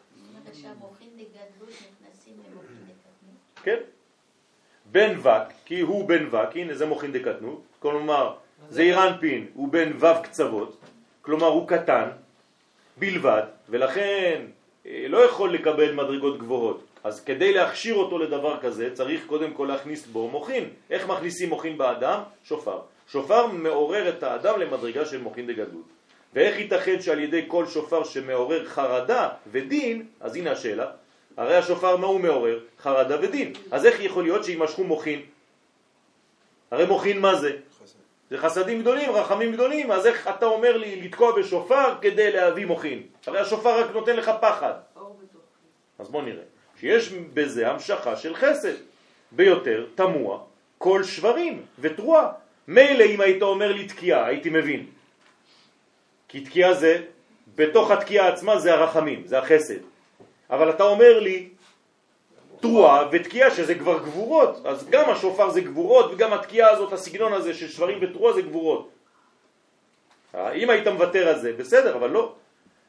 [3.62, 3.78] כן?
[4.93, 8.35] בן וק, כי הוא בן וק, הנה זה מוחין דקטנות, כלומר
[8.70, 10.76] זעיר אנפין הוא בן וו קצוות,
[11.22, 12.09] כלומר הוא קטן
[12.97, 14.43] בלבד, ולכן
[14.86, 16.85] אה, לא יכול לקבל מדרגות גבוהות.
[17.05, 20.68] אז כדי להכשיר אותו לדבר כזה צריך קודם כל להכניס בו מוחין.
[20.90, 22.20] איך מכניסים מוחין באדם?
[22.44, 22.78] שופר.
[23.09, 25.89] שופר מעורר את האדם למדרגה של מוחין דגדלות.
[26.35, 30.90] ואיך ייתכן שעל ידי כל שופר שמעורר חרדה ודין, אז הנה השאלה,
[31.36, 32.61] הרי השופר מה הוא מעורר?
[32.82, 33.52] חרדה ודין.
[33.70, 35.23] אז איך יכול להיות שימשכו מוחין?
[36.70, 37.56] הרי מוחין מה זה?
[38.31, 43.02] זה חסדים גדולים, רחמים גדולים, אז איך אתה אומר לי לתקוע בשופר כדי להביא מוחין?
[43.27, 44.73] הרי השופר רק נותן לך פחד.
[45.98, 46.43] אז בוא נראה.
[46.81, 48.74] שיש בזה המשכה של חסד.
[49.32, 50.39] ביותר תמוה
[50.78, 52.32] כל שברים ותרועה.
[52.69, 54.86] מילא אם היית אומר לי תקיעה, הייתי מבין.
[56.35, 57.02] כי תקיעה זה,
[57.55, 59.86] בתוך התקיעה עצמה זה הרחמים, זה החסד.
[60.51, 61.48] אבל אתה אומר לי
[62.61, 67.55] תרועה ותקיעה שזה כבר גבורות, אז גם השופר זה גבורות וגם התקיעה הזאת, הסגנון הזה
[67.55, 68.90] של שברים ותרועה זה גבורות.
[70.35, 72.35] אם היית מוותר על זה, בסדר, אבל לא.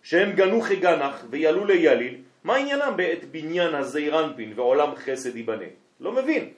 [0.04, 5.70] שהם גנו חגנך ויעלו ליליל מה עניינם בעת בניין הזעירנפין ועולם חסד ייבנה?
[6.00, 6.50] לא מבין.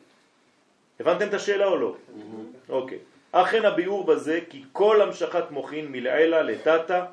[0.99, 1.95] הבנתם את השאלה או לא?
[2.69, 2.99] אוקיי.
[3.41, 7.05] אכן הביאור בזה כי כל המשכת מוחין מלעילה לטאטה,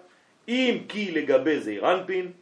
[0.48, 2.32] אם כי לגבי זעירנפין,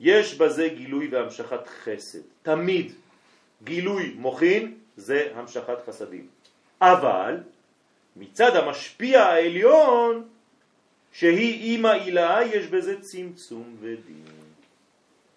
[0.00, 2.18] יש בזה גילוי והמשכת חסד.
[2.42, 2.92] תמיד
[3.64, 6.26] גילוי מוחין זה המשכת חסדים.
[6.80, 7.36] אבל
[8.16, 10.28] מצד המשפיע העליון,
[11.12, 14.24] שהיא אימא עילה, יש בזה צמצום ודין.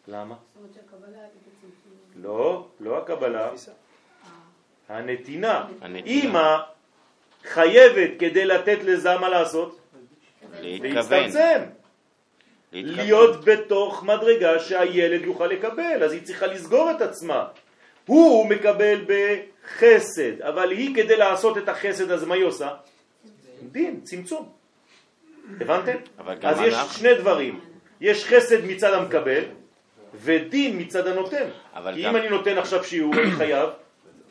[0.08, 0.36] למה?
[0.36, 2.24] זאת אומרת שהקבלה היא בצמצום.
[2.24, 3.52] לא, לא הקבלה,
[4.90, 5.68] הנתינה.
[5.82, 6.06] הנתינה.
[6.06, 6.58] אימא
[7.56, 9.80] חייבת כדי לתת לזה מה לעשות?
[11.32, 11.60] להצטמצם.
[12.74, 17.48] להיות בתוך מדרגה שהילד יוכל לקבל, אז היא צריכה לסגור את עצמה.
[18.06, 22.70] הוא מקבל בחסד, אבל היא כדי לעשות את החסד, אז מה היא עושה?
[23.72, 24.50] דין, צמצום.
[25.62, 25.98] הבנתם?
[26.50, 27.60] אז יש שני דברים,
[28.02, 29.44] יש חסד מצד המקבל
[30.14, 31.48] ודין מצד הנותן.
[31.96, 33.70] כי גם- אם אני נותן עכשיו שיעור, אני חייב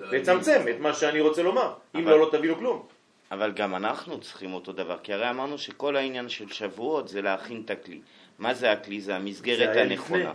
[0.01, 1.73] לצמצם את מה שאני רוצה לומר.
[1.95, 2.87] אם לא, לא תבינו כלום.
[3.35, 7.62] אבל גם אנחנו צריכים אותו דבר, כי הרי אמרנו שכל העניין של שבועות זה להכין
[7.65, 8.01] את הכלי.
[8.39, 9.01] מה זה הכלי?
[9.01, 10.20] זה המסגרת זה הנכונה.
[10.20, 10.35] לפני.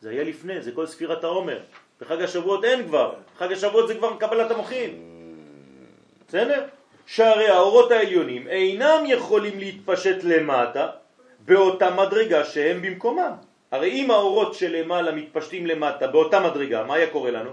[0.00, 1.60] זה היה לפני, זה כל ספירת העומר.
[2.00, 3.14] בחג השבועות אין כבר.
[3.38, 4.90] חג השבועות זה כבר קבלת המוחין.
[6.28, 6.64] בסדר?
[7.06, 10.86] שהרי האורות העליונים אינם יכולים להתפשט למטה
[11.40, 13.32] באותה מדרגה שהם במקומם.
[13.70, 17.50] הרי אם האורות שלמעלה מתפשטים למטה באותה מדרגה, מה היה קורה לנו?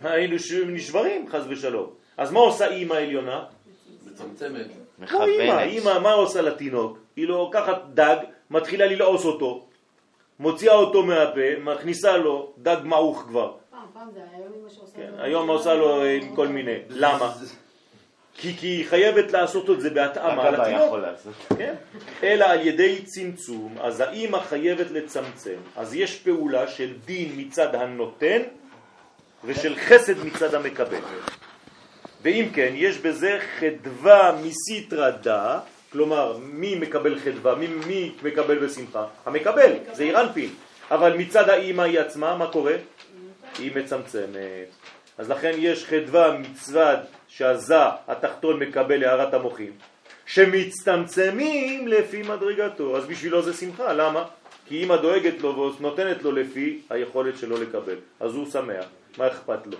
[0.00, 1.90] היינו ש- נשברים, חז ושלום.
[2.16, 3.44] אז מה עושה אימא העליונה?
[4.06, 4.66] מצמצמת.
[5.06, 6.98] כמו אימא, אימא, מה עושה לתינוק?
[7.16, 8.16] היא לוקחת דג,
[8.50, 9.66] מתחילה ללעוס אותו,
[10.38, 13.52] מוציאה אותו מהפה, מכניסה לו דג מעוך כבר.
[13.70, 14.96] פעם, פעם זה היה, היום אמא שעושה...
[14.96, 16.76] כן, לו- היום עושה לו אה, כל מיני.
[16.88, 17.32] למה?
[18.34, 20.94] כי, כי היא חייבת לעשות את זה בהתאמה לתינוק.
[21.58, 21.74] כן?
[22.22, 25.56] אלא על ידי צמצום, אז האימא חייבת לצמצם.
[25.76, 28.42] אז יש פעולה של דין מצד הנותן
[29.44, 31.00] ושל חסד מצד המקבל.
[32.22, 35.58] ואם כן, יש בזה חדווה מסיטרא דא,
[35.92, 37.54] כלומר, מי מקבל חדווה?
[37.54, 39.06] מי, מי מקבל בשמחה?
[39.26, 40.50] המקבל, זה אירנפין.
[40.90, 42.74] אבל מצד האימא היא עצמה, מה קורה?
[43.58, 44.68] היא מצמצמת.
[45.18, 46.98] אז לכן יש חדווה מצוות
[47.28, 47.74] שהזה
[48.08, 49.72] התחתון מקבל הערת המוחים,
[50.26, 52.96] שמצטמצמים לפי מדרגתו.
[52.96, 54.24] אז בשבילו זה שמחה, למה?
[54.66, 57.96] כי אמא דואגת לו ונותנת לו לפי היכולת שלו לקבל.
[58.20, 58.84] אז הוא שמח,
[59.18, 59.78] מה אכפת לו?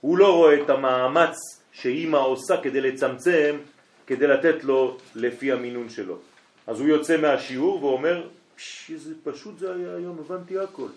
[0.00, 1.36] הוא לא רואה את המאמץ
[1.72, 3.56] שאימא עושה כדי לצמצם,
[4.06, 6.18] כדי לתת לו לפי המינון שלו.
[6.66, 10.88] אז הוא יוצא מהשיעור ואומר, "פש, איזה פשוט זה היה היום, הבנתי הכל.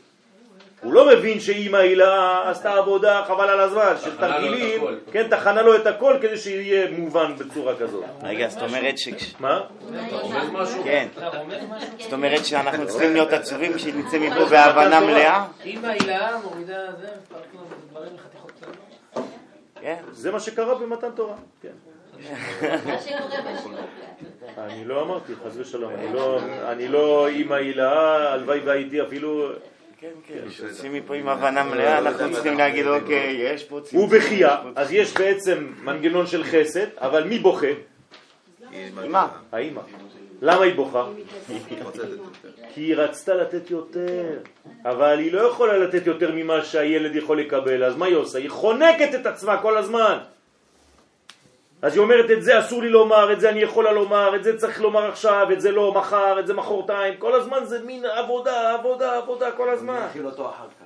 [0.84, 4.82] הוא לא מבין שאימא הילה עשתה עבודה חבל על הזמן, של תרגילים.
[5.12, 8.04] כן, תחנה לו את הכל כדי שיהיה מובן בצורה כזאת.
[8.24, 9.36] רגע, זאת אומרת שכש...
[9.40, 9.62] מה?
[10.84, 11.08] כן.
[12.00, 15.46] זאת אומרת שאנחנו צריכים להיות עצובים כשנצא מפה בהבנה מלאה?
[15.66, 17.08] אם ההילה מורידה זה,
[17.92, 19.28] דברים לחתיכות קטנות.
[19.82, 19.98] כן.
[20.12, 21.70] זה מה שקרה במתן תורה, כן.
[24.58, 29.52] אני לא אמרתי, חס ושלום, אני לא, אני לא אימא הילה, הלוואי והייתי אפילו...
[30.02, 34.00] כן, כן, כשיוצאים מפה עם הבנה מלאה, אנחנו צריכים להגיד, אוקיי, יש פה צמצום.
[34.00, 37.68] הוא בחייה, אז יש בעצם מנגנון של חסד, אבל מי בוכה?
[39.06, 39.26] אמא.
[39.52, 39.82] האמא.
[40.42, 41.06] למה היא בוכה?
[42.74, 44.40] כי היא רצתה לתת יותר,
[44.86, 48.40] אבל היא לא יכולה לתת יותר ממה שהילד יכול לקבל, אז מה היא עושה?
[48.40, 50.18] היא חונקת את עצמה כל הזמן.
[51.82, 54.58] אז היא אומרת, את זה אסור לי לומר, את זה אני יכולה לומר, את זה
[54.58, 58.74] צריך לומר עכשיו, את זה לא מחר, את זה מחרתיים, כל הזמן זה מין עבודה,
[58.74, 59.94] עבודה, עבודה כל הזמן.
[59.94, 60.86] נאכיל אותו אחר כך.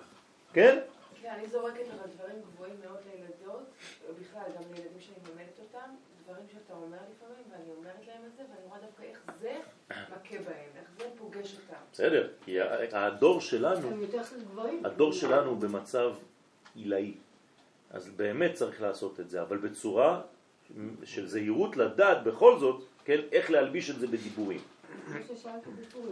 [0.53, 0.79] כן?
[1.21, 3.63] כן, אני זורקת לך דברים גבוהים מאוד לילדות,
[4.09, 5.89] ובכלל, גם לילדים שאני מלמדת אותם,
[6.25, 9.53] דברים שאתה אומר לפעמים, ואני אומרת להם את זה, ואני רואה דווקא איך זה
[9.89, 11.81] מכה בהם, איך זה פוגש אותם.
[11.91, 12.61] בסדר, כי
[12.91, 13.89] הדור שלנו.
[14.83, 16.13] הדור שלנו במצב
[16.75, 17.13] עילאי.
[17.89, 20.21] אז באמת צריך לעשות את זה, אבל בצורה
[21.03, 24.59] של זהירות לדעת בכל זאת, כן, איך להלביש את זה בדיבורים.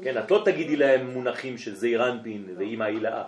[0.04, 3.24] כן, את לא תגידי להם מונחים של זעיר אנפין ואימא הילאה.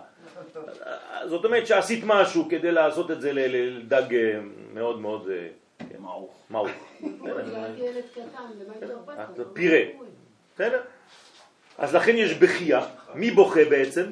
[1.24, 4.40] זאת אומרת שעשית משהו כדי לעשות את זה לדג אה,
[4.74, 5.48] מאוד מאוד אה,
[5.78, 5.98] כן,
[6.50, 6.84] מעוך.
[9.52, 9.78] פירה.
[10.54, 10.82] בסדר?
[11.78, 12.86] אז לכן יש בחייה.
[13.14, 14.06] מי בוכה בעצם?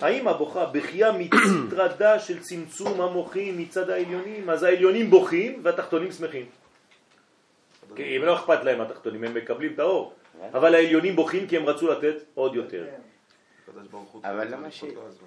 [0.00, 4.50] האמא בוכה, בחייה מצטרדה של צמצום המוחים מצד העליונים.
[4.50, 6.46] אז העליונים בוכים והתחתונים שמחים.
[7.96, 10.12] כי אם לא אכפת להם התחתונים, הם מקבלים את האור.
[10.54, 12.86] אבל העליונים בוכים כי הם רצו לתת עוד יותר.
[14.24, 14.84] אבל למה ש...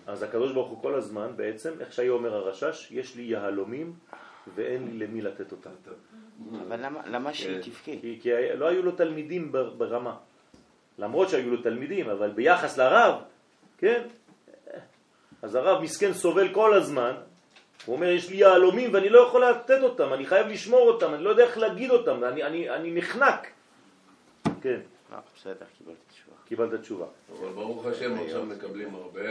[0.08, 3.94] אז הקדוש ברוך הוא כל הזמן בעצם, איך שהיה אומר הרשש, יש לי יהלומים
[4.56, 5.70] ואין לי למי לתת אותם.
[6.68, 7.92] אבל למה- שהיא תבכה?
[8.22, 10.16] כי, לא היו לו תלמידים בר- ברמה.
[11.00, 13.16] למרות שהיו לו תלמידים, אבל ביחס לרב,
[13.82, 14.02] כן?
[15.42, 17.14] אז הרב מסכן סובל כל הזמן,
[17.86, 21.24] הוא אומר, יש לי יהלומים ואני לא יכול לתת אותם, אני חייב לשמור אותם, אני
[21.24, 23.48] לא יודע איך להגיד אותם, אני, אני, אני נחנק.
[24.62, 24.80] כן.
[25.14, 26.36] אה, בסדר, קיבלתי תשובה.
[26.48, 27.06] קיבלת תשובה.
[27.40, 29.22] אבל ברוך השם עכשיו מקבלים הרבה.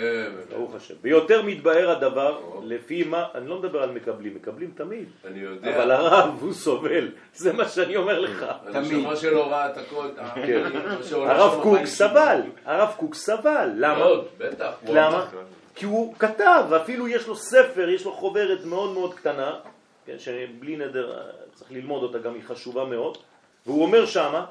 [0.51, 0.95] ברוך השם.
[1.01, 5.09] ויותר מתבהר הדבר לפי מה, אני לא מדבר על מקבלים, מקבלים תמיד.
[5.25, 5.77] אני יודע.
[5.77, 8.47] אבל הרב הוא סובל, זה מה שאני אומר לך.
[8.63, 10.09] הנשמה שלו ראה את הכל.
[10.35, 10.73] כן.
[10.73, 11.85] מה שעולה הרב קוק.
[11.85, 13.99] סבל, הרב קוק סבל, למה?
[13.99, 14.73] מאוד, בטח.
[14.89, 15.27] למה?
[15.75, 19.59] כי הוא כתב, ואפילו יש לו ספר, יש לו חוברת מאוד מאוד קטנה,
[20.07, 21.23] כן, שבלי נדר אה,
[21.55, 23.19] צריך ללמוד אותה, גם היא חשובה מאוד,
[23.67, 24.47] והוא אומר שמה,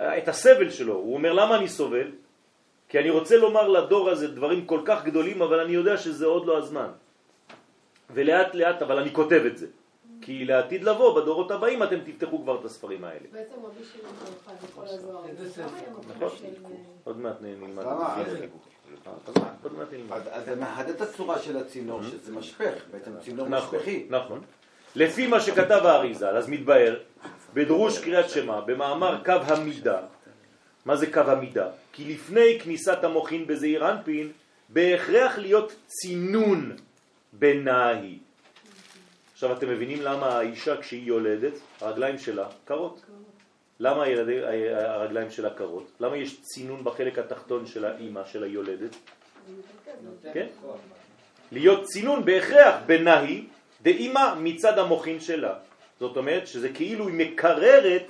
[0.00, 2.10] את הסבל שלו, הוא אומר למה אני סובל?
[2.88, 6.46] כי אני רוצה לומר לדור הזה דברים כל כך גדולים, אבל אני יודע שזה עוד
[6.46, 6.90] לא הזמן.
[8.10, 9.66] ולאט לאט, אבל אני כותב את זה.
[10.20, 13.26] כי לעתיד לבוא, בדורות הבאים, אתם תפתחו כבר את הספרים האלה.
[13.32, 15.24] בעצם רבי שמעון בר יוחאי וכל הזוהר.
[16.16, 16.38] נכון.
[16.38, 16.46] של,
[17.04, 17.84] עוד מעט נלמד.
[19.62, 20.20] עוד מעט נלמד.
[20.30, 24.06] אז זה מחדד את הצורה של הצינור, שזה משפך, בעצם צינור נכון, משפחי.
[24.10, 24.40] נכון.
[24.96, 26.96] לפי מה שכתב האריזל, אז מתבהר,
[27.54, 30.00] בדרוש קריאת שמע, במאמר קו המידה,
[30.84, 31.68] מה זה קו המידה?
[31.92, 34.32] כי לפני כניסת המוחין בזעיר אנפין,
[34.68, 36.76] בהכרח להיות צינון
[37.32, 38.18] בנאי.
[39.32, 43.00] עכשיו אתם מבינים למה האישה כשהיא יולדת, הרגליים שלה קרות.
[43.80, 44.40] למה הילדי,
[44.74, 45.90] הרגליים שלה קרות?
[46.00, 48.96] למה יש צינון בחלק התחתון של האימא, של היולדת?
[50.32, 50.46] כן?
[51.52, 53.46] להיות צינון בהכרח בנהי
[53.82, 55.54] דאימא מצד המוחין שלה.
[56.00, 58.02] זאת אומרת שזה כאילו היא מקררת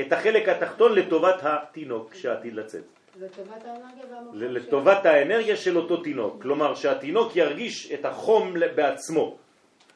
[0.00, 2.82] את החלק התחתון לטובת התינוק שעתיד לצאת.
[3.20, 4.40] לטובת האנרגיה והמוחים.
[4.40, 6.42] ל- לטובת האנרגיה של אותו תינוק.
[6.42, 9.36] כלומר שהתינוק ירגיש את החום בעצמו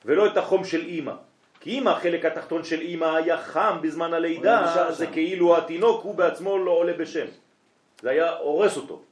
[0.04, 1.12] ולא את החום של אימא.
[1.60, 4.56] כי אם החלק התחתון של אימא היה חם בזמן הלידה,
[4.90, 5.12] זה שם.
[5.12, 7.26] כאילו התינוק הוא בעצמו לא עולה בשם.
[8.02, 9.02] זה היה הורס אותו.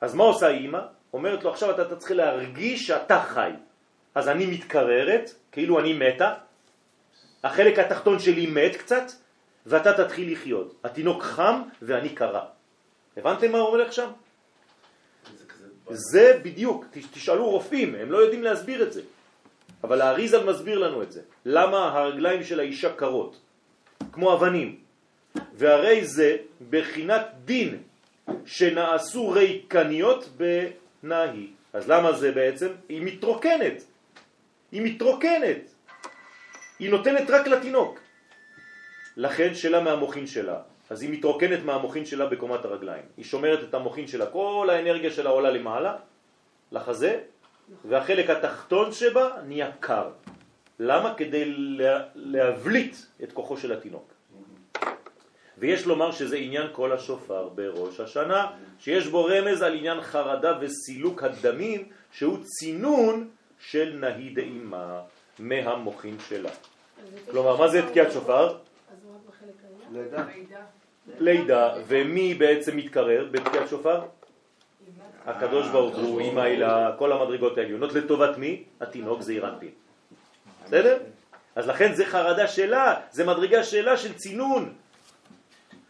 [0.00, 0.78] אז מה עושה אימא?
[1.12, 3.50] אומרת לו עכשיו אתה צריך להרגיש שאתה חי.
[4.14, 6.34] אז אני מתקררת, כאילו אני מתה,
[7.46, 9.02] החלק התחתון שלי מת קצת,
[9.66, 10.74] ואתה תתחיל לחיות.
[10.84, 12.44] התינוק חם ואני קרה.
[13.16, 14.08] הבנתם מה הולך שם?
[15.90, 19.02] זה בדיוק, ת- תשאלו רופאים, הם לא יודעים להסביר את זה.
[19.84, 21.20] אבל האריזל מסביר לנו את זה.
[21.46, 23.36] למה הרגליים של האישה קרות?
[24.12, 24.76] כמו אבנים.
[25.54, 26.36] והרי זה
[26.70, 27.78] בחינת דין
[28.46, 31.46] שנעשו ריקניות בנהי.
[31.72, 32.68] אז למה זה בעצם?
[32.88, 33.84] היא מתרוקנת.
[34.72, 35.75] היא מתרוקנת.
[36.78, 38.00] היא נותנת רק לתינוק.
[39.16, 40.60] לכן שלה מהמוחין שלה.
[40.90, 43.02] אז היא מתרוקנת מהמוחין שלה בקומת הרגליים.
[43.16, 45.96] היא שומרת את המוחין שלה, כל האנרגיה שלה עולה למעלה,
[46.72, 47.20] לחזה,
[47.84, 50.10] והחלק התחתון שבה נהיה קר.
[50.80, 51.14] למה?
[51.14, 54.12] כדי לה, להבליט את כוחו של התינוק.
[55.58, 58.46] ויש לומר שזה עניין כל השופר בראש השנה,
[58.78, 63.28] שיש בו רמז על עניין חרדה וסילוק הדמים, שהוא צינון
[63.58, 65.00] של נהי דאימה
[65.38, 66.50] מהמוחין שלה.
[67.30, 68.56] כלומר, מה זה תקיעת שופר?
[69.92, 70.24] לידה.
[71.18, 74.02] לידה, ומי בעצם מתקרר בתקיעת שופר?
[75.26, 78.62] הקדוש ברוך הוא, אמא הילה, כל המדרגות העליונות, לטובת מי?
[78.80, 79.70] התינוק זה אירנפין.
[80.64, 80.98] בסדר?
[81.56, 84.72] אז לכן זה חרדה שלה, זה מדרגה שלה של צינון.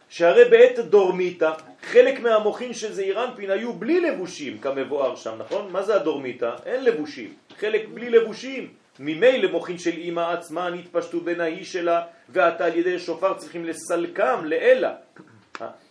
[0.09, 5.71] שהרי בעת דורמיטה, חלק מהמוחין של זעירנפין היו בלי לבושים כמבואר שם, נכון?
[5.71, 6.55] מה זה הדורמיטה?
[6.65, 8.73] אין לבושים, חלק בלי לבושים.
[8.99, 14.41] ממילא מוחין של אימא עצמה נתפשטו בין ההיא שלה, ועתה על ידי שופר צריכים לסלקם
[14.45, 14.95] לאלה.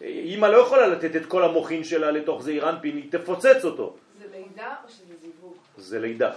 [0.01, 3.97] אימא לא יכולה לתת את כל המוחין שלה לתוך זעירנפין, היא תפוצץ אותו.
[4.19, 5.55] זה לידה או שזה זיווג?
[5.77, 6.33] זה לידה,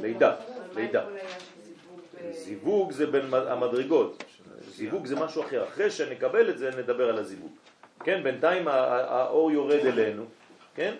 [0.00, 0.34] לידה,
[0.76, 1.04] לידה.
[1.14, 4.24] היה של זיווג זה בין המדרגות,
[4.68, 7.52] זיווג זה משהו אחר, אחרי שנקבל את זה נדבר על הזיווג.
[8.04, 10.24] כן, בינתיים האור יורד אלינו,
[10.74, 10.94] כן?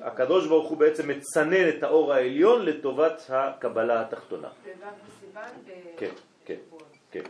[0.00, 4.48] והקדוש ברוך הוא בעצם מצנן את האור העליון לטובת הקבלה התחתונה.
[5.96, 6.10] כן,
[6.44, 6.54] כן,
[7.10, 7.22] כן.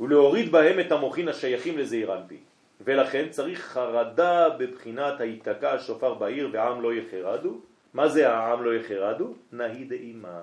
[0.00, 2.38] ולהוריד בהם את המוחין השייכים לזעירנפי.
[2.80, 7.60] ולכן צריך חרדה בבחינת ההיתקע השופר בעיר ועם לא יחרדו.
[7.94, 9.34] מה זה העם לא יחרדו?
[9.52, 10.40] נהי דאימה.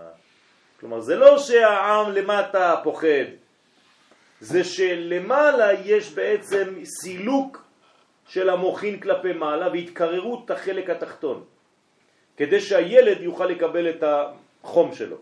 [0.80, 3.26] כלומר, זה לא שהעם למטה פוחד,
[4.40, 7.64] זה שלמעלה יש בעצם סילוק
[8.28, 11.44] של המוחין כלפי מעלה והתקררות החלק התחתון,
[12.42, 15.18] כדי שהילד יוכל לקבל את החום שלו.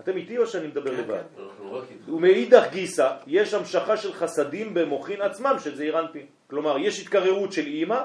[0.00, 1.22] אתם איתי או שאני מדבר לבד?
[1.38, 2.08] אנחנו רק איתך.
[2.08, 6.26] ומאידך גיסא, יש המשכה של חסדים במוחין עצמם של זעירנפין.
[6.50, 8.02] כלומר, יש התקררות של אימא,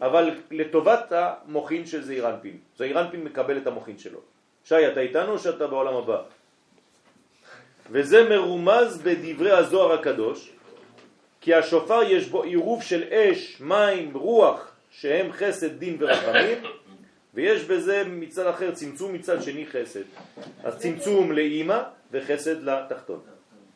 [0.00, 2.56] אבל לטובת המוחין של זעירנפין.
[2.76, 4.20] זעירנפין מקבל את המוחין שלו.
[4.64, 6.22] שי, אתה איתנו או שאתה בעולם הבא?
[7.90, 10.52] וזה מרומז בדברי הזוהר הקדוש,
[11.40, 16.58] כי השופר יש בו עירוב של אש, מים, רוח, שהם חסד, דין ורחמים,
[17.34, 20.02] ויש בזה מצד אחר צמצום, מצד שני חסד.
[20.64, 21.82] אז צמצום לאימא
[22.12, 23.20] וחסד לתחתון.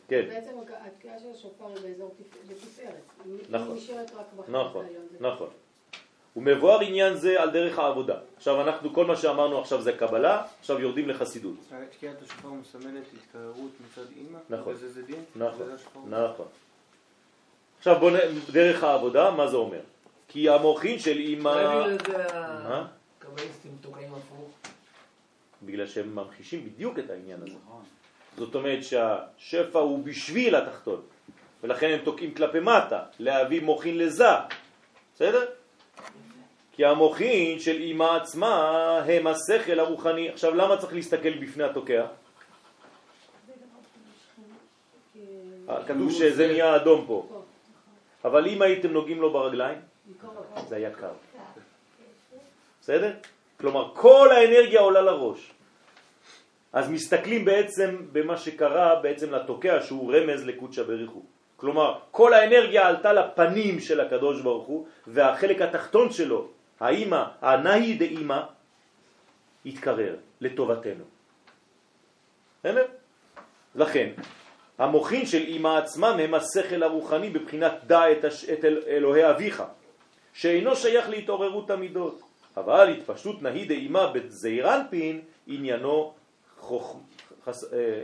[0.09, 0.51] כן, בעצם
[0.87, 2.15] התקיעה של השופר היא באזור.
[3.25, 3.69] היא- נכון.
[3.69, 4.87] היא נשארת רק בחלק נכון,
[5.21, 5.49] נכון.
[6.37, 8.17] ומבואר עניין זה על דרך העבודה.
[8.37, 11.55] עכשיו אנחנו, כל מה שאמרנו עכשיו זה קבלה, עכשיו יורדים לחסידות.
[11.91, 14.39] תקיעת השופר מסמלת התקררות מצד אימא?
[14.51, 14.73] נכון.
[14.75, 15.25] וזה זה דין?
[15.37, 15.71] נכון?
[16.09, 16.47] נכון.
[17.79, 18.15] עכשיו בוא נ...
[18.53, 19.81] דרך העבודה, מה זה אומר?
[20.29, 21.85] כי המוחין של אימא...
[23.39, 24.51] הקבליסטים תוקעים הפוך.
[25.63, 27.57] בגלל שהם ממחישים בדיוק את העניין הזה.
[28.37, 31.03] זאת אומרת שהשפע הוא בשביל התחתון,
[31.63, 34.25] ולכן הם תוקעים כלפי מטה, להביא מוחין לזה,
[35.15, 35.45] בסדר?
[36.73, 38.55] כי המוחין של אימא עצמה
[39.07, 40.29] הם השכל הרוחני.
[40.29, 42.07] עכשיו למה צריך להסתכל בפני התוקע?
[45.87, 47.43] כתוב שזה נהיה אדום פה.
[48.25, 49.79] אבל אם הייתם נוגעים לו ברגליים,
[50.69, 51.13] זה היה קר.
[52.89, 53.13] בסדר?
[53.61, 55.53] כלומר, כל האנרגיה עולה לראש.
[56.73, 61.25] אז מסתכלים בעצם במה שקרה בעצם לתוקע שהוא רמז לקודשא בריך הוא.
[61.57, 66.49] כלומר, כל האנרגיה עלתה לפנים של הקדוש ברוך הוא, והחלק התחתון שלו,
[66.81, 68.41] האימא, הנאי דאימא,
[69.67, 71.05] התקרר לטובתנו.
[72.61, 72.87] בסדר?
[73.75, 74.09] לכן,
[74.79, 78.49] המוחין של אימא עצמם הם השכל הרוחני בבחינת דע את, הש...
[78.49, 78.83] את אל...
[78.89, 79.63] אלוהי אביך,
[80.33, 82.28] שאינו שייך להתעוררות המידות.
[82.59, 86.13] אבל התפשטות נהי דאימא בזעירנפין עניינו
[86.59, 86.97] חוכ...
[87.49, 88.03] אה,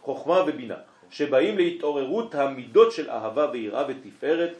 [0.00, 0.76] חוכמה ובינה,
[1.10, 4.56] שבאים להתעוררות המידות של אהבה ויראה ותפארת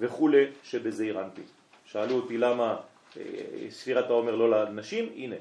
[0.00, 0.30] וכו'
[0.62, 1.44] שבזעירנפין.
[1.84, 2.76] שאלו אותי למה
[3.16, 3.22] אה,
[3.70, 5.36] ספירת העומר לא לנשים, הנה.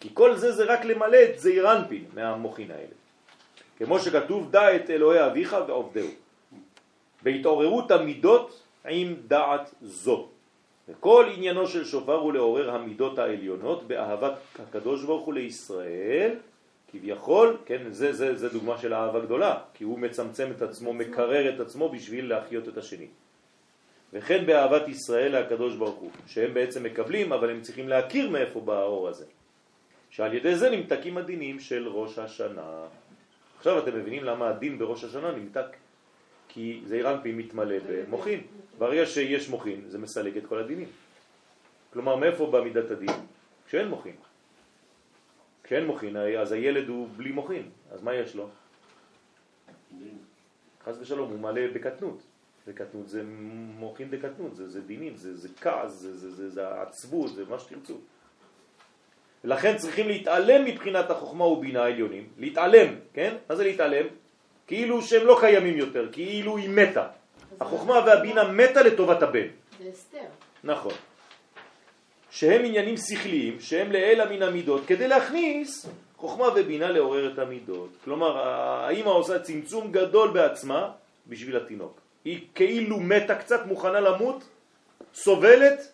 [0.00, 2.94] כי כל זה זה רק למלא את זעירנפין מהמוחין האלה.
[3.78, 6.08] כמו שכתוב דע את אלוהי אביך ועובדהו.
[7.22, 10.28] בהתעוררות המידות עם דעת זו.
[10.92, 16.34] וכל עניינו של שופר הוא לעורר המידות העליונות באהבת הקדוש ברוך הוא לישראל,
[16.92, 21.54] כביכול, כן, זה, זה, זה דוגמה של אהבה גדולה, כי הוא מצמצם את עצמו, מקרר
[21.54, 23.06] את עצמו בשביל להחיות את השני.
[24.12, 28.78] וכן באהבת ישראל לקדוש ברוך הוא, שהם בעצם מקבלים, אבל הם צריכים להכיר מאיפה בא
[28.80, 29.24] האור הזה.
[30.10, 32.86] שעל ידי זה נמתקים הדינים של ראש השנה.
[33.58, 35.76] עכשיו אתם מבינים למה הדין בראש השנה נמתק?
[36.48, 38.40] כי זעיר אנפין מתמלא במוחין.
[38.82, 40.88] ברגע שיש מוחין זה מסלק את כל הדינים.
[41.92, 43.14] כלומר מאיפה בא מידת הדין?
[43.66, 44.16] כשאין מוחין.
[45.64, 48.48] כשאין מוחין אז הילד הוא בלי מוחין, אז מה יש לו?
[50.84, 52.22] חס ושלום, הוא מלא בקטנות.
[52.66, 53.22] וקטנות זה
[53.78, 57.58] מוחין דקטנות, זה, זה דינים, זה, זה כעס, זה, זה, זה, זה עצבות, זה מה
[57.58, 57.98] שתרצו.
[59.44, 63.36] לכן צריכים להתעלם מבחינת החוכמה ובינה העליונים, להתעלם, כן?
[63.48, 64.06] מה זה להתעלם?
[64.66, 67.21] כאילו שהם לא קיימים יותר, כאילו היא מתה.
[67.62, 69.48] החוכמה והבינה מתה לטובת הבן.
[69.78, 70.20] זה.
[70.64, 70.94] נכון.
[72.30, 75.86] שהם עניינים שכליים, שהם לאלה מן המידות, כדי להכניס
[76.16, 77.90] חוכמה ובינה לעורר את המידות.
[78.04, 80.90] כלומר, האמא עושה צמצום גדול בעצמה
[81.26, 82.00] בשביל התינוק.
[82.24, 84.44] היא כאילו מתה קצת, מוכנה למות,
[85.14, 85.92] סובלת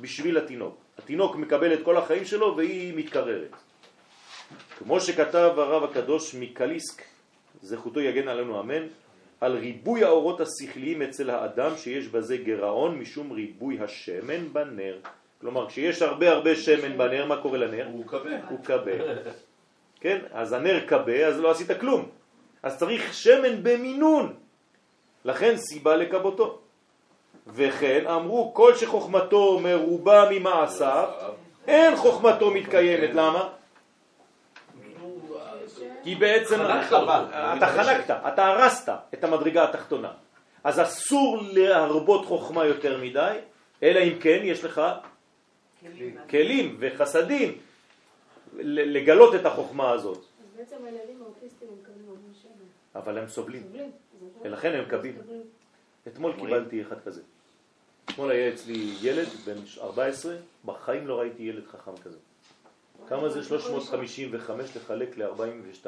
[0.00, 0.76] בשביל התינוק.
[0.98, 3.50] התינוק מקבל את כל החיים שלו והיא מתקררת.
[4.78, 7.02] כמו שכתב הרב הקדוש מקליסק,
[7.62, 8.86] זכותו יגן עלינו אמן,
[9.44, 14.96] על ריבוי האורות השכליים אצל האדם שיש בזה גרעון משום ריבוי השמן בנר.
[15.40, 17.86] כלומר, כשיש הרבה הרבה שמן בנר, מה קורה לנר?
[17.92, 18.30] הוא קבה.
[18.48, 18.92] הוא קבה.
[20.00, 20.18] כן?
[20.32, 22.08] אז הנר קבה, אז לא עשית כלום.
[22.62, 24.34] אז צריך שמן במינון.
[25.24, 26.58] לכן סיבה לקבותו.
[27.46, 31.08] וכן אמרו כל שחוכמתו מרובה ממעשיו,
[31.68, 33.10] אין חוכמתו מתקיימת.
[33.14, 33.48] למה?
[36.04, 37.12] כי בעצם חנקת אותו.
[37.56, 40.12] אתה חנקת, אתה הרסת את המדרגה התחתונה.
[40.64, 43.36] אז אסור להרבות חוכמה יותר מדי,
[43.82, 44.82] אלא אם כן יש לך
[46.30, 47.58] כלים וחסדים
[48.56, 50.18] ל- לגלות את החוכמה הזאת.
[50.18, 50.24] אז
[50.56, 53.00] בעצם הילדים האוטיסטים הם מקבלים המון שמן.
[53.00, 53.90] אבל הם סובלים, סובלים.
[54.16, 54.50] נכון.
[54.50, 54.84] ולכן הם.
[54.90, 55.42] סובלים.
[56.08, 57.20] אתמול קיבלתי אחד כזה.
[58.04, 62.18] אתמול היה אצלי ילד בן 14, בחיים לא ראיתי ילד חכם כזה.
[63.08, 65.86] כמה זה 355 לחלק ל-42?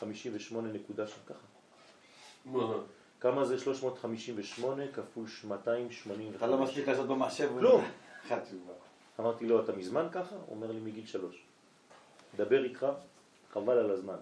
[0.00, 1.46] 58 נקודה שם ככה.
[3.20, 6.36] כמה זה 358 כפול 285?
[6.36, 7.48] אתה לא מספיק לעשות במחשב.
[7.58, 7.84] כלום.
[9.20, 10.34] אמרתי לו, אתה מזמן ככה?
[10.34, 11.42] הוא אומר לי, מגיל שלוש.
[12.36, 12.86] דבר איתך,
[13.52, 14.16] חבל על הזמן.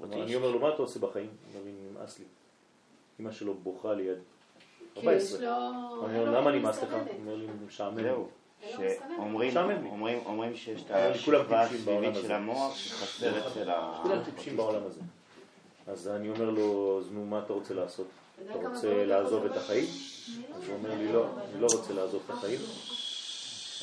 [0.00, 1.26] אני אומר לו, מה אתה עושה בחיים?
[1.26, 2.24] הוא אומר לי, נמאס לי.
[3.20, 4.18] אמא שלו בוכה ליד.
[4.94, 5.38] כי 14.
[5.38, 5.50] יש לו...
[6.02, 6.92] אומר, למה נמאס לך?
[6.92, 7.98] הוא אומר לי, משעמם.
[8.94, 9.16] מסננת.
[9.52, 9.86] שאומרים.
[9.86, 10.90] אומרים- אומרים שיש את
[11.24, 11.62] כולם השכבה
[12.16, 12.22] הזה.
[12.22, 14.00] של המוח שחסר אצל ה...
[14.02, 15.00] כולם טיפשים בעולם הזה.
[15.86, 18.06] אז אני אומר לו, אז נו, מה אתה רוצה לעשות?
[18.44, 19.84] אתה רוצה קולות לעזוב את החיים?
[20.54, 22.60] אז הוא אומר לי, לא, אני לא רוצה לעזוב את החיים,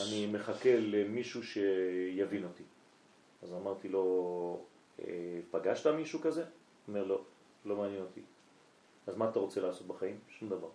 [0.07, 2.63] אני מחכה למישהו שיבין אותי.
[3.43, 4.59] אז אמרתי לו,
[4.99, 5.05] "אה,
[5.51, 6.41] פגשת מישהו כזה?
[6.41, 6.49] הוא
[6.87, 7.21] אומר, לא,
[7.65, 8.21] לא מעניין אותי.
[9.07, 10.19] אז מה אתה רוצה לעשות בחיים?
[10.39, 10.67] שום דבר.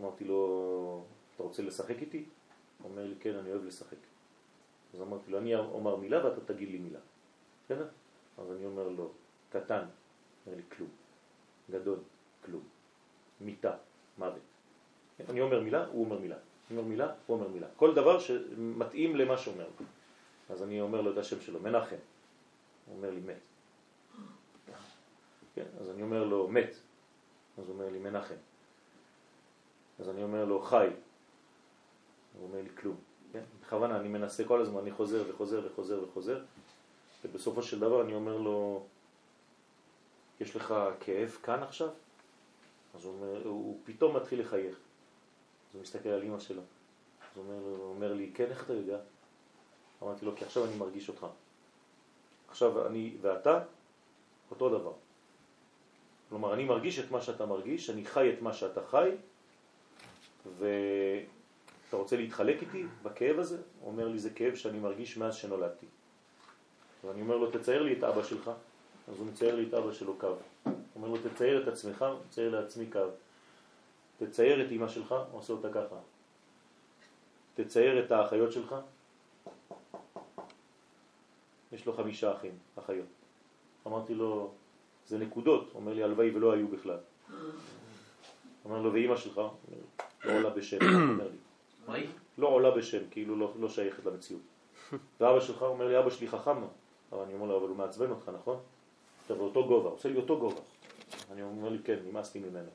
[0.00, 1.02] אמרתי לו,
[1.34, 2.24] אתה רוצה לשחק איתי?
[2.84, 3.96] אומר לי, כן, אני אוהב לשחק.
[4.94, 6.98] אז אמרתי לו, אני אומר מילה ואתה תגיד לי מילה.
[7.64, 7.88] בסדר?
[8.38, 9.10] אז אני אומר לו,
[9.50, 9.84] קטן,
[10.46, 10.88] אומר לי, כלום.
[11.70, 11.98] גדול,
[12.44, 12.62] כלום.
[13.40, 13.76] מיטה,
[14.18, 14.42] מוות.
[15.28, 16.36] אני אומר מילה, הוא אומר מילה.
[16.70, 17.66] אני אומר מילה, הוא אומר מילה.
[17.76, 19.66] כל דבר שמתאים למה שאומר.
[20.50, 21.96] אז אני אומר לו את השם שלו, מנחם.
[22.86, 23.38] הוא אומר לי, מת.
[25.54, 26.70] כן, אז אני אומר לו, מת.
[27.58, 28.34] אז הוא אומר לי, מנחם.
[29.98, 30.88] אז אני אומר לו, חי.
[32.38, 32.96] הוא אומר לי, כלום.
[33.32, 33.42] כן?
[33.62, 36.40] בכוונה, אני מנסה כל הזמן, אני חוזר וחוזר וחוזר וחוזר,
[37.24, 38.86] ובסופו של דבר אני אומר לו,
[40.40, 41.88] יש לך כאב כאן עכשיו?
[42.94, 44.76] אז הוא, אומר, הוא פתאום מתחיל לחייך.
[45.70, 46.62] אז הוא מסתכל על אמא שלו.
[46.62, 48.98] אז הוא אומר, הוא אומר לי, כן, איך אתה יודע?
[50.02, 51.26] אמרתי לו, כי עכשיו אני מרגיש אותך.
[52.48, 53.60] עכשיו אני ואתה,
[54.50, 54.92] אותו דבר.
[56.28, 59.10] כלומר, אני מרגיש את מה שאתה מרגיש, אני חי את מה שאתה חי,
[61.88, 63.56] ואתה רוצה להתחלק איתי בכאב הזה?
[63.80, 65.86] הוא אומר לי, זה כאב שאני מרגיש מאז שנולדתי.
[67.04, 68.50] ואני אומר לו, תצייר לי את אבא שלך.
[69.08, 70.26] אז הוא מצייר לי את אבא שלו קו.
[70.26, 73.00] הוא אומר לו, תצייר את עצמך, מצייר לעצמי קו.
[74.18, 75.96] תצייר את אמא שלך, הוא עושה אותה ככה.
[77.54, 78.74] תצייר את האחיות שלך.
[81.72, 83.06] יש לו חמישה אחים, אחיות.
[83.86, 84.52] אמרתי לו,
[85.06, 85.70] זה נקודות.
[85.72, 86.98] הוא אומר לי, הלוואי ולא היו בכלל.
[88.64, 89.40] אומר לו, ואימא שלך?
[90.24, 90.78] לא עולה בשם,
[91.10, 91.47] אומר לי.
[92.38, 94.42] לא עולה בשם, כאילו לא, לא שייכת למציאות.
[95.20, 96.56] ואבא שלך אומר לי, אבא שלי חכם,
[97.12, 98.60] אבל אני אומר לו, אבל הוא מעצבן אותך, נכון?
[99.26, 100.60] אתה באותו גובה, עושה לי אותו גובה.
[101.32, 102.70] אני אומר לי, כן, נמאסתי ממנו.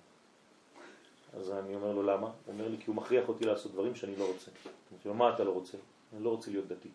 [1.34, 2.28] אז אני אומר לו, למה?
[2.28, 4.52] הוא אומר לי, כי הוא מכריח אותי לעשות דברים שאני לא רוצה.
[4.92, 5.78] אמרתי לו, מה אתה לא רוצה?
[6.14, 6.90] אני לא רוצה להיות דתי.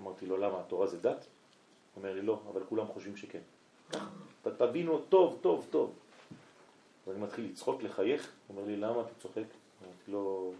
[0.00, 0.60] אמרתי לו, למה?
[0.60, 1.26] התורה זה דת?
[1.94, 3.40] הוא אומר לי, לא, אבל כולם חושבים שכן.
[4.58, 5.92] תבינו טוב, טוב, טוב.
[7.06, 9.42] אז אני מתחיל לצחוק, לחייך, הוא אומר לי, למה אתה צוחק?
[9.82, 10.52] אמרתי לו,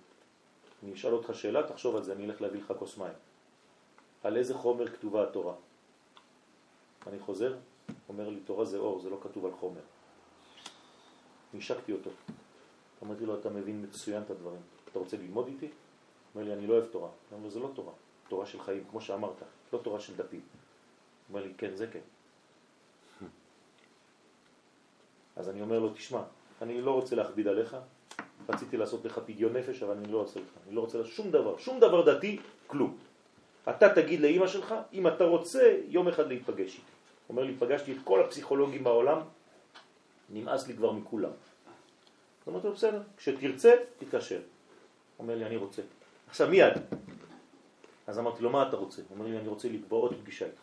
[0.84, 3.12] אני אשאל אותך שאלה, תחשוב על זה, אני אלך להביא לך כוס מים.
[4.22, 5.54] על איזה חומר כתובה התורה?
[7.06, 7.56] אני חוזר,
[8.08, 9.80] אומר לי, תורה זה אור, זה לא כתוב על חומר.
[11.54, 12.10] נשקתי אותו.
[13.02, 14.60] אמרתי לו, אתה מבין מצוין את הדברים.
[14.90, 15.68] אתה רוצה ללמוד איתי?
[16.34, 17.08] אומר לי, אני לא אוהב תורה.
[17.08, 17.92] אני אומר זה לא תורה.
[18.28, 19.42] תורה של חיים, כמו שאמרת,
[19.72, 20.40] לא תורה של דפים.
[21.28, 22.00] אומר לי, כן, זה כן.
[25.36, 26.22] אז אני אומר לו, תשמע,
[26.62, 27.76] אני לא רוצה להכביד עליך,
[28.48, 30.46] רציתי לעשות לך פדיון נפש, אבל אני לא עושה לך.
[30.66, 32.96] אני לא רוצה לה שום דבר, שום דבר דתי, כלום.
[33.68, 36.92] אתה תגיד לאימא שלך, אם אתה רוצה יום אחד להיפגש איתי.
[37.28, 39.20] אומר לי, פגשתי את כל הפסיכולוגים בעולם,
[40.30, 41.30] נמאס לי כבר מכולם.
[41.30, 44.40] אז אמרתי לו, בסדר, כשתרצה, תתקשר.
[45.18, 45.82] אומר לי, אני רוצה.
[46.28, 46.72] עכשיו מיד.
[48.06, 49.02] אז אמרתי לו, מה אתה רוצה?
[49.08, 50.60] הוא אומר לי, אני רוצה לקבוע עוד פגישה איתך.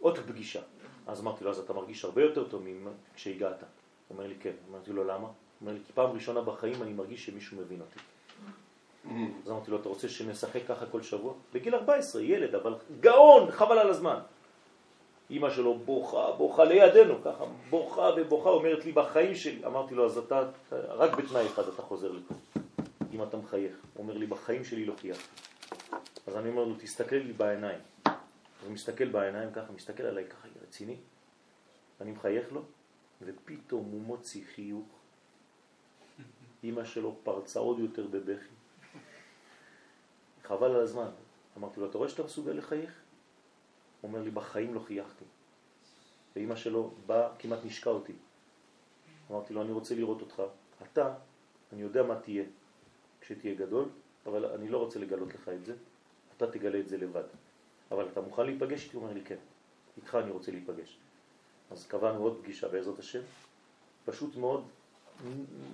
[0.00, 0.60] עוד פגישה.
[1.06, 2.66] אז אמרתי לו, אז אתה מרגיש הרבה יותר טוב
[3.14, 3.64] כשהגעת.
[4.10, 4.52] אומר לי, כן.
[4.70, 5.28] אמרתי לו, למה?
[5.60, 7.98] אומר לי, כי פעם ראשונה בחיים אני מרגיש שמישהו מבין אותי.
[9.44, 11.34] אז אמרתי לו, אתה רוצה שנשחק ככה כל שבוע?
[11.52, 14.18] בגיל 14, ילד, אבל גאון, חבל על הזמן.
[15.30, 19.66] אמא שלו בוכה, בוכה לידינו, ככה, בוכה ובוכה, אומרת לי בחיים שלי.
[19.66, 22.34] אמרתי לו, אז אתה, רק בתנאי אחד אתה חוזר לפה,
[23.12, 23.72] אם אתה מחייך.
[23.94, 25.40] הוא אומר לי, בחיים שלי לא חייכתי.
[26.26, 27.80] אז אני אומר לו, תסתכל לי בעיניים.
[28.64, 30.96] הוא מסתכל בעיניים ככה, מסתכל עליי ככה, רציני.
[32.00, 32.62] אני מחייך לו,
[33.22, 35.03] ופתאום הוא מוציא חיוך.
[36.64, 38.54] אמא שלו פרצה עוד יותר בבכי.
[40.44, 41.10] חבל על הזמן.
[41.56, 43.00] אמרתי לו, אתה רואה שאתה מסוגל לחייך?
[44.00, 45.24] הוא אומר לי, בחיים לא חייכתי.
[46.36, 48.12] ואמא שלו באה, כמעט נשקה אותי.
[49.30, 50.42] אמרתי לו, אני רוצה לראות אותך.
[50.82, 51.14] אתה,
[51.72, 52.44] אני יודע מה תהיה
[53.20, 53.88] כשתהיה גדול,
[54.26, 55.74] אבל אני לא רוצה לגלות לך את זה.
[56.36, 57.24] אתה תגלה את זה לבד.
[57.90, 58.92] אבל אתה מוכן להיפגש?
[58.92, 59.38] הוא אומר לי, כן.
[59.96, 60.98] איתך אני רוצה להיפגש.
[61.70, 63.22] אז קבענו עוד פגישה בעזרת השם.
[64.04, 64.64] פשוט מאוד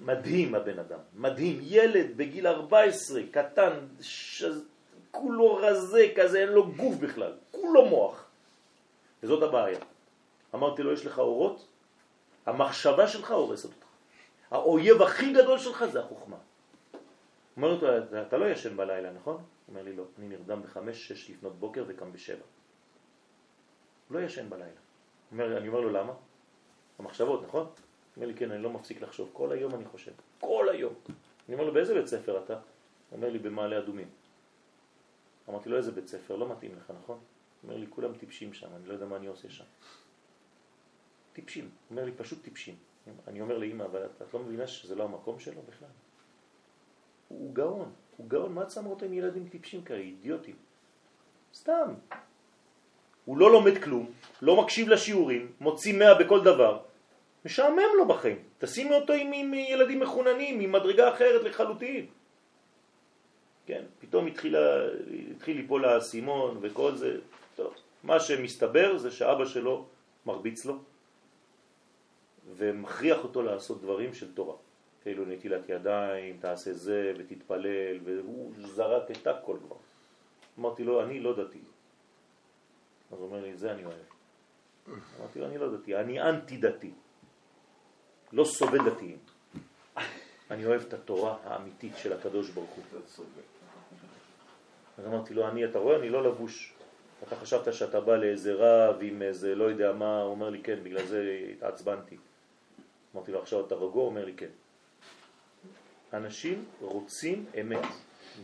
[0.05, 1.59] מדהים הבן אדם, מדהים.
[1.63, 4.45] ילד בגיל 14, קטן, ש...
[5.11, 8.25] כולו רזה כזה, אין לו גוף בכלל, כולו מוח.
[9.23, 9.79] וזאת הבעיה.
[10.55, 11.67] אמרתי לו, יש לך אורות,
[12.47, 13.87] המחשבה שלך הורסת אותך.
[14.51, 16.37] האויב הכי גדול שלך זה החוכמה.
[17.57, 17.87] אומר אותו,
[18.23, 19.35] אתה לא ישן בלילה, נכון?
[19.35, 22.45] הוא אומר לי, לא, אני נרדם בחמש, שש לפנות בוקר וקם בשבע.
[24.11, 24.81] לא ישן בלילה.
[25.33, 26.13] אומר, אני אומר לו, למה?
[26.99, 27.67] המחשבות, נכון?
[28.17, 29.31] אומר לי, כן, אני לא מפסיק לחשוב.
[29.33, 30.13] כל היום אני חושב.
[30.41, 30.95] כל היום.
[31.49, 32.55] אני אומר לו, באיזה בית ספר אתה?
[32.55, 32.61] הוא
[33.13, 34.09] אומר לי, במעלה אדומים.
[35.49, 36.37] אמרתי לו, איזה בית ספר?
[36.37, 37.17] לא מתאים לך, נכון?
[37.17, 39.65] הוא אומר לי, כולם טיפשים שם, אני לא יודע מה אני עושה שם.
[41.33, 41.65] טיפשים.
[41.65, 42.75] הוא אומר לי, פשוט טיפשים.
[43.29, 45.89] אני אומר לאמא, אבל את, את לא מבינה שזה לא המקום שלו בכלל?
[47.29, 50.57] הוא גאון, הוא גאון, מה את שמה אותו ילדים טיפשים כאלה, אידיוטים?
[51.55, 51.95] סתם.
[53.25, 54.11] הוא לא לומד כלום,
[54.43, 56.83] לא מקשיב לשיעורים, מוציא מאה בכל דבר,
[57.45, 58.39] משעמם לו בחיים.
[58.59, 62.07] תשימי אותו עם, עם ילדים מחוננים, עם מדרגה אחרת לחלוטין.
[63.67, 64.57] כן, פתאום התחיל,
[65.31, 67.19] התחיל ליפול האסימון וכל זה,
[67.57, 69.87] טוב, מה שמסתבר זה שאבא שלו
[70.27, 70.79] מרביץ לו
[72.57, 74.57] ומכריח אותו לעשות דברים של תורה.
[75.03, 79.77] כאילו נטילת ידיים, תעשה זה ותתפלל, והוא זרק את הכל כבר.
[80.59, 81.59] אמרתי לו, אני לא דתי.
[83.13, 84.07] אז הוא אומר לי, זה אני אוהב.
[85.21, 86.93] אמרתי לו, אני לא דתי, אני אנטי דתי.
[88.33, 89.19] לא סובל דתיים.
[90.51, 93.01] אני אוהב את התורה האמיתית של הקדוש ברוך הוא.
[94.99, 96.73] אז אמרתי לו, אני, אתה רואה, אני לא לבוש.
[97.27, 100.79] אתה חשבת שאתה בא לאיזה רב עם איזה לא יודע מה, הוא אומר לי כן,
[100.83, 102.17] בגלל זה התעצבנתי.
[103.15, 104.05] אמרתי לו, עכשיו אתה רגוע?
[104.05, 104.51] אומר לי כן.
[106.13, 107.85] אנשים רוצים אמת,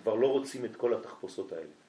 [0.02, 1.85] כבר לא רוצים את כל התחפושות האלה.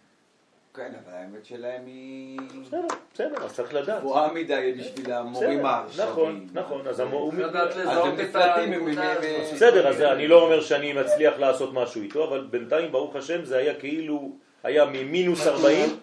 [0.78, 2.40] כן, אבל האמת שלהם היא...
[2.66, 4.00] בסדר, בסדר, אז צריך לדעת.
[4.00, 6.10] גבוהה מדי בשביל המורים העכשוויים.
[6.12, 7.40] נכון, נכון, אז המורים...
[7.40, 9.54] לדעת אז לזהות הם את הנקודה הזאת.
[9.54, 13.58] בסדר, אז אני לא אומר שאני מצליח לעשות משהו איתו, אבל בינתיים, ברוך השם, זה
[13.58, 14.32] היה כאילו,
[14.64, 16.00] היה ממינוס 40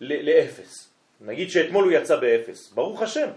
[0.00, 0.88] ל- לאפס.
[1.20, 3.28] נגיד שאתמול הוא יצא באפס, ברוך השם.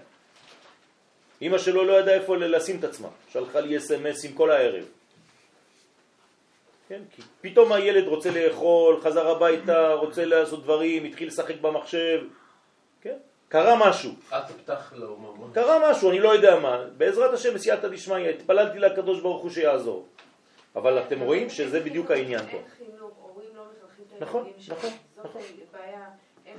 [1.41, 4.83] אמא שלו לא ידעה איפה לשים את עצמה, שלחה לי אס.אם.אסים כל הערב.
[6.89, 12.21] כן, כי פתאום הילד רוצה לאכול, חזר הביתה, רוצה לעשות דברים, התחיל לשחק במחשב,
[13.01, 13.17] כן?
[13.49, 14.11] קרה משהו.
[15.53, 16.83] קרה משהו, אני לא יודע מה.
[16.97, 20.07] בעזרת השם, בסייעתא דשמיא, התפללתי לקדוש ברוך הוא שיעזור.
[20.75, 22.57] אבל אתם רואים שזה בדיוק העניין פה.
[22.57, 24.51] אין חינוך, הורים לא מחנכים את נכון.
[25.17, 25.41] נכון,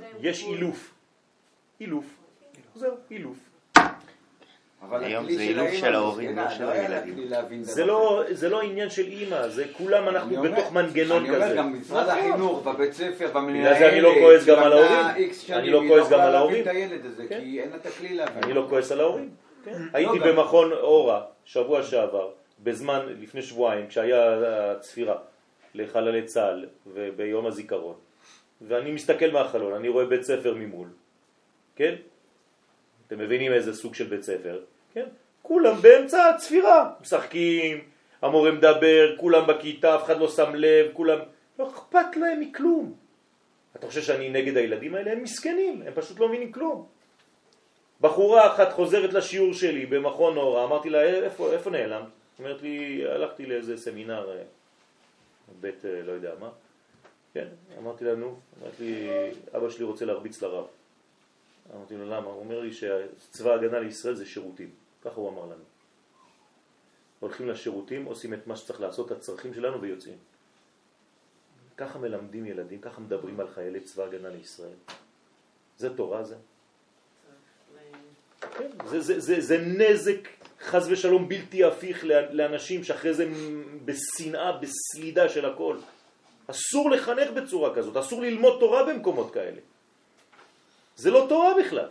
[0.01, 0.43] להם יש.
[0.43, 0.93] אילוף.
[1.79, 2.05] אילוף.
[2.75, 3.37] זהו, אילוף.
[4.81, 7.63] אבל היום זה של אילוף האמא של ההורים, מסכנה, לא של היה לה הילדים.
[7.63, 11.55] זה לא, זה לא עניין של אימא, זה כולם אנחנו בתוך מנגנון אני אומר כזה.
[11.55, 12.19] גם משרד נכון.
[12.19, 15.05] החינוך, בבית ספר, במנהלת, בגלל זה אני לא כועס גם על ההורים.
[15.49, 16.63] אני לא היא כועס גם על ההורים.
[17.29, 17.41] כן.
[18.43, 19.29] אני לא כועס על ההורים.
[19.65, 19.81] כן.
[19.93, 22.29] הייתי במכון אורה שבוע שעבר,
[22.59, 24.37] בזמן, לפני שבועיים, כשהיה
[24.71, 25.15] הצפירה
[25.75, 27.95] לחללי צה"ל וביום הזיכרון,
[28.61, 30.87] ואני מסתכל מהחלון, אני רואה בית ספר ממול,
[31.75, 31.95] כן?
[33.11, 34.59] אתם מבינים איזה סוג של בית ספר,
[34.93, 35.05] כן?
[35.41, 37.83] כולם באמצע הצפירה, משחקים,
[38.21, 41.19] המורה מדבר, כולם בכיתה, אף אחד לא שם לב, כולם...
[41.59, 42.93] לא אכפת להם מכלום.
[43.75, 45.11] אתה חושב שאני נגד הילדים האלה?
[45.11, 46.87] הם מסכנים, הם פשוט לא מבינים כלום.
[48.01, 52.07] בחורה אחת חוזרת לשיעור שלי במכון אורה, אמרתי לה, איפה, איפה נעלמת?
[52.39, 54.43] אומרת לי, הלכתי לאיזה סמינר, אה,
[55.61, 56.49] בית אה, לא יודע מה.
[57.33, 57.47] כן,
[57.77, 59.09] אמרתי לה, נו, אמרת לי,
[59.57, 60.65] אבא שלי רוצה להרביץ לרב.
[61.75, 62.27] אמרתי לו, למה?
[62.27, 64.69] הוא אומר לי שצבא ההגנה לישראל זה שירותים.
[65.01, 65.63] ככה הוא אמר לנו.
[67.19, 70.17] הולכים לשירותים, עושים את מה שצריך לעשות, את הצרכים שלנו ויוצאים.
[71.77, 74.77] ככה מלמדים ילדים, ככה מדברים על חיילי צבא ההגנה לישראל.
[75.77, 76.35] זה תורה זה?
[78.57, 80.27] כן, זה, זה, זה, זה נזק
[80.61, 83.29] חז ושלום בלתי הפיך לאנשים שאחרי זה
[83.85, 85.77] בשנאה, בסלידה של הכל.
[86.47, 89.61] אסור לחנך בצורה כזאת, אסור ללמוד תורה במקומות כאלה.
[91.01, 91.89] זה לא תורה בכלל.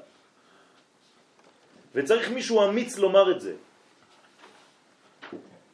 [1.94, 3.54] וצריך מישהו אמיץ לומר את זה.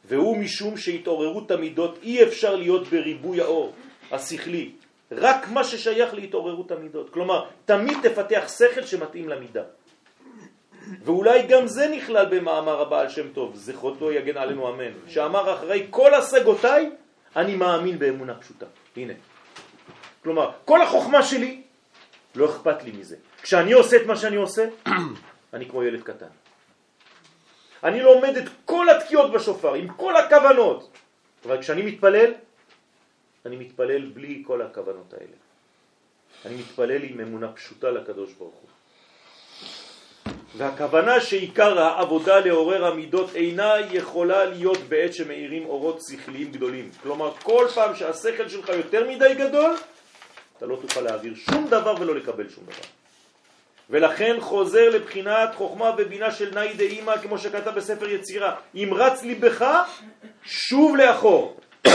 [0.08, 3.72] והוא משום שהתעוררות המידות אי אפשר להיות בריבוי האור
[4.12, 4.72] השכלי,
[5.12, 7.10] רק מה ששייך להתעוררות המידות.
[7.10, 9.64] כלומר, תמיד תפתח שכל שמתאים למידה.
[11.04, 16.14] ואולי גם זה נכלל במאמר הבעל שם טוב, זכרותו יגן עלינו אמן, שאמר אחרי כל
[16.14, 16.90] השגותיי,
[17.36, 18.66] אני מאמין באמונה פשוטה.
[18.96, 19.14] הנה.
[20.22, 21.65] כלומר, כל החוכמה שלי,
[22.36, 23.16] לא אכפת לי מזה.
[23.42, 24.68] כשאני עושה את מה שאני עושה,
[25.54, 26.26] אני כמו ילד קטן.
[27.84, 30.90] אני לומד את כל התקיעות בשופר, עם כל הכוונות.
[31.44, 32.32] אבל כשאני מתפלל,
[33.46, 35.36] אני מתפלל בלי כל הכוונות האלה.
[36.44, 38.70] אני מתפלל עם אמונה פשוטה לקדוש ברוך הוא.
[40.56, 46.90] והכוונה שעיקר העבודה לעורר המידות אינה יכולה להיות בעת שמאירים אורות שכליים גדולים.
[47.02, 49.74] כלומר, כל פעם שהשכל שלך יותר מדי גדול,
[50.56, 52.88] אתה לא תוכל להעביר שום דבר ולא לקבל שום דבר.
[53.90, 58.54] ולכן חוזר לבחינת חוכמה ובינה של נאי דאמא, כמו שכתב בספר יצירה.
[58.74, 59.64] אם רץ ליבך,
[60.44, 61.60] שוב לאחור.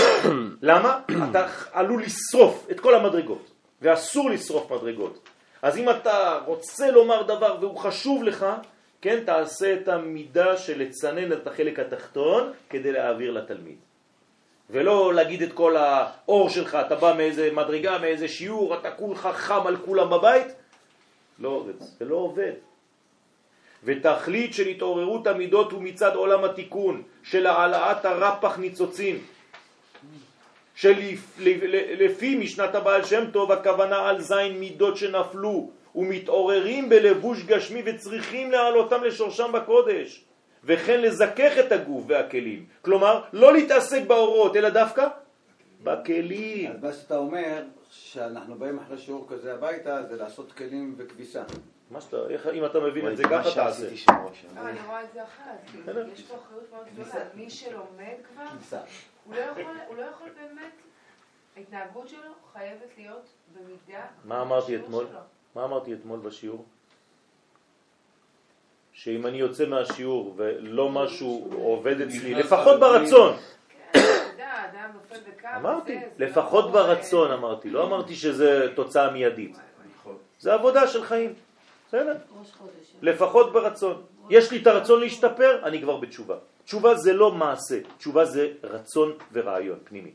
[0.61, 0.99] למה?
[1.29, 3.51] אתה עלול לשרוף את כל המדרגות,
[3.81, 5.29] ואסור לשרוף מדרגות.
[5.61, 8.45] אז אם אתה רוצה לומר דבר והוא חשוב לך,
[9.01, 13.77] כן, תעשה את המידה של לצנן את החלק התחתון כדי להעביר לתלמיד.
[14.71, 19.67] ולא להגיד את כל האור שלך, אתה בא מאיזה מדרגה, מאיזה שיעור, אתה כולך חם
[19.67, 20.47] על כולם בבית,
[21.39, 22.51] לא עובד, זה לא עובד.
[23.83, 29.23] ותכלית של התעוררות המידות הוא מצד עולם התיקון, של העלאת הרפח ניצוצים,
[30.75, 39.03] שלפי משנת הבעל שם טוב הכוונה על זין מידות שנפלו ומתעוררים בלבוש גשמי וצריכים להעלותם
[39.03, 40.23] לשורשם בקודש
[40.63, 42.65] וכן לזכך את הגוף והכלים.
[42.81, 45.07] כלומר, לא להתעסק באורות, אלא דווקא
[45.83, 46.71] בכלים.
[46.71, 51.43] אז מה שאתה אומר, שאנחנו באים אחרי שיעור כזה הביתה, זה לעשות כלים וכביסה.
[51.91, 53.87] מה שאתה, איך, אם אתה מבין את זה, ככה תעשה.
[54.57, 57.25] אני רואה את זה אחרת, יש פה אחריות מאוד גדולה.
[57.35, 58.43] מי שלומד כבר,
[59.25, 60.71] הוא לא יכול- הוא לא יכול באמת,
[61.57, 64.05] ההתנהגות שלו חייבת להיות במידה...
[64.25, 65.05] מה אמרתי אתמול?
[65.55, 66.65] מה אמרתי אתמול בשיעור?
[68.93, 73.33] שאם אני יוצא מהשיעור ולא משהו עובד אצלי, לפחות ברצון,
[75.57, 79.57] אמרתי, לפחות לא- ברצון אמרתי, לא אמרתי שזה תוצאה מיידית.
[80.39, 81.33] זה עבודה של חיים,
[81.87, 82.15] בסדר?
[83.01, 84.01] לפחות ברצון.
[84.29, 86.35] יש לי את הרצון להשתפר, אני כבר בתשובה.
[86.65, 90.11] תשובה זה לא מעשה, תשובה זה רצון ורעיון פנימי.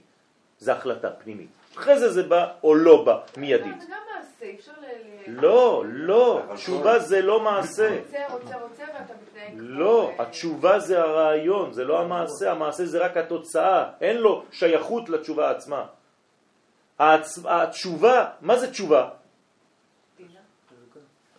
[0.59, 1.49] זה החלטה פנימית.
[1.77, 3.83] אחרי זה זה בא או לא בא מיידית.
[4.47, 4.87] אי אפשר ל...
[5.27, 7.89] לא, לא, תשובה זה לא מעשה.
[7.89, 9.61] רוצה, רוצה, רוצה, ואתה מתנהג כמו...
[9.61, 15.51] לא, התשובה זה הרעיון, זה לא המעשה, המעשה זה רק התוצאה, אין לו שייכות לתשובה
[15.51, 15.87] עצמה.
[16.99, 19.09] התשובה, מה זה תשובה?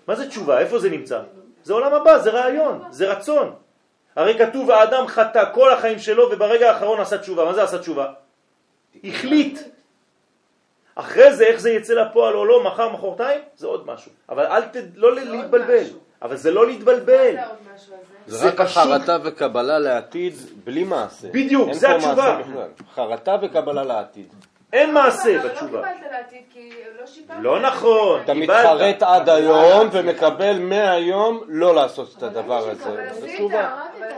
[0.08, 0.60] מה זה תשובה?
[0.60, 1.22] איפה זה נמצא?
[1.64, 3.56] זה עולם הבא, זה רעיון, זה רצון.
[4.16, 7.46] הרי כתוב האדם חטא כל החיים שלו וברגע האחרון עשה תשובה.
[7.46, 8.14] מה זה עשה תשובה?
[9.04, 9.77] החליט.
[11.00, 14.12] אחרי זה איך זה יצא לפועל או לא, מחר, מחרתיים, זה עוד משהו.
[14.30, 14.76] אבל אל ת...
[14.96, 15.84] לא להתבלבל.
[16.22, 17.34] אבל זה לא להתבלבל.
[17.34, 18.14] זה עוד משהו הזה?
[18.28, 20.34] זה זה רק החרטה וקבלה לעתיד
[20.64, 21.28] בלי מעשה.
[21.32, 22.40] בדיוק, זה התשובה.
[22.96, 24.34] חרטה וקבלה לעתיד.
[24.74, 25.82] אין מעשה לא בתשובה.
[25.94, 26.70] קיבלת לעתיד כי
[27.00, 27.38] לא שיפרת.
[27.42, 28.22] לא נכון.
[28.22, 28.34] אתה.
[28.34, 32.96] מתחרט עד היום ומקבל מהיום לא לעשות את הדבר הזה.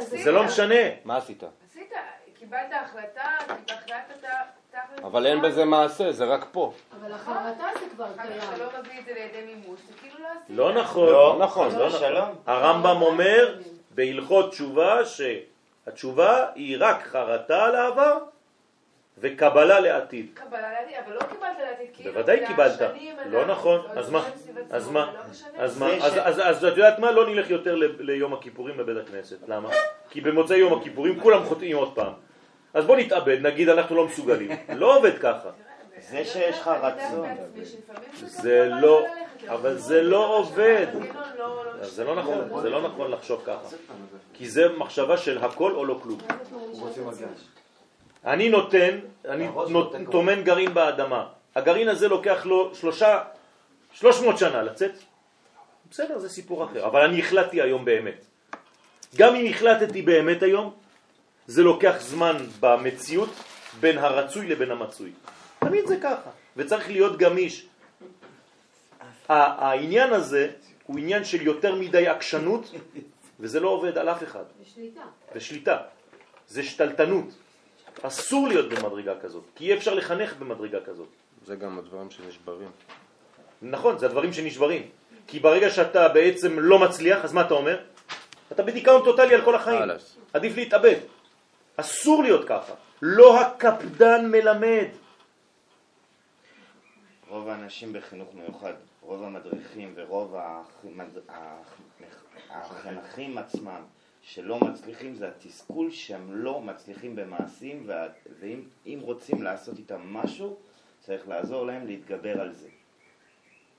[0.01, 0.75] זה לא משנה.
[1.05, 1.43] מה עשית?
[1.69, 1.93] עשית,
[2.39, 3.21] קיבלת החלטה,
[3.67, 4.58] החלטת.
[5.03, 6.73] אבל אין בזה מעשה, זה רק פה.
[7.01, 8.31] אבל החרטה זה כבר קיים.
[8.53, 10.57] אתה לא מביא את זה לידי מימוש, זה כאילו לא עשית.
[10.57, 11.09] לא נכון.
[11.09, 11.75] לא נכון.
[11.75, 12.35] לא נכון.
[12.45, 13.55] הרמב"ם אומר
[13.95, 18.17] בהלכות תשובה שהתשובה היא רק חרטה על העבר
[19.17, 20.25] וקבלה לעתיד.
[20.33, 22.13] קבלה לעתיד, אבל לא קיבלת לעתיד, כאילו...
[22.13, 22.79] בוודאי קיבלת.
[23.25, 23.81] לא נכון.
[23.95, 24.23] לא אז מה?
[24.71, 25.05] אז מה?
[25.13, 25.19] לא.
[25.63, 25.87] אז מה?
[25.93, 27.11] אז- ש- אז אז את יודעת מה?
[27.11, 29.37] לא נלך יותר ליום הכיפורים בבית הכנסת.
[29.47, 29.69] למה?
[30.09, 32.13] כי במוצאי יום הכיפורים כולם חוטאים עוד פעם.
[32.73, 34.51] אז בוא נתאבד, נגיד אנחנו לא מסוגלים.
[34.75, 35.49] לא עובד ככה.
[36.09, 37.29] זה שיש לך רצון.
[38.19, 39.05] זה לא,
[39.47, 40.87] אבל זה לא עובד.
[41.81, 43.75] זה לא נכון, זה לא נכון לחשוב ככה.
[44.33, 46.19] כי זה מחשבה של הכל או לא כלום.
[48.25, 49.47] אני נותן, אני
[50.11, 51.27] טומן גרעין באדמה.
[51.55, 53.19] הגרעין הזה לוקח לו שלושה,
[53.91, 54.91] שלוש מאות שנה לצאת.
[55.91, 56.85] בסדר, זה סיפור אחר.
[56.85, 58.25] אבל אני החלטתי היום באמת.
[59.15, 60.73] גם אם החלטתי באמת היום,
[61.49, 63.29] זה לוקח זמן במציאות
[63.79, 65.11] בין הרצוי לבין המצוי.
[65.59, 67.65] תמיד זה ככה, וצריך להיות גמיש.
[69.29, 70.51] העניין הזה
[70.85, 72.71] הוא עניין של יותר מדי עקשנות,
[73.39, 74.43] וזה לא עובד על אף אחד.
[74.61, 75.01] ושליטה.
[75.35, 75.77] ושליטה.
[76.47, 77.25] זה שתלטנות.
[78.01, 81.09] אסור להיות במדרגה כזאת, כי אי אפשר לחנך במדרגה כזאת.
[81.45, 82.69] זה גם הדברים שנשברים.
[83.61, 84.83] נכון, זה הדברים שנשברים.
[85.27, 87.77] כי ברגע שאתה בעצם לא מצליח, אז מה אתה אומר?
[88.51, 89.81] אתה בדיכאון טוטלי על כל החיים.
[90.33, 91.18] עדיף להתאבד.
[91.79, 92.73] אסור להיות ככה.
[93.01, 94.87] לא הקפדן מלמד.
[97.29, 100.35] רוב האנשים בחינוך מיוחד, רוב המדריכים ורוב
[102.49, 103.81] החניכים עצמם
[104.21, 108.07] שלא מצליחים זה התסכול שהם לא מצליחים במעשים וה-
[108.39, 110.57] ואם אם רוצים לעשות איתם משהו
[110.99, 112.67] צריך לעזור להם להתגבר על זה.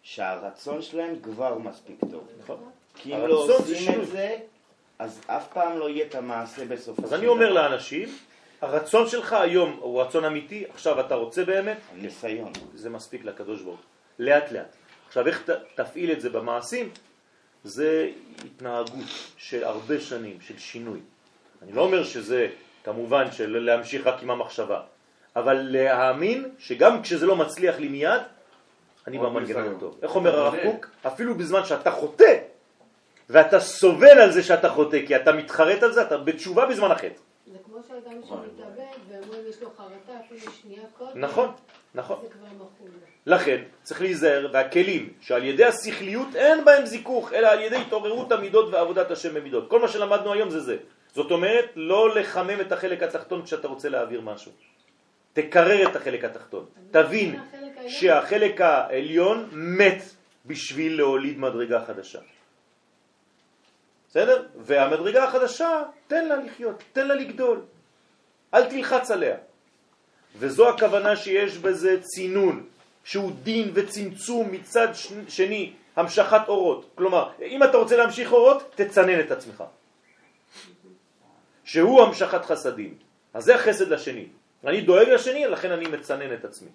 [0.02, 2.28] שהרצון שלהם כבר מספיק טוב.
[2.94, 4.00] כי אם לא עושים.
[4.02, 4.38] את זה
[5.00, 8.08] אז אף פעם לא יהיה את המעשה בסופו אז אני אומר לאנשים,
[8.60, 12.52] הרצון שלך היום הוא רצון אמיתי, עכשיו אתה רוצה באמת, ניסיון.
[12.74, 13.84] זה מספיק לקדוש ברוך הוא.
[14.18, 14.76] לאט לאט.
[15.06, 16.90] עכשיו איך ת, תפעיל את זה במעשים?
[17.64, 18.10] זה
[18.44, 21.00] התנהגות של הרבה שנים, של שינוי.
[21.62, 22.48] אני לא אומר שזה
[22.84, 24.80] כמובן של להמשיך רק עם המחשבה,
[25.36, 28.22] אבל להאמין שגם כשזה לא מצליח לי מיד,
[29.06, 29.74] אני במנגנון.
[29.76, 29.98] הטוב.
[30.02, 30.90] איך אומר הרב קוק?
[31.06, 32.49] אפילו בזמן שאתה חוטא,
[33.30, 37.20] ואתה סובל על זה שאתה חוטא, כי אתה מתחרט על זה, אתה בתשובה בזמן החטא.
[37.46, 41.20] זה כמו שאדם שמתאבד ואומרים יש לו חרטה אפילו שנייה קודם.
[41.20, 41.52] נכון,
[41.94, 42.18] נכון.
[42.22, 42.90] זה כבר מחול.
[43.26, 48.74] לכן צריך להיזהר, והכלים שעל ידי השכליות אין בהם זיכוך, אלא על ידי התעוררות המידות
[48.74, 49.70] ועבודת השם במידות.
[49.70, 50.76] כל מה שלמדנו היום זה זה.
[51.14, 54.52] זאת אומרת, לא לחמם את החלק התחתון כשאתה רוצה להעביר משהו.
[55.32, 56.64] תקרר את החלק התחתון.
[56.90, 57.40] תבין
[57.88, 60.02] שהחלק העליון מת
[60.46, 62.18] בשביל להוליד מדרגה חדשה.
[64.10, 64.46] בסדר?
[64.56, 67.60] והמדרגה החדשה, תן לה לחיות, תן לה לגדול.
[68.54, 69.36] אל תלחץ עליה.
[70.38, 72.66] וזו הכוונה שיש בזה צינון,
[73.04, 74.88] שהוא דין וצמצום מצד
[75.28, 76.90] שני, המשכת אורות.
[76.94, 79.64] כלומר, אם אתה רוצה להמשיך אורות, תצנן את עצמך.
[81.64, 82.94] שהוא המשכת חסדים.
[83.34, 84.26] אז זה החסד לשני.
[84.64, 86.68] אני דואג לשני, לכן אני מצנן את עצמי.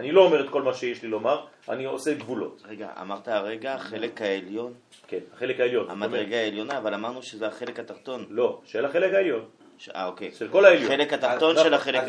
[0.00, 2.62] אני לא אומר את כל מה שיש לי לומר, אני עושה גבולות.
[2.68, 4.72] רגע, אמרת הרגע החלק העליון?
[5.06, 5.90] כן, החלק העליון.
[5.90, 8.26] המדרגה העליונה, אבל אמרנו שזה החלק התחתון.
[8.30, 9.44] לא, של החלק העליון.
[9.94, 10.32] אה, אוקיי.
[10.32, 10.88] של כל העליון.
[10.90, 12.02] חלק התחתון של החלק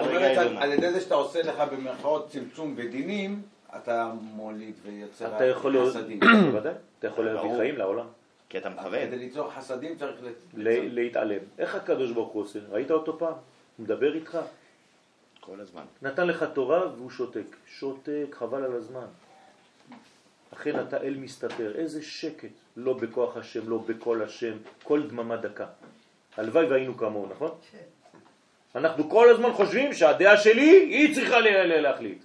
[0.00, 3.42] אומרת, על- ידי זה שאתה עושה לך במרכאות צמצום ודינים,
[3.76, 6.20] אתה מוליד ויוצר אתה יכול להיות, חסדים.
[6.50, 7.56] בוודאי, אתה יכול להביא.
[7.56, 8.06] חיים לעולם.
[8.48, 9.06] כי אתה מכוון.
[9.06, 10.16] כדי ליצור חסדים צריך
[10.54, 11.40] להתעלם.
[11.58, 12.58] איך הקדוש ברוך הוא עושה?
[12.70, 13.32] ראית אותו פעם?
[13.76, 14.38] הוא מדבר איתך.
[15.50, 15.82] כל הזמן.
[16.02, 17.56] נתן לך תורה והוא שותק.
[17.66, 19.06] שותק, חבל על הזמן.
[20.54, 21.74] אכן אתה אל מסתתר.
[21.76, 22.48] איזה שקט.
[22.76, 25.66] לא בכוח השם, לא בקול השם, כל דממה דקה.
[26.36, 27.50] הלוואי והיינו כמוהו, נכון?
[28.74, 32.24] אנחנו כל הזמן חושבים שהדעה שלי היא צריכה להחליט.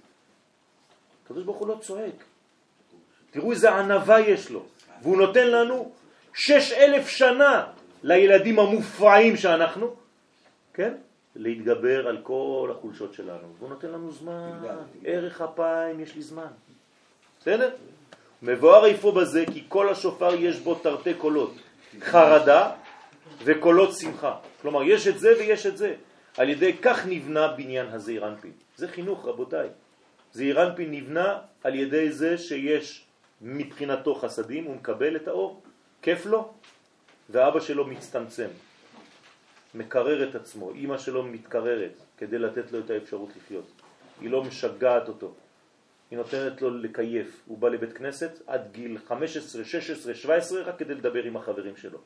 [1.24, 2.24] הקדוש ברוך הוא לא צועק.
[3.30, 4.66] תראו איזה ענבה יש לו.
[5.02, 5.92] והוא נותן לנו
[6.34, 7.66] שש אלף שנה
[8.02, 9.96] לילדים המופרעים שאנחנו,
[10.74, 10.94] כן?
[11.36, 13.54] להתגבר על כל החולשות שלנו.
[13.58, 14.50] והוא נותן לנו זמן,
[15.04, 16.52] ערך אפיים, יש לי זמן.
[17.40, 17.70] בסדר?
[18.42, 21.54] מבואר איפה בזה כי כל השופר יש בו תרתי קולות,
[22.00, 22.70] חרדה
[23.44, 24.36] וקולות שמחה.
[24.62, 25.94] כלומר, יש את זה ויש את זה.
[26.36, 28.52] על ידי כך נבנה בניין הזעיר אנפין.
[28.76, 29.68] זה חינוך, רבותיי.
[30.32, 33.06] זעיר אנפין נבנה על ידי זה שיש
[33.42, 35.62] מבחינתו חסדים, הוא מקבל את האור,
[36.02, 36.52] כיף לו,
[37.30, 38.48] ואבא שלו מצטמצם,
[39.74, 43.66] מקרר את עצמו, אימא שלו מתקררת כדי לתת לו את האפשרות לחיות.
[44.20, 45.34] היא לא משגעת אותו,
[46.10, 47.42] היא נותנת לו לקייף.
[47.46, 51.98] הוא בא לבית כנסת עד גיל 15, 16, 17 רק כדי לדבר עם החברים שלו.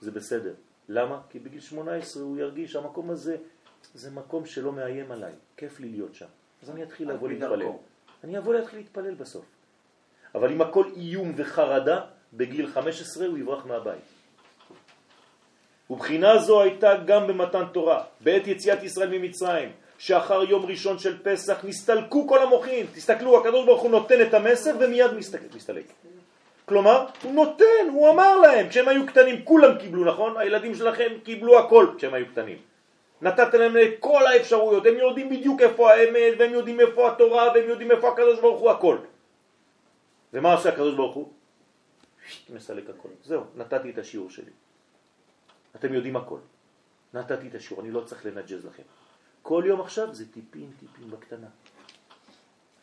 [0.00, 0.54] זה בסדר.
[0.88, 1.20] למה?
[1.30, 3.36] כי בגיל 18 הוא ירגיש שהמקום הזה
[3.94, 6.26] זה מקום שלא מאיים עליי, כיף לי להיות שם.
[6.62, 7.66] אז אני אתחיל לבוא להתפלל.
[8.24, 9.44] אני אבוא להתחיל להתפלל בסוף.
[10.34, 12.00] אבל אם הכל איום וחרדה,
[12.32, 14.17] בגיל 15 הוא יברח מהבית.
[15.90, 21.64] ובחינה זו הייתה גם במתן תורה, בעת יציאת ישראל ממצרים, שאחר יום ראשון של פסח
[21.64, 22.86] נסתלקו כל המוחים.
[22.94, 25.54] תסתכלו, הקדוש ברוך הוא נותן את המסר ומיד מסתלק.
[25.54, 25.84] מסתלק.
[26.64, 30.36] כלומר, הוא נותן, הוא אמר להם, כשהם היו קטנים, כולם קיבלו, נכון?
[30.36, 32.58] הילדים שלכם קיבלו הכל כשהם היו קטנים.
[33.22, 37.68] נתתם להם את כל האפשרויות, הם יודעים בדיוק איפה האמת, והם יודעים איפה התורה, והם
[37.68, 38.98] יודעים איפה הקדוש ברוך הוא הכל.
[40.32, 41.28] ומה עושה הקדוש ברוך הוא?
[42.50, 43.08] מסלק הכל.
[43.24, 44.50] זהו, נתתי את השיעור שלי.
[45.76, 46.38] אתם יודעים הכל.
[47.14, 48.82] נתתי את השיעור, אני לא צריך לנג'ז לכם.
[49.42, 51.46] כל יום עכשיו זה טיפין טיפין בקטנה.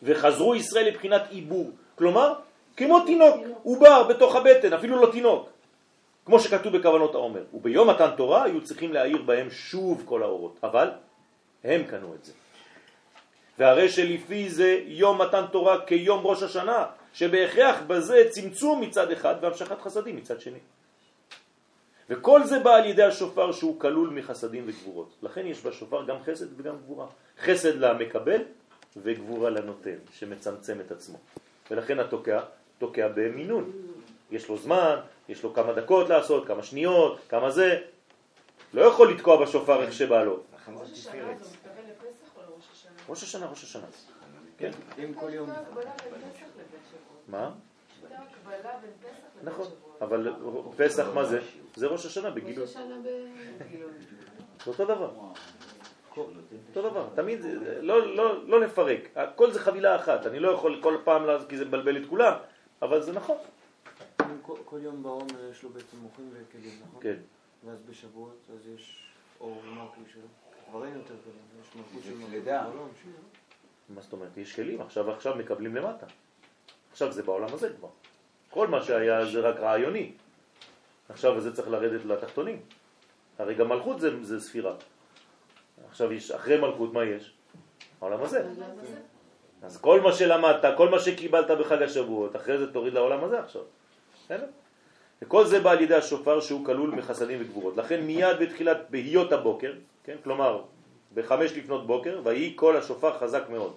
[0.04, 1.72] וחזרו ישראל לבחינת עיבור.
[1.96, 2.34] כלומר,
[2.78, 5.50] כמו תינוק, עובר בתוך הבטן, אפילו לא תינוק.
[6.26, 7.44] כמו שכתוב בכוונות העומר.
[7.54, 10.60] וביום מתן תורה היו צריכים להאיר בהם שוב כל האורות.
[10.64, 10.92] אבל
[11.64, 12.34] הם קנו את זה.
[13.60, 19.82] והרי שלפי זה יום מתן תורה כיום ראש השנה, שבהכרח בזה צמצום מצד אחד והמשכת
[19.82, 20.60] חסדים מצד שני.
[22.10, 25.16] וכל זה בא על ידי השופר שהוא כלול מחסדים וגבורות.
[25.22, 27.08] לכן יש בשופר גם חסד וגם גבורה.
[27.40, 28.42] חסד למקבל
[28.98, 31.18] וגבורה לנותן, שמצמצם את עצמו.
[31.72, 32.40] ולכן התוקע,
[32.78, 33.72] תוקע במינון.
[34.32, 35.00] יש לו זמן,
[35.30, 37.82] יש לו כמה דקות לעשות, כמה שניות, כמה זה.
[38.74, 40.40] לא יכול לתקוע בשופר איך שבא לו.
[40.68, 42.92] ראש השנה זה מתכוון לפסח או לראש השנה?
[43.10, 43.86] ראש השנה, ראש השנה.
[44.58, 44.72] כן.
[45.04, 45.50] אם כל יום...
[47.28, 47.52] מה?
[49.44, 49.68] נכון.
[50.02, 50.34] אבל
[50.78, 51.40] פסח מה זה?
[51.76, 52.66] זה ראש השנה ראש בגילוי.
[54.68, 55.12] אותו דבר.
[56.18, 56.36] אותו
[56.90, 57.08] דבר.
[57.16, 59.00] תמיד, זה- לא, לא, לא לפרק.
[59.16, 60.26] הכל זה חבילה אחת.
[60.26, 62.34] אני לא יכול כל פעם, כי זה מבלבל את כולם,
[62.82, 63.38] אבל זה נכון.
[64.42, 67.02] כל- יום בעומר יש לו בעצם מוחים וכלים, נכון?
[67.04, 67.16] כן.
[67.66, 69.04] ואז בשבועות, אז יש
[69.40, 70.22] אור ומקלי שלו.
[70.72, 72.74] כבר אין יותר כלים, יש מלכות של מלכות.
[73.90, 74.38] מה זאת אומרת?
[74.38, 76.06] יש כלים, עכשיו עכשיו מקבלים למטה.
[76.96, 77.88] עכשיו זה בעולם הזה כבר.
[78.50, 80.12] כל מה שהיה זה רק רעיוני.
[81.10, 82.60] עכשיו זה צריך לרדת לתחתונים.
[83.40, 84.74] הרי גם מלכות זה, זה ספירה.
[85.90, 87.34] עכשיו יש, אחרי מלכות מה יש?
[88.02, 88.48] העולם הזה.
[89.64, 93.62] אז כל מה שלמדת, כל מה שקיבלת בחג השבועות, אחרי זה תוריד לעולם הזה עכשיו.
[94.26, 94.48] בסדר?
[95.22, 97.78] וכל זה בא על ידי השופר שהוא כלול מחסדים וגבורות.
[97.78, 99.74] לכן מיד בתחילת בהיות הבוקר,
[100.04, 100.16] כן?
[100.24, 100.64] כלומר
[101.14, 103.74] בחמש לפנות בוקר, ויהי כל השופר חזק מאוד.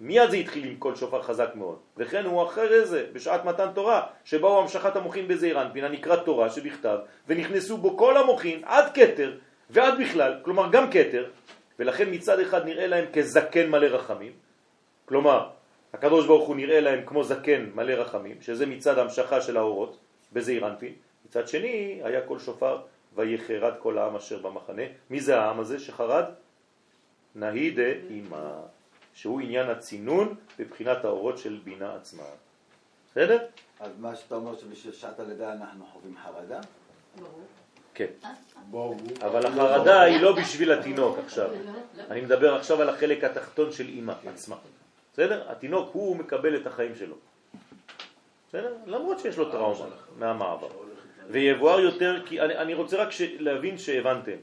[0.00, 1.78] מיד זה התחיל עם כל שופר חזק מאוד.
[1.96, 6.98] וכן הוא אחרי זה, בשעת מתן תורה, שבאו המשכת המוחין בזעיר אנפין, הנקרא תורה שבכתב,
[7.28, 9.36] ונכנסו בו כל המוחין עד כתר
[9.70, 11.30] ועד בכלל, כלומר גם כתר,
[11.78, 14.32] ולכן מצד אחד נראה להם כזקן מלא רחמים,
[15.04, 15.48] כלומר,
[15.92, 19.98] הקדוש ברוך הוא נראה להם כמו זקן מלא רחמים, שזה מצד המשכה של האורות,
[20.32, 20.92] בזעיר אנפין.
[21.28, 22.78] מצד שני, היה קול שופר
[23.14, 24.82] ויחרד כל העם אשר במחנה.
[25.10, 26.24] מי זה העם הזה שחרד?
[27.34, 28.50] נהי דאמא,
[29.14, 32.22] שהוא עניין הצינון בבחינת האורות של בינה עצמה.
[33.10, 33.38] בסדר?
[33.80, 36.60] אז מה שאתה אומר שבשעת הלידה אנחנו חווים חרדה?
[37.94, 38.06] כן.
[39.20, 41.50] אבל החרדה היא לא בשביל התינוק עכשיו.
[42.10, 44.56] אני מדבר עכשיו על החלק התחתון של אימא עצמה.
[45.12, 45.50] בסדר?
[45.50, 47.16] התינוק הוא מקבל את החיים שלו.
[48.48, 48.74] בסדר?
[48.86, 49.86] למרות שיש לו טראומה
[50.18, 50.68] מהמעבר.
[51.30, 54.36] ויבואר יותר, כי אני, אני רוצה רק ש, להבין שהבנתם.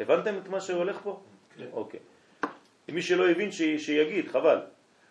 [0.00, 1.20] הבנתם את מה שהולך פה?
[1.58, 1.64] כן.
[1.72, 2.00] אוקיי.
[2.88, 4.58] מי שלא הבין ש, שיגיד, חבל.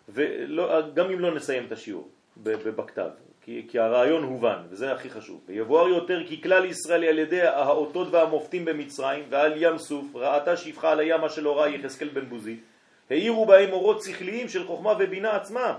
[0.10, 3.10] וגם אם לא נסיים את השיעור בכתב,
[3.42, 5.42] כי, כי הרעיון הובן, וזה הכי חשוב.
[5.48, 10.92] ויבואר יותר כי כלל ישראל על ידי האותות והמופתים במצרים ועל ים סוף, ראתה שפחה
[10.92, 12.58] על הים מה שלא ראה יחזקאל בן בוזי,
[13.10, 15.74] העירו בהם אורות שכליים של חוכמה ובינה עצמם.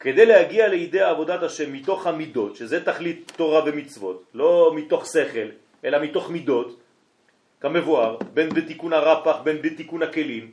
[0.00, 5.48] כדי להגיע לידי עבודת השם מתוך המידות, שזה תכלית תורה ומצוות, לא מתוך שכל,
[5.84, 6.80] אלא מתוך מידות,
[7.60, 10.50] כמבואר, בין בתיקון הרפח, בין בתיקון הכלים.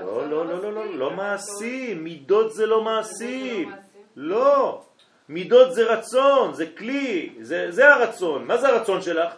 [0.00, 3.72] לא, לא, לא, לא, לא, לא מעשים, מידות זה לא מעשים.
[4.16, 4.82] לא,
[5.28, 8.44] מידות זה רצון, זה כלי, זה, הרצון.
[8.44, 9.34] מה זה הרצון שלך?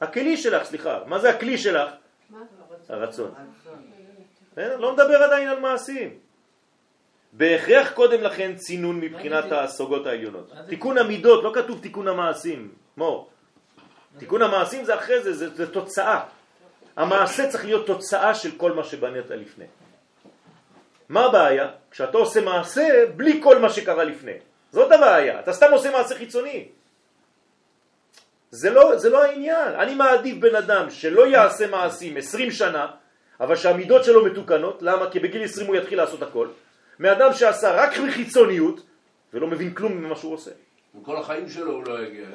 [0.00, 1.00] הכלי שלך, סליחה.
[1.06, 1.90] מה זה הכלי שלך?
[2.88, 3.34] הרצון.
[4.56, 6.18] לא מדבר עדיין על מעשים.
[7.32, 10.52] בהכרח קודם לכן צינון מבחינת הסוגות העליונות.
[10.68, 13.30] תיקון המידות, לא כתוב תיקון המעשים, מור.
[14.18, 16.24] תיקון המעשים זה אחרי זה, זה תוצאה.
[16.96, 19.64] המעשה צריך להיות תוצאה של כל מה שבנית לפני.
[21.08, 21.68] מה הבעיה?
[21.90, 24.32] כשאתה עושה מעשה בלי כל מה שקרה לפני.
[24.72, 26.68] זאת הבעיה, אתה סתם עושה מעשה חיצוני.
[28.50, 29.74] זה לא, זה לא העניין.
[29.74, 32.86] אני מעדיף בן אדם שלא יעשה מעשים 20 שנה,
[33.40, 35.10] אבל שהמידות שלו מתוקנות, למה?
[35.10, 36.48] כי בגיל 20 הוא יתחיל לעשות הכל.
[36.98, 38.80] מאדם שעשה רק מחיצוניות
[39.34, 40.50] ולא מבין כלום ממה שהוא עושה.
[41.00, 42.26] וכל החיים שלו הוא לא יגיע.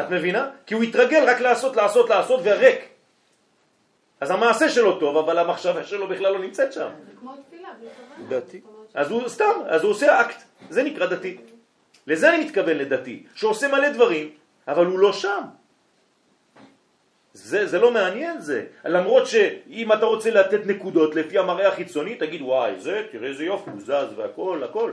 [0.00, 0.50] את מבינה?
[0.66, 2.97] כי הוא התרגל רק לעשות, לעשות, לעשות וריק.
[4.20, 6.88] אז המעשה שלו טוב, אבל המחשבה שלו בכלל לא נמצאת שם.
[7.06, 7.68] זה כמו תפילה,
[8.28, 8.60] דתי.
[8.94, 11.36] אז הוא סתם, אז הוא עושה אקט, זה נקרא דתי.
[12.06, 14.30] לזה אני מתכוון לדתי, שעושה מלא דברים,
[14.68, 15.42] אבל הוא לא שם.
[17.32, 18.66] זה, זה לא מעניין זה.
[18.84, 23.70] למרות שאם אתה רוצה לתת נקודות לפי המראה החיצוני, תגיד וואי, זה, תראה איזה יופי,
[23.70, 24.92] הוא זז והכל, הכל.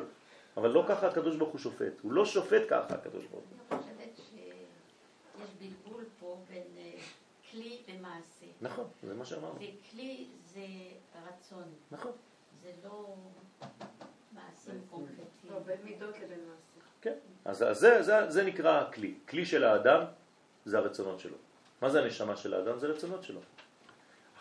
[0.57, 1.93] אבל לא ככה הקדוש ברוך הוא שופט.
[2.01, 3.77] הוא לא שופט ככה הקדוש ברוך הוא.
[3.77, 6.91] אני חושבת שיש בלבול פה בין אה,
[7.51, 8.34] כלי ומעשה.
[8.61, 9.55] נכון, זה מה שאמרנו.
[9.55, 10.65] וכלי זה
[11.27, 11.63] רצון.
[11.91, 12.11] נכון.
[12.61, 13.15] זה לא
[14.31, 15.27] מעשים קונקרטיים.
[15.49, 16.85] לא, בין מידות לבין מעשה.
[17.01, 17.13] כן,
[17.45, 19.13] אז זה, זה, זה נקרא הכלי.
[19.29, 20.03] כלי של האדם
[20.65, 21.37] זה הרצונות שלו.
[21.81, 22.79] מה זה הנשמה של האדם?
[22.79, 23.39] זה רצונות שלו.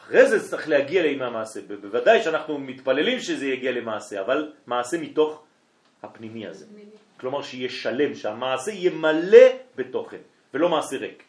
[0.01, 1.61] אחרי זה צריך להגיע עם המעשה.
[1.81, 5.45] בוודאי שאנחנו מתפללים שזה יגיע למעשה, אבל מעשה מתוך
[6.03, 6.66] הפנימי הזה.
[7.20, 9.47] כלומר שיהיה שלם, שהמעשה יהיה מלא
[9.77, 10.20] בתוכן,
[10.55, 11.23] ולא מעשה ריק.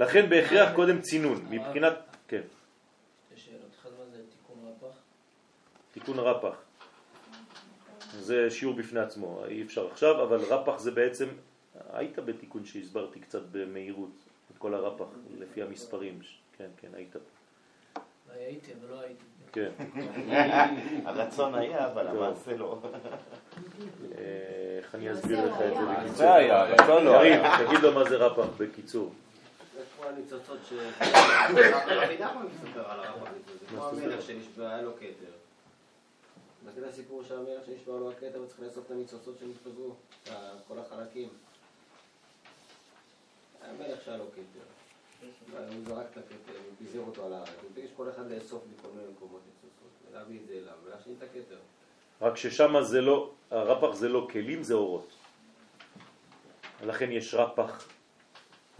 [0.00, 1.92] לכן בהכרח קודם צינון, מבחינת...
[2.28, 2.40] כן.
[5.92, 6.54] תיקון רפח.
[8.12, 11.26] זה שיעור בפני עצמו, אי אפשר עכשיו, אבל רפח זה בעצם
[11.92, 14.10] היית בתיקון שהסברתי קצת במהירות
[14.52, 15.04] את כל הרפח,
[15.38, 16.18] לפי המספרים.
[16.58, 18.00] כן, כן, היית פה.
[18.34, 19.24] הייתי, אבל לא הייתי.
[19.52, 19.70] כן.
[21.08, 22.82] הרצון היה, אבל המעשה לא.
[24.78, 26.16] איך אני אסביר לך את זה בקיצור?
[26.16, 29.12] זה היה, הרצון לא יריב, תגיד לו מה זה רפח בקיצור.
[30.08, 30.72] הניצוצות ש...
[31.88, 35.32] רבי נחמן מספר על הרפח, זה כמו המלך שנשבע לו כתר.
[36.66, 39.94] מכיר הסיפור שהמלך שנשבע לו הכתר וצריך לאסוף את הניצוצות שנתפזרו,
[40.68, 41.28] כל החלקים.
[43.62, 44.64] המלך שהיה לו כתר.
[45.52, 48.88] הוא זרק את הכתר, הוא פיזר אותו על הארץ, הוא ביקש כל אחד לאסוף מכל
[48.88, 51.58] מיני מקומות ניצוצות, ולהביא את זה אליו, ולהשאיר את הכתר.
[52.22, 55.12] רק ששם זה לא, הרפח זה לא כלים, זה אורות.
[56.86, 57.88] לכן יש רפח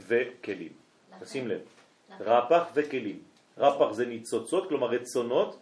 [0.00, 0.79] וכלים.
[1.20, 1.60] תשים לב,
[2.20, 3.22] רפח וכלים.
[3.58, 5.58] רפח זה ניצוצות, כלומר רצונות,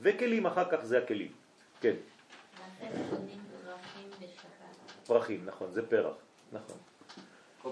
[0.00, 1.32] וכלים אחר כך זה הכלים.
[1.80, 1.94] כן.
[5.06, 6.14] פרחים, נכון, זה פרח,
[6.52, 6.78] נכון.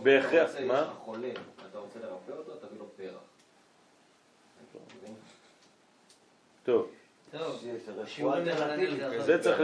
[0.03, 0.61] בהכרח, מה?
[0.61, 1.33] יש לך חולה,
[1.71, 3.23] אתה רוצה לרפא אותו, תביא לו פרח.
[6.62, 6.91] טוב.
[9.19, 9.61] זה צריך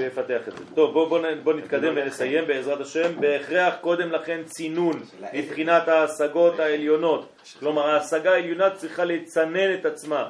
[0.00, 0.64] לפתח את זה.
[0.74, 1.08] טוב,
[1.44, 3.20] בואו נתקדם ונסיים בעזרת השם.
[3.20, 5.02] בהכרח קודם לכן צינון
[5.34, 7.28] מבחינת ההשגות העליונות.
[7.58, 10.28] כלומר, ההשגה העליונה צריכה לצנן את עצמה.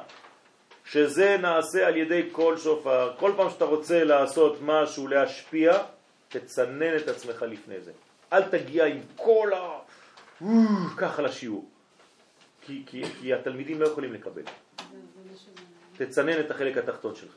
[0.85, 3.13] שזה נעשה על ידי כל שופר.
[3.19, 5.77] כל פעם שאתה רוצה לעשות משהו, להשפיע,
[6.29, 7.91] תצנן את עצמך לפני זה.
[8.33, 9.79] אל תגיע עם כל ה...
[10.97, 11.69] ככה לשיעור.
[12.61, 14.41] כי, כי, כי התלמידים לא יכולים לקבל.
[15.97, 17.31] תצנן את החלק התחתון שלך.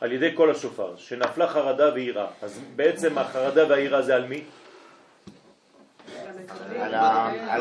[0.00, 2.26] על ידי כל השופר, שנפלה חרדה ויראה.
[2.42, 4.44] אז בעצם החרדה והיראה זה על מי?
[6.78, 6.94] על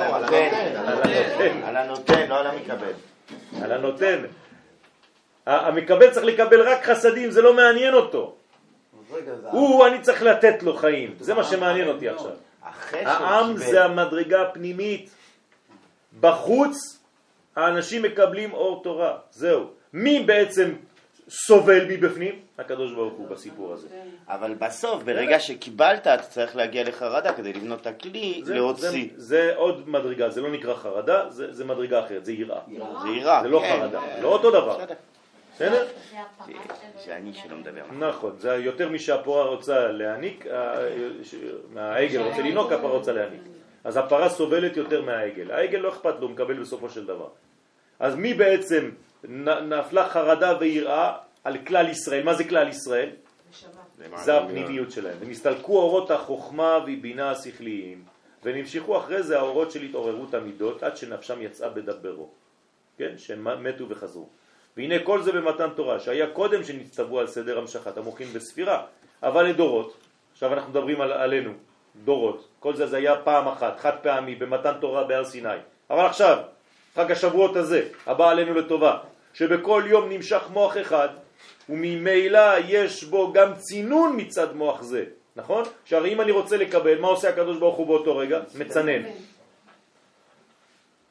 [0.02, 0.49] הנותן,
[1.64, 2.30] על הנותן.
[2.30, 2.94] לא על המקבל.
[3.61, 4.24] על הנותן.
[5.45, 8.36] המקבל צריך לקבל רק חסדים, זה לא מעניין אותו.
[9.52, 12.32] הוא, אני צריך לתת לו חיים, זה מה שמעניין אותי עכשיו.
[12.91, 13.57] העם.
[13.57, 15.10] זה המדרגה הפנימית.
[16.20, 16.99] בחוץ
[17.56, 19.83] האנשים מקבלים אור תורה, זהו.
[19.94, 20.74] מי בעצם
[21.30, 22.40] סובל מבפנים?
[22.57, 23.88] הקדוש ברוך הוא בסיפור הזה.
[24.28, 29.07] אבל בסוף, ברגע שקיבלת, אתה צריך להגיע לחרדה כדי לבנות את הכלי, זה- להוציא.
[29.15, 32.60] זה, זה עוד מדרגה, זה לא נקרא חרדה, זה, זה מדרגה אחרת, זה יראה.
[33.03, 33.80] זה יראה, זה לא כן.
[33.80, 34.80] חרדה, לא אותו דבר.
[35.56, 35.86] בסדר.
[37.06, 37.82] זה אני שלא מדבר.
[37.99, 40.74] נכון, זה יותר משהפרה רוצה להעניק, ה-
[41.24, 41.36] ש-
[41.74, 43.41] מהעגל רוצה לנהוג, הפרה רוצה להעניק.
[43.84, 45.52] אז הפרה סובלת יותר מהעגל.
[45.52, 47.28] העגל לא אכפת לו, הוא מקבל בסופו של דבר.
[47.99, 48.90] אז מי בעצם
[49.24, 51.14] נפלה חרדה ויראה
[51.44, 52.24] על כלל ישראל?
[52.24, 53.10] מה זה כלל ישראל?
[54.16, 55.18] זה הפנימיות שלהם.
[55.20, 58.04] ונסתלקו אורות החוכמה והבינה השכליים,
[58.44, 62.30] ונמשכו אחרי זה האורות של התעוררות המידות, עד שנפשם יצאה בדברו.
[62.98, 63.18] כן?
[63.18, 64.28] שהם מתו וחזרו.
[64.78, 68.86] והנה כל זה במתן תורה, שהיה קודם שנצטוו על סדר המשכת המוחין בספירה,
[69.24, 69.98] אבל לדורות,
[70.34, 71.52] עכשיו אנחנו מדברים על, עלינו,
[72.04, 75.50] דורות, כל זה זה היה פעם אחת, חד פעמי, במתן תורה בהר סיני.
[75.90, 76.38] אבל עכשיו,
[76.95, 78.98] חג השבועות הזה, הבא עלינו לטובה,
[79.34, 81.10] שבכל יום נמשך מוח אחד,
[81.70, 85.06] וממילא יש בו גם צינון מצד מוח זה,
[85.36, 85.64] נכון?
[85.86, 88.40] שהרי אם אני רוצה לקבל, מה עושה הקדוש ברוך הוא באותו רגע?
[88.56, 89.02] מצנן.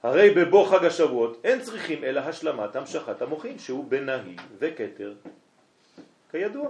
[0.02, 5.12] הרי בבוא חג השבועות אין צריכים אלא השלמת המשכת המוחין שהוא בנהי וכתר
[6.30, 6.68] כידוע.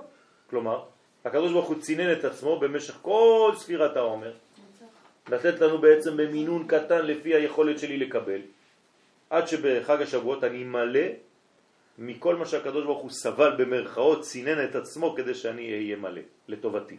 [0.51, 0.83] כלומר,
[1.25, 4.33] הקדוש ברוך הוא צינן את עצמו במשך כל ספירת העומר
[5.29, 8.41] לתת לנו בעצם במינון קטן לפי היכולת שלי לקבל
[9.31, 11.01] עד שבחג השבועות אני מלא
[11.99, 16.97] מכל מה שהקדוש ברוך הוא סבל במרכאות, צינן את עצמו כדי שאני אהיה מלא, לטובתי.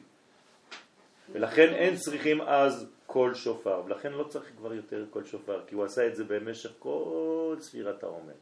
[1.31, 5.83] ולכן אין צריכים אז כל שופר, ולכן לא צריך כבר יותר כל שופר, כי הוא
[5.83, 8.33] עשה את זה במשך כל ספירת העומר.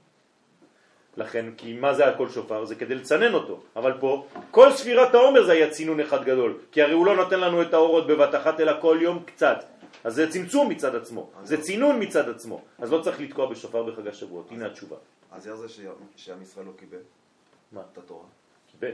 [1.18, 2.66] לכן, כי מה זה הכל שופר?
[2.66, 3.60] זה כדי לצנן אותו.
[3.76, 7.40] אבל פה, כל ספירת העומר זה היה צינון אחד גדול, כי הרי הוא לא נותן
[7.40, 9.64] לנו את האורות בבת אחת, אלא כל יום קצת.
[10.04, 12.62] אז זה צמצום מצד עצמו, זה צינון מצד עצמו.
[12.80, 14.96] אז לא צריך לתקוע בשופר בחג השבועות, הנה התשובה.
[15.32, 15.80] אז איך זה ש-
[16.16, 16.98] שעם ישראל לא קיבל
[17.72, 17.82] מה?
[17.94, 18.26] את התורה?
[18.72, 18.92] קיבל.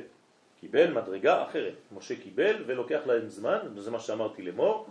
[0.62, 1.74] קיבל מדרגה אחרת.
[1.96, 4.88] משה קיבל ולוקח להם זמן, וזה מה שאמרתי למור.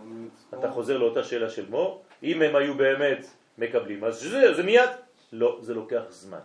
[0.59, 2.03] אתה חוזר לאותה שאלה של מור.
[2.23, 3.25] אם הם היו באמת
[3.57, 4.89] מקבלים, אז זה, זה מיד.
[5.33, 6.39] לא, זה לוקח זמן.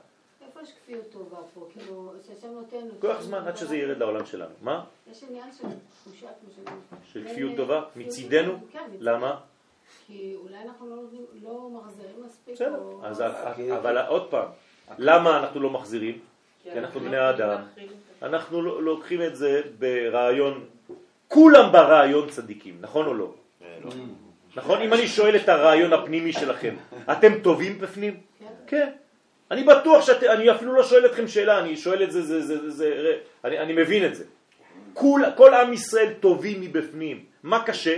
[0.46, 1.68] איפה יש כפיות טובה פה?
[1.72, 2.88] כאילו, שהשם נותן...
[3.02, 4.54] לוקח זמן עד שזה ירד לעולם שלנו.
[4.62, 4.84] מה?
[5.10, 5.66] יש עניין של
[6.02, 6.26] תחושת.
[7.04, 7.82] של כפיות טובה?
[7.96, 8.52] מצידנו?
[8.52, 9.04] טובה, כן, מצידנו.
[9.12, 9.40] למה?
[10.06, 11.02] כי אולי אנחנו לא
[11.42, 12.54] לא מחזירים מספיק.
[12.54, 12.82] בסדר.
[13.02, 13.22] אז
[13.76, 14.48] אבל עוד פעם,
[14.98, 16.18] למה אנחנו לא מחזירים?
[16.62, 17.60] כי אנחנו בני האדם.
[18.22, 20.64] אנחנו לא- לוקחים את זה ברעיון,
[21.28, 23.34] כולם ברעיון צדיקים, נכון או לא?
[24.56, 24.80] נכון?
[24.82, 26.74] אם אני שואל את הרעיון הפנימי שלכם,
[27.12, 28.20] אתם טובים בפנים?
[28.66, 28.90] כן.
[29.50, 32.58] אני בטוח שאתם, אני אפילו לא שואל אתכם שאלה, אני שואל את זה, זה, זה,
[32.58, 34.24] זה, זה אני, אני מבין את זה.
[34.94, 37.24] כל, כל עם ישראל טובים מבפנים.
[37.42, 37.96] מה קשה?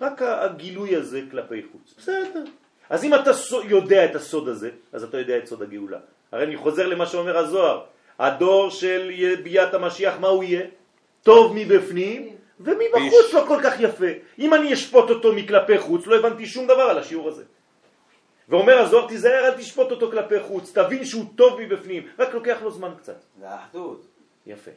[0.00, 1.94] רק הגילוי הזה כלפי חוץ.
[1.98, 2.44] בסדר.
[2.90, 3.30] אז אם אתה
[3.64, 5.98] יודע את הסוד הזה, אז אתה יודע את סוד הגאולה.
[6.32, 7.84] הרי אני חוזר למה שאומר הזוהר.
[8.18, 9.10] הדור של
[9.42, 10.66] ביאת המשיח, מה הוא יהיה?
[11.22, 14.06] טוב מבפנים ומבחוץ לא כל כך יפה.
[14.38, 17.44] אם אני אשפוט אותו מכלפי חוץ, לא הבנתי שום דבר על השיעור הזה.
[18.48, 22.70] ואומר הזוהר, תיזהר, אל תשפוט אותו כלפי חוץ, תבין שהוא טוב מבפנים, רק לוקח לו
[22.70, 23.16] זמן קצת.
[23.40, 24.06] זה האחדות.
[24.46, 24.70] יפה.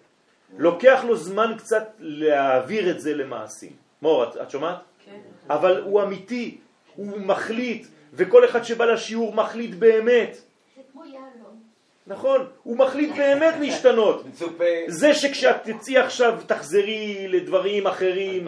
[0.57, 3.71] לוקח לו זמן קצת להעביר את זה למעשים.
[4.01, 4.77] מור, את, את שומעת?
[5.05, 5.19] כן.
[5.49, 6.57] אבל הוא אמיתי,
[6.95, 10.37] הוא מחליט, וכל אחד שבא לשיעור מחליט באמת.
[10.75, 11.61] זה כמו יהלום.
[12.07, 14.25] נכון, הוא מחליט באמת להשתנות.
[14.99, 18.47] זה שכשאת תצאי עכשיו תחזרי לדברים אחרים,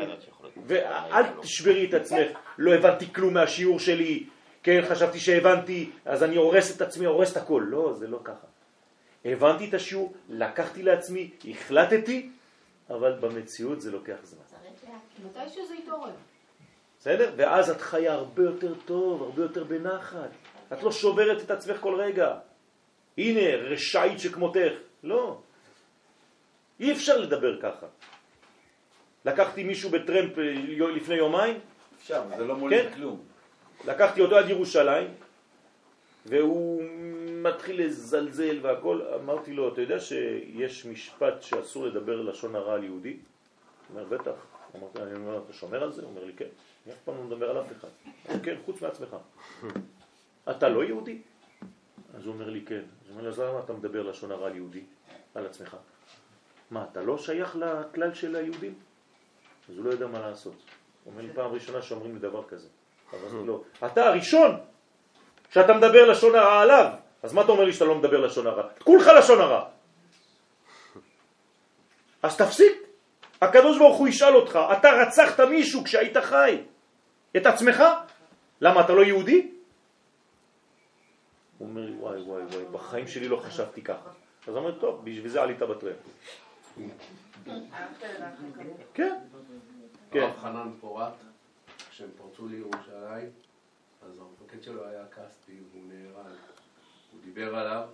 [0.68, 4.24] ואל תשברי את עצמך, לא הבנתי כלום מהשיעור שלי,
[4.64, 7.64] כן, חשבתי שהבנתי, אז אני הורס את עצמי, הורס את הכל.
[7.68, 8.48] לא, זה לא ככה.
[9.26, 12.30] הבנתי את השיעור, לקחתי לעצמי, החלטתי,
[12.90, 14.44] אבל במציאות זה לוקח זמן.
[15.26, 16.12] מתישהו זה יתעורר.
[17.04, 17.32] בסדר?
[17.36, 20.30] ואז את חיה הרבה יותר טוב, הרבה יותר בנחת.
[20.74, 22.36] את לא שוברת את עצמך כל רגע.
[23.18, 24.72] הנה, רשעית שכמותך.
[25.04, 25.40] לא.
[26.80, 27.86] אי אפשר לדבר ככה.
[29.26, 31.60] לקחתי מישהו בטרמפ אה, לפני יומיים,
[31.98, 32.96] אפשר, זה לא מוליד כן?
[32.96, 33.22] כלום.
[33.86, 35.08] לקחתי אותו עד ירושלים,
[36.26, 36.84] והוא
[37.44, 39.02] מתחיל לזלזל והכל.
[39.16, 43.10] אמרתי לו, אתה יודע שיש משפט שאסור לדבר לשון הרע על יהודי?
[43.10, 44.36] הוא אומר, בטח.
[44.76, 46.02] אמרתי, אני אומר, אתה שומר על זה?
[46.02, 46.48] הוא אומר לי, כן.
[46.86, 47.88] אני אף פעם לא מדבר על אף אחד.
[48.44, 49.16] כן, חוץ מעצמך.
[50.50, 51.22] אתה לא יהודי?
[52.18, 52.76] אז הוא אומר לי, כן.
[52.76, 54.84] אז אני אומר לו, אז למה אתה מדבר לשון הרע על יהודי?
[55.36, 55.78] על עצמך.
[56.72, 58.74] מה, אתה לא שייך לכלל של היהודים?
[59.70, 60.54] אז הוא לא יודע מה לעשות.
[61.04, 62.68] הוא אומר לי פעם ראשונה שאומרים לי דבר כזה.
[63.12, 63.62] אבל לא.
[63.86, 64.60] אתה הראשון
[65.50, 66.86] שאתה מדבר לשון הרע עליו,
[67.24, 68.70] אז מה אתה אומר לי שאתה לא מדבר לשון הרע?
[68.84, 69.70] כולך לשון הרע.
[72.24, 72.74] אז תפסיק.
[73.42, 76.64] הקדוש ברוך הוא ישאל אותך, אתה רצחת מישהו כשהיית חי,
[77.38, 77.84] את עצמך?
[78.62, 79.52] למה, אתה לא יהודי?
[81.58, 84.10] הוא אומר לי, וואי וואי וואי, בחיים שלי לא חשבתי ככה.
[84.48, 85.94] אז אומר, טוב, בשביל זה עלית בטרם.
[88.94, 89.16] כן.
[90.12, 90.22] כן.
[90.22, 91.14] הרב חנן פורת,
[91.90, 93.30] כשהם פרצו לירושלים,
[94.02, 96.38] אז המפקד שלו היה כספי והוא נהרג.
[97.12, 97.88] הוא דיבר עליו,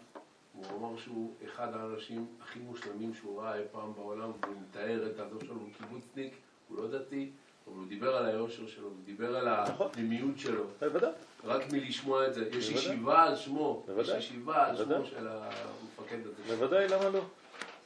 [0.54, 5.20] הוא אמר שהוא אחד האנשים הכי מושלמים שהוא ראה אי פעם בעולם, והוא מתאר את
[5.20, 6.34] הדור שלו, הוא קיבוצניק,
[6.68, 7.32] הוא לא דתי,
[7.70, 10.64] אבל הוא דיבר על היושר שלו, הוא דיבר על הפנימיות שלו.
[10.80, 11.12] בוודאי.
[11.44, 12.50] רק מלשמוע את זה.
[12.58, 12.70] יש.
[12.70, 14.18] ישיבה על שמו, יש בוודאי.
[14.18, 15.06] ישיבה על שמו.
[15.06, 16.56] של המפקד הזה.
[16.56, 17.22] בוודאי, למה לא?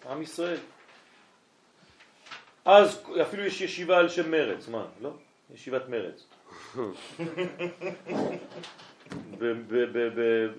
[0.10, 0.58] עם ישראל.
[2.66, 4.86] אז אפילו יש ישיבה על שם מרץ, מה?
[5.02, 5.10] לא?
[5.54, 6.28] ישיבת מרץ.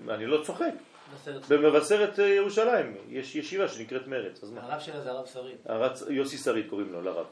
[0.09, 0.73] אני לא צוחק.
[1.13, 1.47] מבשרת.
[1.49, 4.61] במבשרת אה, ירושלים יש ישיבה שנקראת מרץ, אז מה?
[4.61, 5.25] הרב שלה זה הרב.
[5.65, 7.25] הרץ, יוסי שריד קוראים לו, לרב.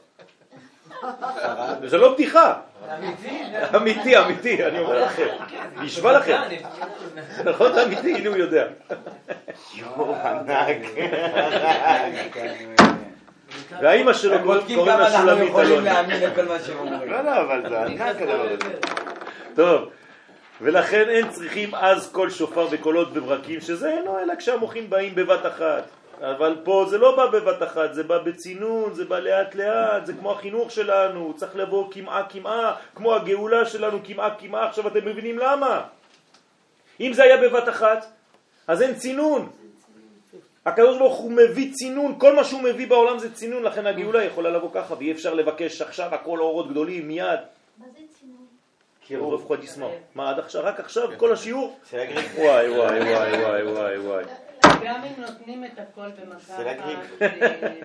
[1.90, 2.54] זה לא בדיחה.
[2.98, 3.38] אמיתי?
[3.76, 5.26] אמיתי, אמיתי, אני אומר לכם.
[5.82, 6.36] נשבע לכם.
[7.44, 8.66] נכון, זה אמיתי, הנה הוא יודע.
[9.74, 10.76] יואו, ענק.
[13.80, 15.90] והאימא שלו קוראים לה שולמית אלוני.
[17.10, 18.56] לא, לא, אבל זה ענק הדבר הזה.
[19.54, 19.88] טוב,
[20.60, 25.84] ולכן אין צריכים אז כל שופר וקולות בברקים, שזה אינו אלא כשהמוחים באים בבת אחת.
[26.20, 30.12] אבל פה זה לא בא בבת אחת, זה בא בצינון, זה בא לאט לאט, זה
[30.12, 35.38] כמו החינוך שלנו, צריך לבוא כמעה כמעה, כמו הגאולה שלנו כמעה כמעה, עכשיו אתם מבינים
[35.38, 35.82] למה?
[37.00, 38.06] אם זה היה בבת אחת,
[38.66, 39.50] אז אין צינון.
[40.66, 44.50] הקדוש ברוך הוא מביא צינון, כל מה שהוא מביא בעולם זה צינון, לכן הגאולה יכולה
[44.50, 47.40] לבוא ככה, ואי אפשר לבקש עכשיו הכל אורות גדולים מיד.
[47.78, 48.46] מה זה צינון?
[49.06, 49.78] קירוב רוב חודש
[50.14, 51.78] מה עד עכשיו, רק עכשיו, כל השיעור?
[51.92, 54.24] וואי וואי וואי וואי וואי וואי.
[54.84, 56.66] גם אם נותנים את הכל במכה אחת.
[56.66, 56.96] אה,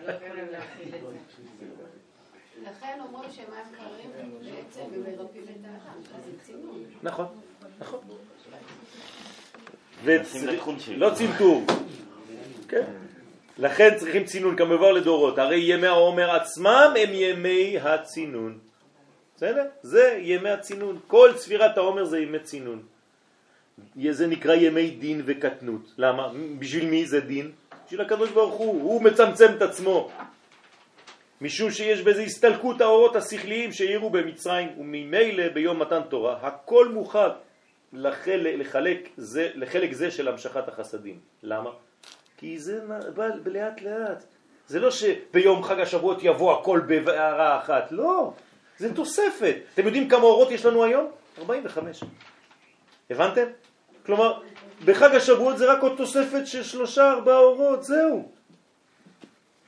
[0.07, 1.07] לא יכולים להכיל את זה.
[2.69, 3.47] לכן אומרים שמים
[3.77, 6.83] קרים בעצם מרפאים את האדם, אז זה צינון.
[7.03, 7.25] נכון,
[7.79, 7.99] נכון.
[10.97, 11.63] לא צנתור.
[12.67, 12.83] כן.
[13.57, 18.59] לכן צריכים צינון כמובן לדורות, הרי ימי העומר עצמם הם ימי הצינון.
[19.35, 19.65] בסדר?
[19.81, 20.99] זה ימי הצינון.
[21.07, 22.83] כל צפירת העומר זה ימי צינון.
[24.11, 25.93] זה נקרא ימי דין וקטנות.
[25.97, 26.31] למה?
[26.59, 27.51] בשביל מי זה דין?
[27.85, 28.81] בשביל הקדוש ברוך הוא.
[28.81, 30.09] הוא מצמצם את עצמו.
[31.41, 37.29] משום שיש בזה הסתלקות האורות השכליים שהעירו במצרים, וממילא ביום מתן תורה, הכל מוכן
[37.93, 41.19] לחלק, לחלק זה, לחלק זה של המשכת החסדים.
[41.43, 41.69] למה?
[42.37, 42.79] כי זה
[43.15, 44.23] בא לאט לאט.
[44.67, 48.33] זה לא שביום חג השבועות יבוא הכל בהערה אחת, לא.
[48.77, 49.55] זה תוספת.
[49.73, 51.11] אתם יודעים כמה אורות יש לנו היום?
[51.39, 52.03] 45.
[53.09, 53.45] הבנתם?
[54.09, 54.41] כלומר,
[54.85, 58.31] בחג השבועות זה רק עוד תוספת של שלושה ארבעה אורות, זהו.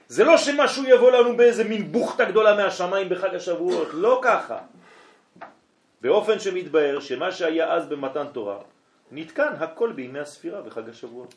[0.07, 4.57] זה לא שמשהו יבוא לנו באיזה מין בוכתה גדולה מהשמיים בחג השבועות, לא ככה.
[6.01, 8.57] באופן שמתבהר שמה שהיה אז במתן תורה
[9.11, 11.35] נתקן הכל בימי הספירה בחג השבועות.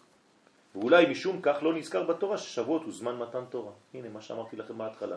[0.74, 3.72] ואולי משום כך לא נזכר בתורה ששבועות הוא זמן מתן תורה.
[3.94, 5.16] הנה מה שאמרתי לכם בהתחלה.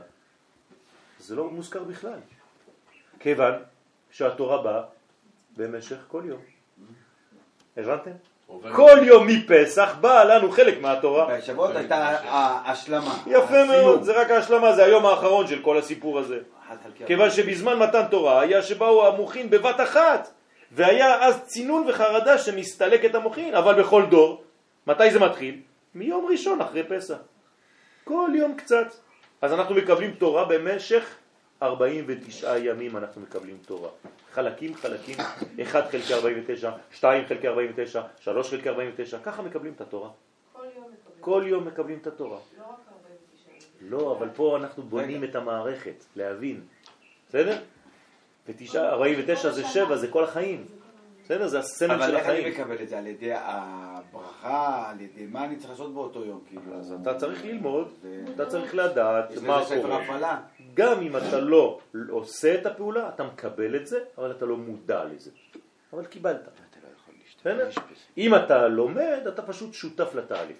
[1.19, 2.19] זה לא מוזכר בכלל.
[3.19, 3.53] כיוון
[4.11, 4.83] שהתורה באה
[5.57, 6.56] במשך כל יום.
[7.77, 8.11] הבנתם?
[8.75, 11.37] כל יום מפסח באה לנו חלק מהתורה.
[11.37, 13.17] בשבועות הייתה ההשלמה.
[13.27, 16.39] יפה מאוד, זה רק ההשלמה, זה היום האחרון של כל הסיפור הזה.
[17.05, 20.31] כיוון שבזמן מתן תורה היה שבאו המוחין בבת אחת,
[20.71, 24.43] והיה אז צינון וחרדה שמסתלק את המוחין, אבל בכל דור,
[24.87, 25.59] מתי זה מתחיל?
[25.95, 27.17] מיום ראשון אחרי פסח.
[28.03, 28.87] כל יום קצת.
[29.41, 31.15] אז אנחנו מקבלים תורה במשך
[31.63, 33.89] 49 ימים אנחנו מקבלים תורה.
[34.33, 35.15] חלקים חלקים,
[35.61, 40.09] 1 חלקי 49, 2 חלקי 49, 3 חלקי 49, ככה מקבלים את התורה.
[40.53, 41.17] כל יום מקבלים.
[41.19, 42.39] כל יום מקבלים את התורה.
[42.57, 43.51] לא רק 49
[43.81, 46.61] לא, אבל פה אנחנו בונים את המערכת, להבין.
[47.29, 47.57] בסדר?
[48.49, 50.65] ותשעה, 49 זה 7, זה כל החיים.
[51.23, 51.47] בסדר?
[51.47, 52.53] זה הסמל של אבל איך אני החיים.
[52.53, 52.97] מקבל את זה?
[52.97, 54.89] על ידי הברכה?
[54.89, 56.41] על ידי מה אני צריך לעשות באותו יום?
[56.47, 56.61] כאילו...
[56.79, 57.87] אז אתה צריך ללמוד,
[58.35, 60.03] אתה צריך לדעת יש מה לזה ספר קורה.
[60.03, 60.39] הפעלה.
[60.77, 61.79] גם אם אתה לא
[62.09, 65.31] עושה את הפעולה, אתה מקבל את זה, אבל אתה לא מודע לזה.
[65.93, 66.49] אבל קיבלת.
[67.39, 67.69] בסדר?
[68.17, 70.57] אם אתה לומד, אתה פשוט שותף לתהליך.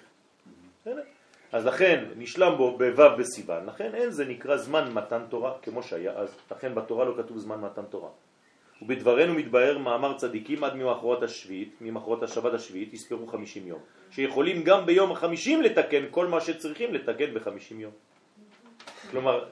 [1.51, 6.11] אז לכן נשלם בו בו' בסיוון, לכן אין זה נקרא זמן מתן תורה כמו שהיה
[6.11, 8.09] אז, לכן בתורה לא כתוב זמן מתן תורה.
[8.81, 13.79] ובדברנו מתבהר מאמר צדיקים עד ממחרות השביעית, ממחרות השבת השביעית יספרו חמישים יום,
[14.11, 17.91] שיכולים גם ביום החמישים לתקן כל מה שצריכים לתקן בחמישים יום.
[19.11, 19.45] כלומר,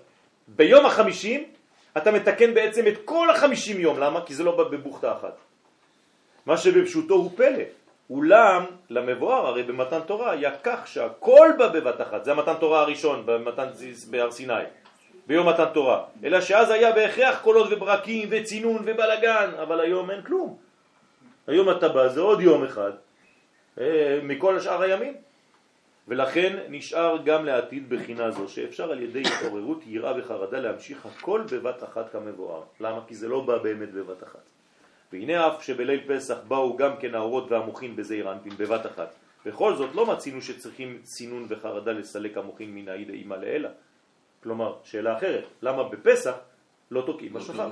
[0.48, 1.44] ביום החמישים
[1.98, 4.26] אתה מתקן בעצם את כל החמישים יום, למה?
[4.26, 5.38] כי זה לא בבוכתה אחת.
[6.46, 7.64] מה שבפשוטו הוא פלא.
[8.10, 13.26] אולם למבואר הרי במתן תורה היה כך שהכל בא בבת אחת, זה המתן תורה הראשון
[13.26, 13.68] במתן
[14.10, 14.54] בהר סיני,
[15.28, 20.58] ביום מתן תורה, אלא שאז היה בהכרח קולות וברקים וצינון ובלגן, אבל היום אין כלום.
[21.48, 22.92] היום אתה בא, זה עוד יום אחד
[23.80, 25.14] אה, מכל שאר הימים.
[26.08, 31.84] ולכן נשאר גם לעתיד בחינה זו שאפשר על ידי התעוררות יראה וחרדה להמשיך הכל בבת
[31.84, 32.64] אחת כמבואר.
[32.80, 33.00] למה?
[33.08, 34.50] כי זה לא בא באמת בבת אחת.
[35.14, 39.16] והנה אף שבליל פסח באו גם כן האורות והמוחין בזעיר אנפין בבת אחת.
[39.46, 43.70] בכל זאת לא מצינו שצריכים צינון וחרדה לסלק המוחין מן העיד אימא לאלה.
[44.44, 46.36] כלומר, שאלה אחרת, למה בפסח
[46.92, 47.70] לא תוקעים בשופר?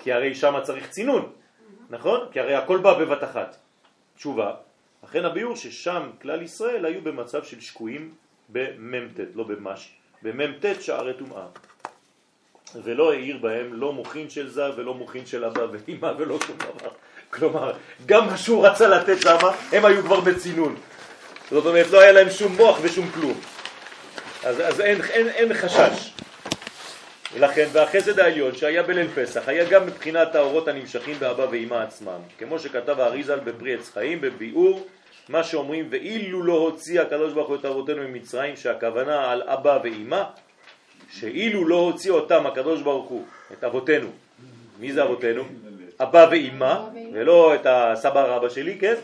[0.00, 1.32] כי הרי שם צריך צינון,
[1.90, 2.20] נכון?
[2.32, 3.56] כי הרי הכל בא בבת אחת.
[4.16, 4.54] תשובה,
[5.04, 8.14] אכן הביאור ששם כלל ישראל היו במצב של שקועים
[8.48, 9.92] במ"ט, לא במש,
[10.22, 11.46] במ"ט שערי טומאה.
[12.82, 16.90] ולא העיר בהם לא מוכין של זב ולא מוכין של אבא ואמא ולא שום דבר.
[17.30, 17.72] כלומר,
[18.06, 19.36] גם מה שהוא רצה לתת שם,
[19.72, 20.76] הם היו כבר בצינון.
[21.50, 23.40] זאת אומרת, לא היה להם שום מוח ושום כלום.
[24.44, 26.12] אז, אז אין, אין, אין חשש.
[27.34, 32.20] ולכן, והחסד העליון שהיה בליל פסח היה גם מבחינת האורות הנמשכים באבא ואמא עצמם.
[32.38, 34.86] כמו שכתב האריזל בפרי עץ חיים, בביאור,
[35.28, 40.22] מה שאומרים, ואילו לא הוציא הקדוש ברוך הוא את אבותינו ממצרים, שהכוונה על אבא ואמא,
[41.10, 44.08] שאילו לא הוציא אותם הקדוש ברוך הוא, את אבותינו,
[44.80, 45.44] מי זה אבותינו?
[46.00, 46.80] אבא ואמא,
[47.12, 48.94] ולא את הסבא רבא שלי, כן?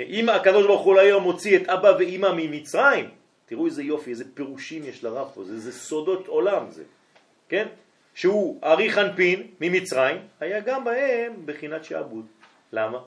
[0.00, 3.08] אם הקדוש ברוך הוא היום מוציא את אבא ואמא ממצרים,
[3.46, 6.82] תראו איזה יופי, איזה פירושים יש לרב פה, זה, זה סודות עולם זה,
[7.48, 7.66] כן?
[8.14, 12.26] שהוא ארי חנפין ממצרים, היה גם בהם בחינת שעבוד.
[12.72, 12.98] למה?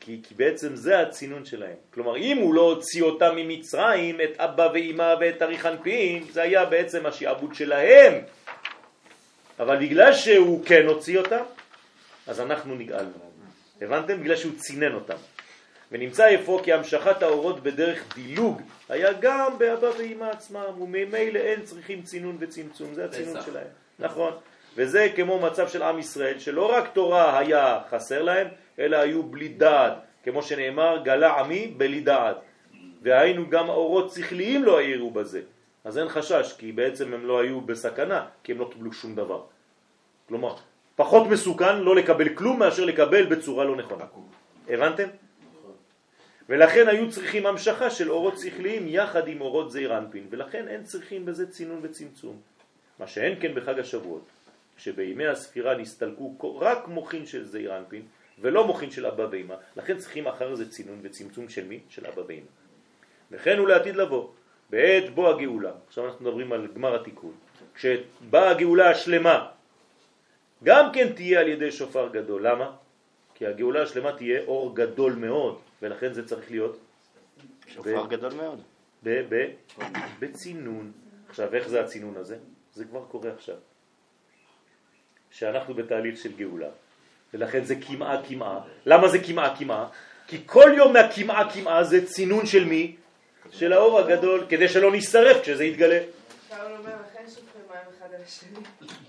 [0.00, 1.76] כי, כי בעצם זה הצינון שלהם.
[1.94, 6.64] כלומר, אם הוא לא הוציא אותם ממצרים, את אבא ואמא ואת ארי חנפין, זה היה
[6.64, 8.14] בעצם השעבוד שלהם.
[9.58, 11.42] אבל בגלל שהוא כן הוציא אותם,
[12.26, 13.10] אז אנחנו נגאלנו.
[13.80, 14.20] הבנתם?
[14.20, 15.16] בגלל שהוא צינן אותם.
[15.92, 22.02] ונמצא איפה כי המשכת האורות בדרך דילוג היה גם באבא ואמא עצמם, וממילא אין צריכים
[22.02, 23.66] צינון וצמצום, זה הצינון שלהם.
[23.98, 24.32] נכון.
[24.76, 28.48] וזה כמו מצב של עם ישראל, שלא רק תורה היה חסר להם,
[28.78, 29.92] אלא היו בלי דעת,
[30.24, 32.36] כמו שנאמר, גלה עמי בלי דעת.
[33.02, 35.40] והיינו גם האורות שכליים לא העירו בזה.
[35.84, 39.42] אז אין חשש, כי בעצם הם לא היו בסכנה, כי הם לא קיבלו שום דבר.
[40.28, 40.54] כלומר,
[40.96, 44.04] פחות מסוכן לא לקבל כלום מאשר לקבל בצורה לא נכונה.
[44.68, 45.08] הבנתם?
[46.48, 51.26] ולכן היו צריכים המשכה של אורות שכליים יחד עם אורות זעיר אנפין, ולכן אין צריכים
[51.26, 52.40] בזה צינון וצמצום.
[52.98, 54.24] מה שאין כן בחג השבועות,
[54.78, 58.02] שבימי הספירה נסתלקו רק מוחין של זעיר אנפין,
[58.38, 61.80] ולא מוחין של אבא ואמא, לכן צריכים אחר זה צינון וצמצום של מי?
[61.88, 62.50] של אבא ואמא.
[63.30, 64.28] וכן הוא לעתיד לבוא,
[64.70, 67.32] בעת בוא הגאולה, עכשיו אנחנו מדברים על גמר התיקון,
[67.74, 69.48] כשבאה הגאולה השלמה,
[70.64, 72.72] גם כן תהיה על ידי שופר גדול, למה?
[73.34, 76.78] כי הגאולה השלמה תהיה אור גדול מאוד, ולכן זה צריך להיות
[77.66, 78.60] שופר ב- גדול מאוד.
[79.02, 79.50] ב- ב-
[80.18, 80.92] בצינון.
[81.28, 82.36] עכשיו, איך זה הצינון הזה?
[82.74, 83.56] זה כבר קורה עכשיו.
[85.30, 86.68] שאנחנו בתהליך של גאולה,
[87.34, 88.60] ולכן זה כמעה כמעה.
[88.86, 89.88] למה זה כמעה כמעה?
[90.26, 92.96] כי כל יום מהכמעה כמעה זה צינון של מי?
[93.50, 96.00] של האור הגדול, כדי שלא נשרף כשזה יתגלה.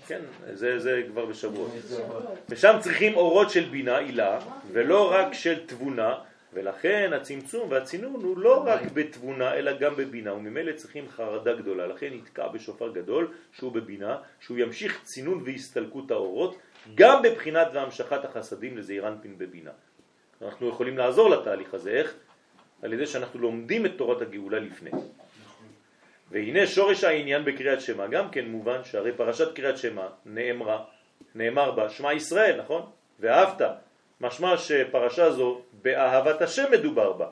[0.06, 0.20] כן,
[0.52, 1.70] זה, זה כבר בשבועות.
[2.48, 4.38] ושם צריכים אורות של בינה, עילה,
[4.72, 6.14] ולא רק של תבונה,
[6.52, 12.08] ולכן הצמצום והצינון הוא לא רק בתבונה אלא גם בבינה, וממילא צריכים חרדה גדולה, לכן
[12.12, 16.58] נתקע בשופר גדול שהוא בבינה, שהוא ימשיך צינון והסתלקות האורות,
[16.94, 19.70] גם בבחינת והמשכת החסדים לזעיר אנפין בבינה.
[20.42, 22.14] אנחנו יכולים לעזור לתהליך הזה, איך?
[22.82, 24.90] על ידי שאנחנו לומדים את תורת הגאולה לפני.
[26.30, 30.84] והנה שורש העניין בקריאת שמע, גם כן מובן שהרי פרשת קריאת שמע נאמרה,
[31.34, 32.90] נאמר בה שמע ישראל, נכון?
[33.20, 33.66] ואהבת,
[34.20, 37.26] משמע שפרשה זו באהבת השם מדובר בה.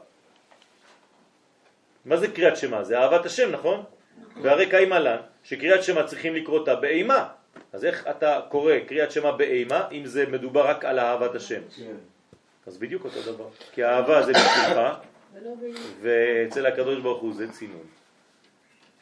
[2.04, 2.84] מה זה קריאת שמע?
[2.84, 3.84] זה אהבת השם, נכון?
[4.42, 7.28] והרי קיים עלן שקריאת שמע צריכים לקרוא אותה באימה.
[7.72, 11.60] אז איך אתה קורא קריאת שמע באימה אם זה מדובר רק על אהבת השם?
[12.66, 13.48] אז בדיוק אותו דבר.
[13.72, 14.80] כי האהבה זה בשבילך,
[16.00, 17.86] ואצל הקדוש ברוך הוא זה צינון.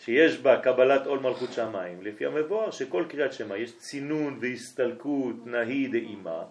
[0.04, 5.88] שיש בה קבלת עול מלכות שמיים, לפי המבואר שכל קריאת שמע יש צינון והסתלקות נהי
[5.88, 6.42] דאימה,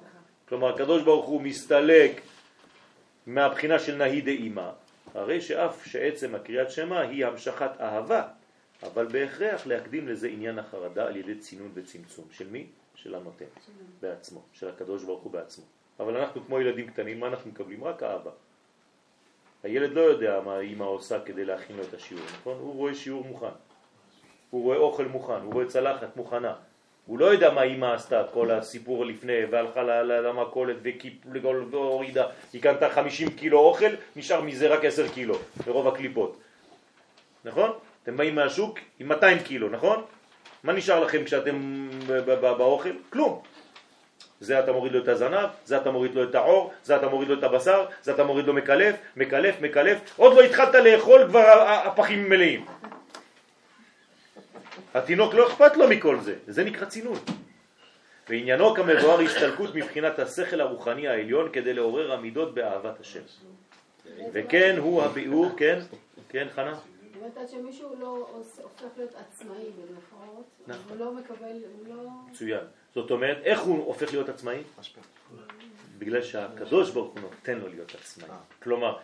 [0.49, 2.21] כלומר הקדוש ברוך הוא מסתלק
[3.27, 4.71] מהבחינה של נהי דאימה,
[5.13, 8.27] הרי שאף שעצם הקריאת שמע היא המשכת אהבה,
[8.83, 12.25] אבל בהכרח להקדים לזה עניין החרדה על ידי צינון וצמצום.
[12.31, 12.65] של מי?
[12.95, 13.45] של הנותן
[14.01, 15.65] בעצמו, של הקדוש ברוך הוא בעצמו.
[15.99, 17.83] אבל אנחנו כמו ילדים קטנים, מה אנחנו מקבלים?
[17.83, 18.31] רק אהבה.
[19.63, 22.57] הילד לא יודע מה האמא עושה כדי להכין לו את השיעור, נכון?
[22.59, 23.55] הוא רואה שיעור מוכן,
[24.49, 26.55] הוא רואה אוכל מוכן, הוא רואה צלחת מוכנה.
[27.05, 30.75] הוא לא יודע מה אמא עשתה, כל הסיפור לפני, והלכה למכולת
[31.71, 35.35] והורידה, היא קנתה 50 קילו אוכל, נשאר מזה רק 10 קילו,
[35.65, 36.37] ברוב הקליפות.
[37.45, 37.71] נכון?
[38.03, 40.03] אתם באים מהשוק עם 200 קילו, נכון?
[40.63, 41.89] מה נשאר לכם כשאתם
[42.57, 42.89] באוכל?
[43.09, 43.41] כלום.
[44.39, 47.29] זה אתה מוריד לו את הזנב, זה אתה מוריד לו את העור, זה אתה מוריד
[47.29, 51.61] לו את הבשר, זה אתה מוריד לו מקלף, מקלף, מקלף, עוד לא התחלת לאכול כבר
[51.85, 52.65] הפחים מלאים.
[54.93, 57.17] התינוק לא אכפת לו מכל זה, זה נקרא צינון.
[58.29, 63.21] ועניינו כמבואר הסתלקות מבחינת השכל הרוחני העליון כדי לעורר עמידות באהבת השם.
[64.33, 65.79] וכן הוא הביאור, כן,
[66.29, 66.73] כן חנה?
[66.73, 68.27] זאת אומרת, שמישהו לא
[68.61, 70.97] הופך להיות עצמאי במירכאות, נכון.
[70.97, 72.09] הוא לא מקבל, הוא לא...
[72.31, 72.63] מצוין.
[72.95, 74.57] זאת אומרת, איך הוא הופך להיות עצמאי?
[75.97, 78.29] בגלל שהקדוש ברוך הוא נותן לו להיות עצמאי.
[78.63, 78.97] כלומר,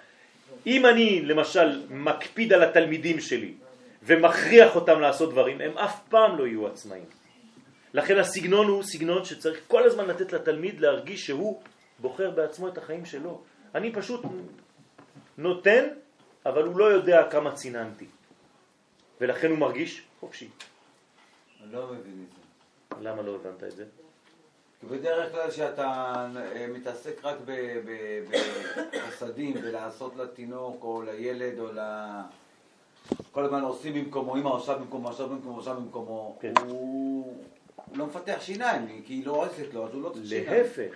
[0.68, 3.53] אם אני למשל מקפיד על התלמידים שלי
[4.03, 7.05] ומכריח אותם לעשות דברים, הם אף פעם לא יהיו עצמאים.
[7.93, 11.61] לכן הסגנון הוא סגנון שצריך כל הזמן לתת לתלמיד להרגיש שהוא
[11.99, 13.41] בוחר בעצמו את החיים שלו.
[13.76, 14.21] אני פשוט
[15.38, 15.88] נותן,
[16.45, 18.05] אבל הוא לא יודע כמה ציננתי.
[19.21, 20.49] ולכן הוא מרגיש חופשי.
[21.63, 22.39] אני לא מבין את זה.
[23.09, 23.85] למה לא הבנת את זה?
[24.80, 26.13] כי בדרך כלל כשאתה
[26.55, 27.38] אה, מתעסק רק
[28.93, 31.80] בחסדים ולעשות לתינוק או לילד או ל...
[33.31, 36.53] כל הזמן עושים במקומו, אמא עושה במקומו, עושה במקומו, עושה במקומו, כן.
[36.68, 37.34] הוא...
[37.76, 40.48] הוא לא מפתח שיניים, כי היא לא עושה לו, אז הוא לא צריך שיניים.
[40.52, 40.95] להפך,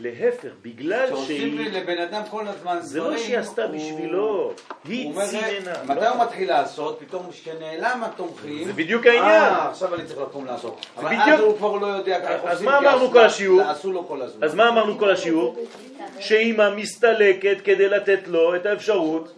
[0.00, 1.70] להפך, בגלל שהיא...
[1.70, 4.52] לבן אדם כל הזמן זה לא דברים, שהיא עשתה הוא- בשבילו,
[4.84, 5.72] היא ציננה.
[5.84, 6.08] מתי לא.
[6.08, 6.98] הוא מתחיל לעשות?
[7.00, 8.64] פתאום כשנעלם התומכים.
[8.64, 9.24] זה בדיוק העניין.
[9.42, 10.86] אה, עכשיו אני צריך לקום לעשות.
[10.96, 11.28] אבל בדיוק.
[11.28, 13.60] אז הוא כבר לא יודע איך אז עושים, מה כי אמרנו כל השיעור?
[13.62, 14.44] עשו לו כל הזמן.
[14.44, 15.56] אז מה אמרנו כל השיעור?
[16.26, 19.34] שאימא מסתלקת כדי לתת לו את האפשרות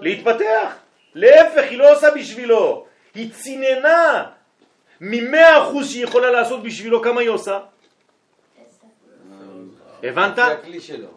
[0.00, 0.74] להתפתח.
[1.14, 4.26] להפך, היא לא עושה בשבילו, היא ציננה.
[5.00, 7.58] ממאה אחוז שהיא יכולה לעשות בשבילו, כמה היא עושה?
[10.02, 10.38] הבנת?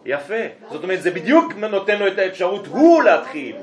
[0.04, 0.34] יפה.
[0.70, 3.56] זאת אומרת, זה בדיוק נותן לו את האפשרות הוא להתחיל.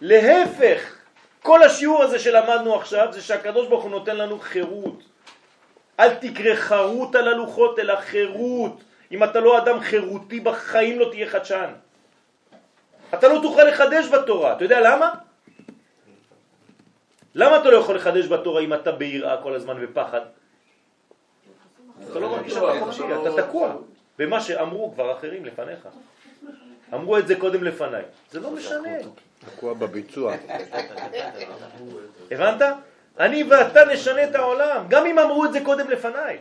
[0.00, 0.96] להפך,
[1.42, 5.02] כל השיעור הזה שלמדנו עכשיו זה שהקדוש ברוך הוא נותן לנו חירות.
[6.00, 8.82] אל תקרא חרות על הלוחות אלא חירות.
[9.12, 11.70] אם אתה לא אדם חירותי בחיים לא תהיה חדשן.
[13.14, 14.52] אתה לא תוכל לחדש בתורה.
[14.52, 15.10] אתה יודע למה?
[17.34, 20.20] למה אתה לא יכול לחדש בתורה אם אתה ביראה כל הזמן ופחד?
[22.10, 23.76] אתה לא מרגיש שאתה חופשי, אתה תקוע
[24.18, 25.88] במה שאמרו כבר אחרים לפניך.
[26.94, 28.02] אמרו את זה קודם לפניי.
[28.30, 28.90] זה לא משנה.
[29.38, 30.34] תקוע בביצוע.
[32.30, 32.62] הבנת?
[33.18, 36.38] אני ואתה נשנה את העולם, גם אם אמרו את זה קודם לפניי.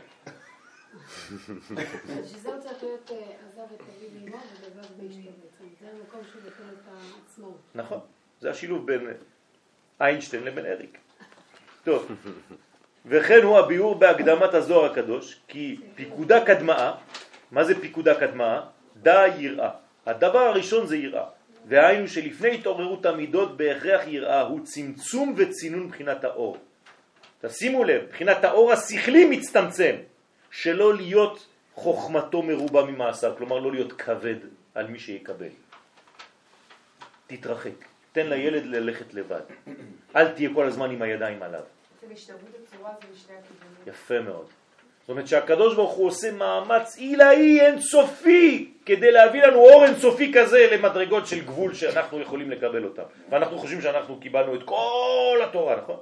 [1.31, 5.48] בשביל זה הוא צריך להיות אה, עזב את אביו ודבב באשתו בעצם.
[6.87, 7.59] העצמאות.
[7.75, 7.99] נכון,
[8.39, 9.07] זה השילוב בין
[10.01, 10.97] איינשטיין לבין אריק.
[11.83, 12.11] טוב,
[13.05, 16.95] וכן הוא הביאור בהקדמת הזוהר הקדוש, כי פיקודה קדמאה,
[17.51, 18.61] מה זה פיקודה קדמאה?
[18.97, 19.69] דא יראה.
[20.05, 21.25] הדבר הראשון זה יראה.
[21.67, 26.57] והיינו שלפני התעוררות המידות בהכרח יראה הוא צמצום וצינון מבחינת האור.
[27.41, 29.95] תשימו לב, מבחינת האור השכלי מצטמצם,
[30.51, 34.35] שלא להיות חוכמתו מרובה ממעשיו, כלומר לא להיות כבד
[34.75, 35.49] על מי שיקבל.
[37.27, 37.71] תתרחק,
[38.11, 39.41] תן לילד ללכת לבד,
[40.15, 41.63] אל תהיה כל הזמן עם הידיים עליו.
[43.87, 44.47] יפה מאוד.
[45.01, 50.67] זאת אומרת שהקדוש ברוך הוא עושה מאמץ עילאי אינסופי כדי להביא לנו אור אינסופי כזה
[50.71, 53.03] למדרגות של גבול שאנחנו יכולים לקבל אותם.
[53.29, 55.99] ואנחנו חושבים שאנחנו קיבלנו את כל התורה, נכון?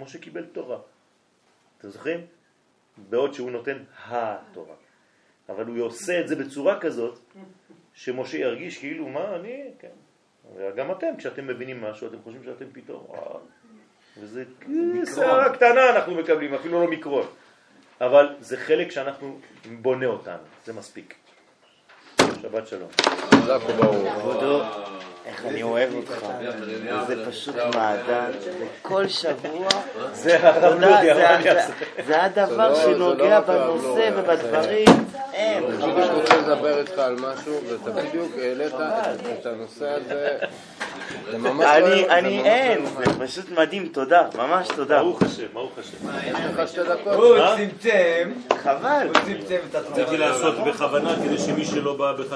[0.00, 0.78] משה קיבל תורה.
[1.78, 2.26] אתם זוכרים?
[2.98, 4.74] בעוד שהוא נותן התורה.
[5.48, 7.18] אבל הוא עושה את זה בצורה כזאת
[7.94, 9.88] שמשה ירגיש כאילו, מה אני, כן.
[10.56, 13.40] וגם אתם, כשאתם מבינים משהו, אתם חושבים שאתם פתאום, וואו.
[14.18, 14.44] וזה
[15.14, 17.26] שערה קטנה אנחנו מקבלים, אפילו לא מיקרון.
[18.00, 19.38] אבל זה חלק שאנחנו
[19.80, 21.14] בונה אותנו, זה מספיק.
[22.42, 22.88] שבת שלום.
[25.26, 26.26] איך אני אוהב אותך.
[27.06, 28.30] זה פשוט מעדן.
[28.82, 29.68] כל שבוע.
[30.14, 30.38] זה
[32.24, 34.88] הדבר לא- לא שנוגע בנושא ובדברים.
[35.34, 35.64] אין.
[35.82, 40.36] אני רוצה לדבר איתך על משהו, ואתה בדיוק העלית את- הנושא הזה.
[41.32, 41.48] לא...
[41.76, 44.98] אני, אני ממש אין, לא זה פשוט מדהים, תודה, ממש תודה.
[45.02, 45.96] ברוך השם, ברוך השם.
[46.26, 47.12] יש לך שתי דקות.
[47.14, 47.36] הוא?
[47.56, 48.32] צמצם,
[48.62, 49.06] חבל.
[49.06, 49.90] הוא צמצם את עצמו.
[49.96, 52.24] רציתי לעשות בכוונה כדי שמי שלא בא בכלל